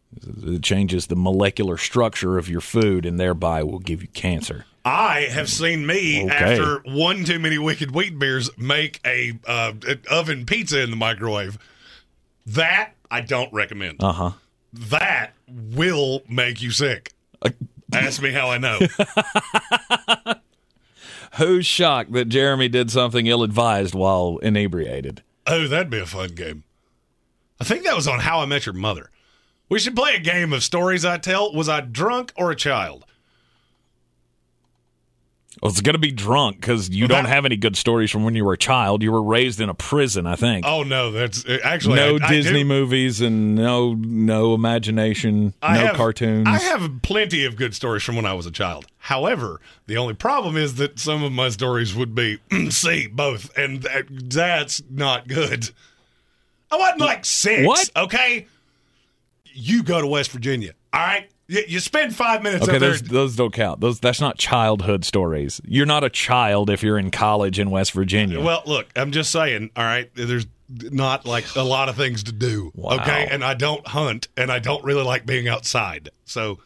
[0.44, 4.66] It changes the molecular structure of your food and thereby will give you cancer.
[4.86, 6.34] I have seen me Okay.
[6.34, 10.96] after one too many Wicked Weed beers make a uh, an oven pizza in the
[10.96, 11.58] microwave.
[12.46, 14.02] That I don't recommend.
[14.02, 14.32] Uh huh.
[14.72, 17.12] That will make you sick.
[17.94, 18.80] Ask me how I know.
[21.38, 25.22] Who's shocked that Jeremy did something ill-advised while inebriated?
[25.48, 26.66] Oh, that'd be a fun game.
[27.60, 29.10] I think that was on How I Met Your Mother.
[29.70, 31.54] We should play a game of stories I tell.
[31.54, 33.06] Was I drunk or a child?
[35.62, 38.12] Well, it's going to be drunk because you Well, don't that- have any good stories
[38.12, 39.02] from when you were a child.
[39.02, 40.66] You were raised in a prison, I think.
[40.68, 45.86] Oh no, that's uh, actually no I, Disney movies and no no imagination, I no
[45.88, 46.48] have- cartoons.
[46.48, 48.86] I have plenty of good stories from when I was a child.
[49.00, 52.40] However, the only problem is that some of my stories would be
[52.70, 55.70] see both, and that, that's not good.
[56.70, 57.66] I wasn't like six.
[57.66, 57.90] What?
[57.96, 58.46] Okay,
[59.54, 60.74] you go to West Virginia.
[60.94, 62.90] All right, you, you spend five minutes Okay, up there.
[62.92, 63.80] those those don't count.
[63.80, 65.62] Those that's not childhood stories.
[65.66, 68.42] You're not a child if you're in college in West Virginia.
[68.42, 69.72] Well, look, I'm just saying.
[69.76, 72.72] All right, there's not like a lot of things to do.
[72.76, 72.96] Wow.
[72.98, 76.10] Okay, and I don't hunt, and I don't really like being outside.
[76.26, 76.60] So,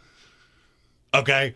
[1.14, 1.54] okay,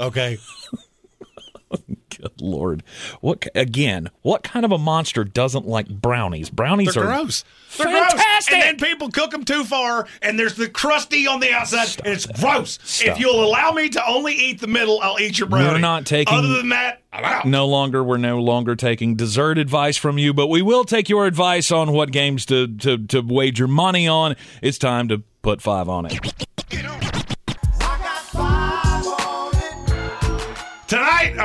[0.00, 0.38] okay.
[2.20, 2.82] Good lord,
[3.20, 4.10] what again?
[4.22, 6.50] What kind of a monster doesn't like brownies?
[6.50, 7.44] Brownies They're are gross.
[7.76, 8.20] They're Fantastic!
[8.20, 8.48] gross.
[8.52, 12.14] And then people cook them too far, and there's the crusty on the outside, and
[12.14, 12.78] it's gross.
[12.82, 13.08] Stop.
[13.14, 15.74] If you'll allow me to only eat the middle, I'll eat your brownie.
[15.74, 17.44] We're not taking- Other than that, I'm out.
[17.46, 21.26] no longer we're no longer taking dessert advice from you, but we will take your
[21.26, 24.36] advice on what games to to to wager money on.
[24.62, 26.46] It's time to put five on it.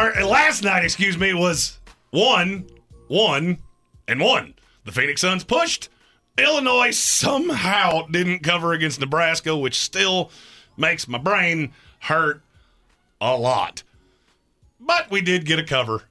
[0.01, 1.79] Or last night, excuse me, was
[2.09, 2.65] one,
[3.07, 3.59] one,
[4.07, 4.55] and one.
[4.85, 5.89] The Phoenix Suns pushed.
[6.37, 10.31] Illinois somehow didn't cover against Nebraska, which still
[10.77, 12.41] makes my brain hurt
[13.19, 13.83] a lot.
[14.79, 16.03] But we did get a cover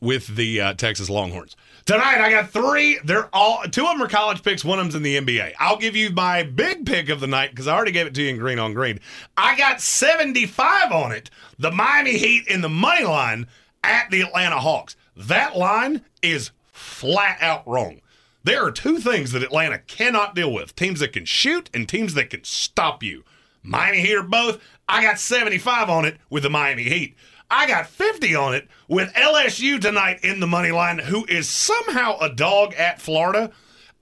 [0.00, 1.56] with the uh, Texas Longhorns.
[1.86, 2.98] Tonight, I got three.
[3.04, 4.64] They're all two of them are college picks.
[4.64, 5.52] One of them's in the NBA.
[5.60, 8.22] I'll give you my big pick of the night because I already gave it to
[8.22, 8.98] you in green on green.
[9.36, 11.30] I got 75 on it.
[11.60, 13.46] The Miami Heat in the money line
[13.84, 14.96] at the Atlanta Hawks.
[15.16, 18.00] That line is flat out wrong.
[18.42, 22.14] There are two things that Atlanta cannot deal with teams that can shoot and teams
[22.14, 23.22] that can stop you.
[23.62, 24.60] Miami Heat are both.
[24.88, 27.14] I got 75 on it with the Miami Heat.
[27.50, 32.18] I got 50 on it with LSU tonight in the money line, who is somehow
[32.18, 33.52] a dog at Florida.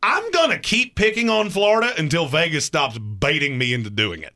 [0.03, 4.35] I'm going to keep picking on Florida until Vegas stops baiting me into doing it.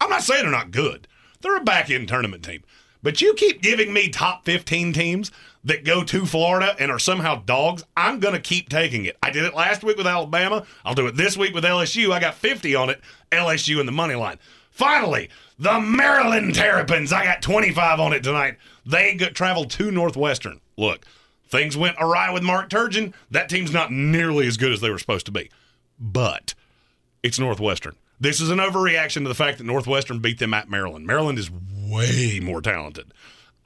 [0.00, 1.06] I'm not saying they're not good.
[1.40, 2.64] They're a back end tournament team.
[3.02, 5.30] But you keep giving me top 15 teams
[5.62, 7.84] that go to Florida and are somehow dogs.
[7.96, 9.16] I'm going to keep taking it.
[9.22, 10.66] I did it last week with Alabama.
[10.84, 12.10] I'll do it this week with LSU.
[12.12, 13.00] I got 50 on it.
[13.30, 14.38] LSU in the money line.
[14.78, 15.28] Finally,
[15.58, 17.12] the Maryland Terrapins.
[17.12, 18.58] I got 25 on it tonight.
[18.86, 20.60] They got, traveled to Northwestern.
[20.76, 21.04] Look,
[21.48, 23.12] things went awry with Mark Turgeon.
[23.28, 25.50] That team's not nearly as good as they were supposed to be.
[25.98, 26.54] But
[27.24, 27.96] it's Northwestern.
[28.20, 31.08] This is an overreaction to the fact that Northwestern beat them at Maryland.
[31.08, 33.12] Maryland is way more talented.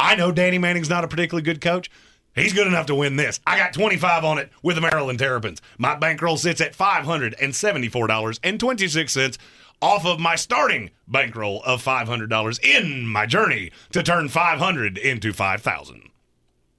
[0.01, 1.91] I know Danny Manning's not a particularly good coach.
[2.35, 3.39] He's good enough to win this.
[3.47, 5.61] I got 25 on it with the Maryland Terrapins.
[5.77, 9.39] My bankroll sits at $574.26
[9.83, 16.09] off of my starting bankroll of $500 in my journey to turn 500 into 5000.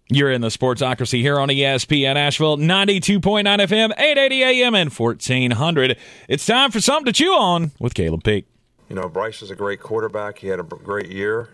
[0.09, 5.97] You're in the Sportsocracy here on ESPN Asheville, 92.9 FM, 880 AM, and 1400.
[6.27, 8.45] It's time for something to chew on with Caleb Peak.
[8.89, 10.39] You know, Bryce is a great quarterback.
[10.39, 11.49] He had a great year.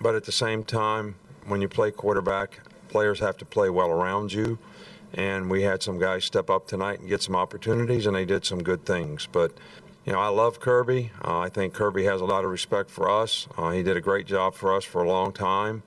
[0.00, 1.16] But at the same time,
[1.46, 4.58] when you play quarterback, players have to play well around you.
[5.14, 8.44] And we had some guys step up tonight and get some opportunities, and they did
[8.44, 9.26] some good things.
[9.30, 9.52] But,
[10.06, 11.10] you know, I love Kirby.
[11.22, 13.48] Uh, I think Kirby has a lot of respect for us.
[13.58, 15.82] Uh, he did a great job for us for a long time.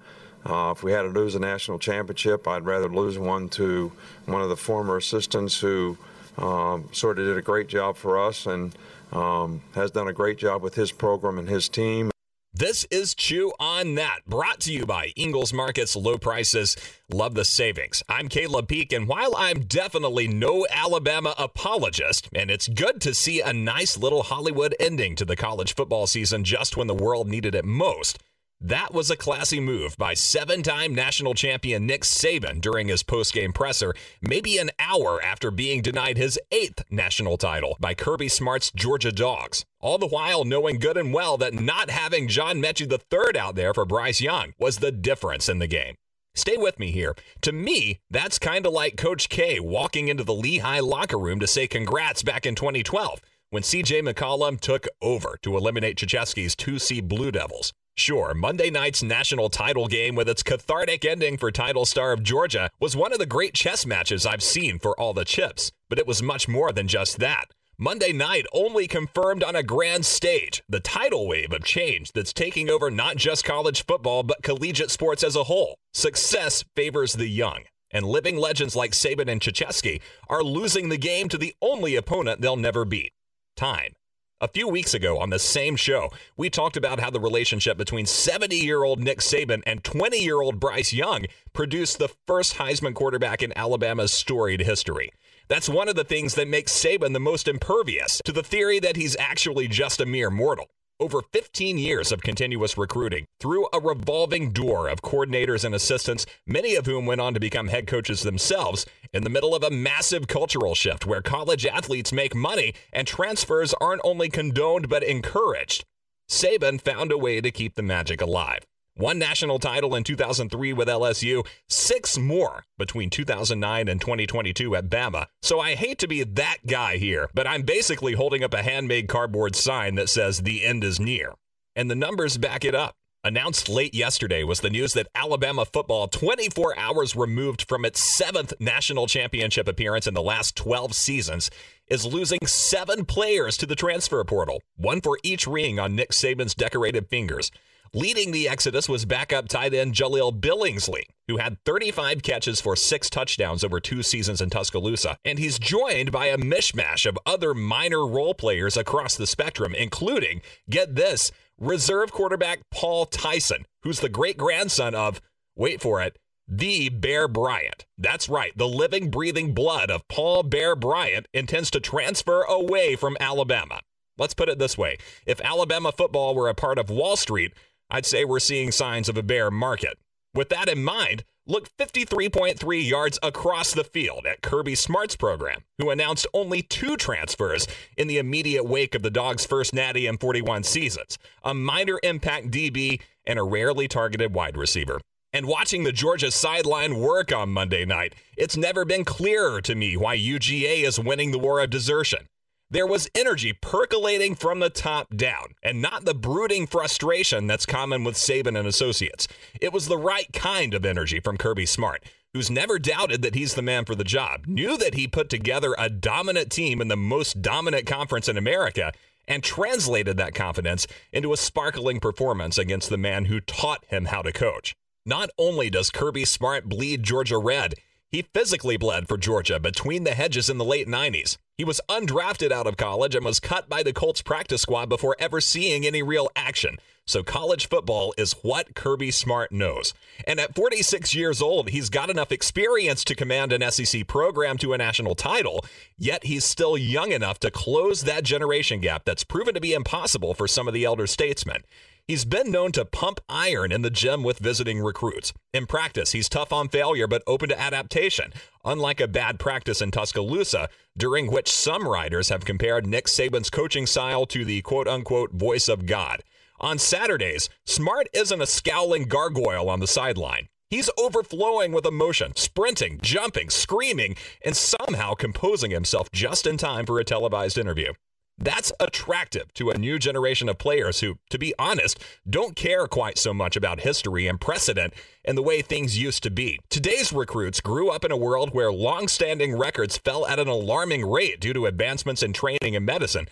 [0.46, 3.94] Uh, if we had to lose a national championship, I'd rather lose one to
[4.26, 5.98] one of the former assistants who
[6.38, 8.76] um, sort of did a great job for us and
[9.14, 12.12] um, has done a great job with his program and his team.
[12.60, 16.76] This is Chew on That, brought to you by Ingles Markets Low Prices.
[17.10, 18.04] Love the savings.
[18.10, 23.40] I'm Caleb Peek, and while I'm definitely no Alabama apologist, and it's good to see
[23.40, 27.56] a nice little Hollywood ending to the college football season just when the world needed
[27.56, 28.22] it most,
[28.62, 33.54] that was a classy move by seven time national champion Nick Saban during his post-game
[33.54, 39.14] presser, maybe an hour after being denied his eighth national title by Kirby Smart's Georgia
[39.14, 39.64] Dogs.
[39.80, 43.74] All the while knowing good and well that not having John Metchie III out there
[43.74, 45.96] for Bryce Young was the difference in the game.
[46.36, 47.16] Stay with me here.
[47.42, 51.48] To me, that's kind of like Coach K walking into the Lehigh locker room to
[51.48, 53.22] say congrats back in 2012
[53.52, 57.74] when CJ McCollum took over to eliminate Krzyzewski's 2C Blue Devils.
[58.00, 62.70] Sure, Monday night's national title game with its cathartic ending for title star of Georgia
[62.80, 66.08] was one of the great chess matches I've seen for all the chips, but it
[66.08, 67.48] was much more than just that.
[67.78, 72.70] Monday night only confirmed on a grand stage the tidal wave of change that's taking
[72.70, 75.76] over not just college football, but collegiate sports as a whole.
[75.94, 80.00] Success favors the young, and living legends like Saban and Krzyzewski
[80.30, 83.12] are losing the game to the only opponent they'll never beat
[83.58, 83.92] time.
[84.42, 88.06] A few weeks ago on the same show, we talked about how the relationship between
[88.06, 92.94] 70 year old Nick Saban and 20 year old Bryce Young produced the first Heisman
[92.94, 95.12] quarterback in Alabama's storied history.
[95.50, 98.96] That's one of the things that makes Saban the most impervious to the theory that
[98.96, 100.68] he's actually just a mere mortal.
[101.02, 106.76] Over 15 years of continuous recruiting through a revolving door of coordinators and assistants, many
[106.76, 110.28] of whom went on to become head coaches themselves, in the middle of a massive
[110.28, 115.86] cultural shift where college athletes make money and transfers aren't only condoned but encouraged.
[116.30, 118.66] Saban found a way to keep the magic alive
[119.00, 125.28] one national title in 2003 with LSU, six more between 2009 and 2022 at Bama.
[125.42, 129.08] So I hate to be that guy here, but I'm basically holding up a handmade
[129.08, 131.34] cardboard sign that says the end is near.
[131.76, 132.96] And the numbers back it up.
[133.24, 138.54] Announced late yesterday was the news that Alabama football, 24 hours removed from its seventh
[138.60, 141.52] national championship appearance in the last 12 seasons,
[141.88, 146.56] is losing seven players to the transfer portal, one for each ring on Nick Saban's
[146.56, 147.52] decorated fingers.
[147.94, 153.10] Leading the Exodus was backup tight end Jaleel Billingsley, who had 35 catches for six
[153.10, 155.18] touchdowns over two seasons in Tuscaloosa.
[155.26, 160.42] And he's joined by a mishmash of other minor role players across the spectrum, including,
[160.70, 165.20] get this, reserve quarterback Paul Tyson, who's the great grandson of,
[165.56, 167.88] wait for it, the Bear Bryant.
[167.98, 173.18] That's right, the living, breathing blood of Paul Bear Bryant intends to transfer away from
[173.20, 173.82] Alabama.
[174.20, 177.54] Let's put it this way if Alabama football were a part of Wall Street,
[177.90, 179.98] I'd say we're seeing signs of a bear market.
[180.34, 185.90] With that in mind, look 53.3 yards across the field at Kirby Smart's program, who
[185.90, 187.68] announced only two transfers
[187.98, 192.52] in the immediate wake of the Dogs' first natty in 41 seasons a minor impact
[192.52, 195.00] DB and a rarely targeted wide receiver.
[195.34, 199.96] And watching the Georgia sideline work on Monday night, it's never been clearer to me
[199.96, 202.28] why UGA is winning the war of desertion.
[202.72, 208.04] There was energy percolating from the top down, and not the brooding frustration that's common
[208.04, 209.28] with Saban and associates.
[209.60, 213.56] It was the right kind of energy from Kirby Smart, who's never doubted that he's
[213.56, 216.96] the man for the job, knew that he put together a dominant team in the
[216.96, 218.92] most dominant conference in America,
[219.28, 224.22] and translated that confidence into a sparkling performance against the man who taught him how
[224.22, 224.76] to coach.
[225.08, 227.74] Not only does Kirby Smart bleed Georgia red,
[228.10, 231.38] he physically bled for Georgia between the hedges in the late 90s.
[231.60, 235.18] He was undrafted out of college and was cut by the Colts practice squad before
[235.20, 236.78] ever seeing any real action.
[237.06, 239.94] So college football is what Kirby Smart knows.
[240.26, 244.72] And at 46 years old, he's got enough experience to command an SEC program to
[244.72, 245.66] a national title,
[245.98, 250.34] yet he's still young enough to close that generation gap that's proven to be impossible
[250.34, 251.64] for some of the elder statesmen.
[252.10, 255.32] He's been known to pump iron in the gym with visiting recruits.
[255.54, 258.34] In practice, he's tough on failure but open to adaptation,
[258.66, 260.70] unlike a bad practice in Tuscaloosa,
[261.00, 265.68] during which some writers have compared Nick Saban's coaching style to the quote unquote voice
[265.68, 266.22] of God.
[266.60, 270.50] On Saturdays, Smart isn't a scowling gargoyle on the sideline.
[270.70, 277.00] He's overflowing with emotion, sprinting, jumping, screaming, and somehow composing himself just in time for
[277.00, 277.94] a televised interview.
[278.42, 283.18] That's attractive to a new generation of players who, to be honest, don't care quite
[283.18, 284.94] so much about history and precedent
[285.26, 286.60] and the way things used to be.
[286.70, 291.42] Today's recruits grew up in a world where long-standing records fell at an alarming rate
[291.42, 293.28] due to advancements in training and medicine.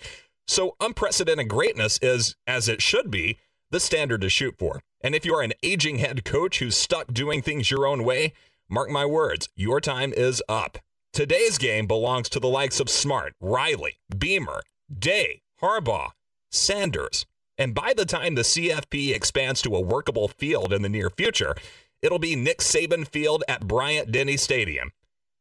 [0.45, 3.38] So unprecedented greatness is, as it should be,
[3.71, 4.81] the standard to shoot for.
[5.01, 8.34] And if you're an aging head coach who's stuck doing things your own way,
[8.69, 10.79] mark my words, your time is up.
[11.13, 14.61] Today's game belongs to the likes of Smart, Riley, Beamer,
[14.93, 16.11] Day, Harbaugh,
[16.49, 17.26] Sanders.
[17.57, 21.55] And by the time the CFP expands to a workable field in the near future,
[22.01, 24.91] it'll be Nick Saban Field at Bryant Denny Stadium.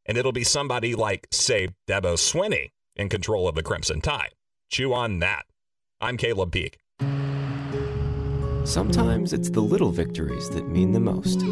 [0.05, 4.35] And it'll be somebody like, say, Dabo Swinney in control of the Crimson Tide.
[4.70, 5.44] Chew on that.
[6.01, 6.78] I'm Caleb Peak.
[8.64, 11.43] Sometimes it's the little victories that mean the most.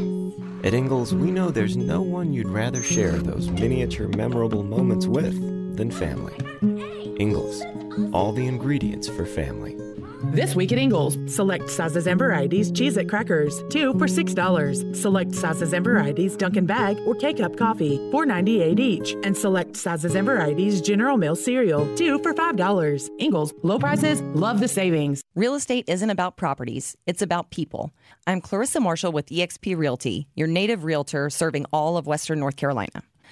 [0.65, 5.77] At Ingles, we know there's no one you'd rather share those miniature memorable moments with
[5.77, 7.04] than family.
[7.19, 7.63] Ingles,
[8.13, 9.77] all the ingredients for family.
[10.33, 14.97] This week at Ingles, select sizes and varieties Cheez It crackers, two for $6.
[14.97, 19.15] Select sizes and varieties Dunkin' Bag or K Cup coffee, $4.98 each.
[19.23, 23.11] And select sizes and varieties General Mills cereal, two for $5.
[23.19, 25.21] Ingles, low prices, love the savings.
[25.35, 27.93] Real estate isn't about properties, it's about people.
[28.27, 33.03] I'm Clarissa Marshall with eXp Realty, your native realtor serving all of Western North Carolina.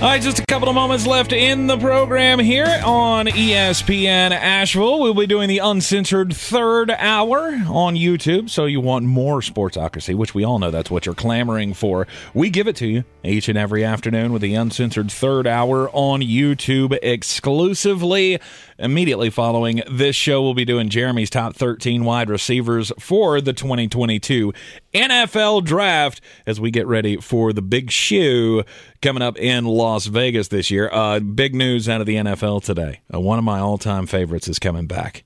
[0.00, 4.98] All right, just a couple of moments left in the program here on ESPN Asheville.
[4.98, 8.48] We'll be doing the uncensored third hour on YouTube.
[8.48, 12.06] So you want more sportsocracy, which we all know that's what you're clamoring for.
[12.32, 16.22] We give it to you each and every afternoon with the uncensored third hour on
[16.22, 18.40] YouTube exclusively.
[18.80, 24.54] Immediately following this show, we'll be doing Jeremy's top 13 wide receivers for the 2022
[24.94, 28.64] NFL Draft as we get ready for the big shoe
[29.02, 30.88] coming up in Las Vegas this year.
[30.90, 33.00] Uh, big news out of the NFL today.
[33.12, 35.24] Uh, one of my all time favorites is coming back.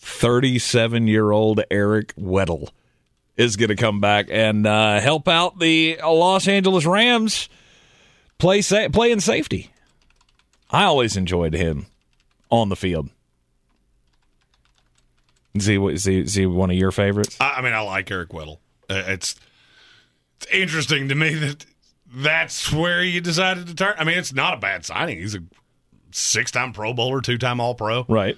[0.00, 2.70] 37 year old Eric Weddle
[3.36, 7.48] is going to come back and uh, help out the Los Angeles Rams
[8.38, 9.70] play sa- playing safety.
[10.70, 11.86] I always enjoyed him
[12.50, 13.10] on the field.
[15.54, 17.36] Is he, is he, is he one of your favorites?
[17.40, 18.58] I, I mean, I like Eric Weddle.
[18.90, 19.36] Uh, it's
[20.36, 21.64] it's interesting to me that
[22.12, 23.94] that's where you decided to turn.
[23.98, 25.18] I mean, it's not a bad signing.
[25.18, 25.42] He's a
[26.10, 28.04] six-time Pro Bowler, two-time All-Pro.
[28.08, 28.36] Right.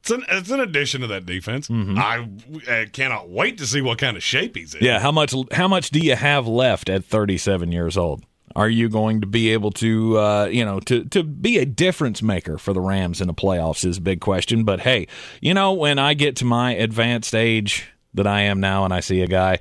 [0.00, 1.68] It's an it's an addition to that defense.
[1.70, 2.26] I
[2.68, 4.84] uh, cannot wait to see what kind of shape he's in.
[4.84, 8.24] Yeah, how much how much do you have left at 37 years old?
[8.56, 12.22] Are you going to be able to, uh, you know, to to be a difference
[12.22, 14.64] maker for the Rams in the playoffs is a big question.
[14.64, 15.06] But hey,
[15.40, 19.00] you know, when I get to my advanced age that I am now, and I
[19.00, 19.58] see a guy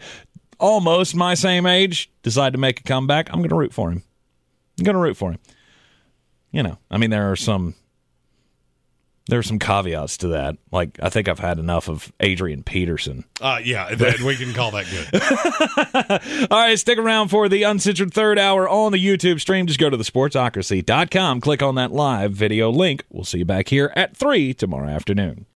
[0.60, 4.04] almost my same age decide to make a comeback, I'm going to root for him.
[4.80, 5.40] I'm going to root for him.
[6.52, 7.76] You know, I mean, there are some
[9.28, 10.58] there are some caveats to that.
[10.72, 13.26] Like, I think I've had enough of Adrian Peterson.
[13.40, 16.48] Uh, yeah, that, we can call that good.
[16.52, 19.68] All right, stick around for the uncensored third hour on the YouTube stream.
[19.68, 23.04] Just go to thesportsocracy.com, click on that live video link.
[23.10, 25.46] We'll see you back here at 3 tomorrow afternoon.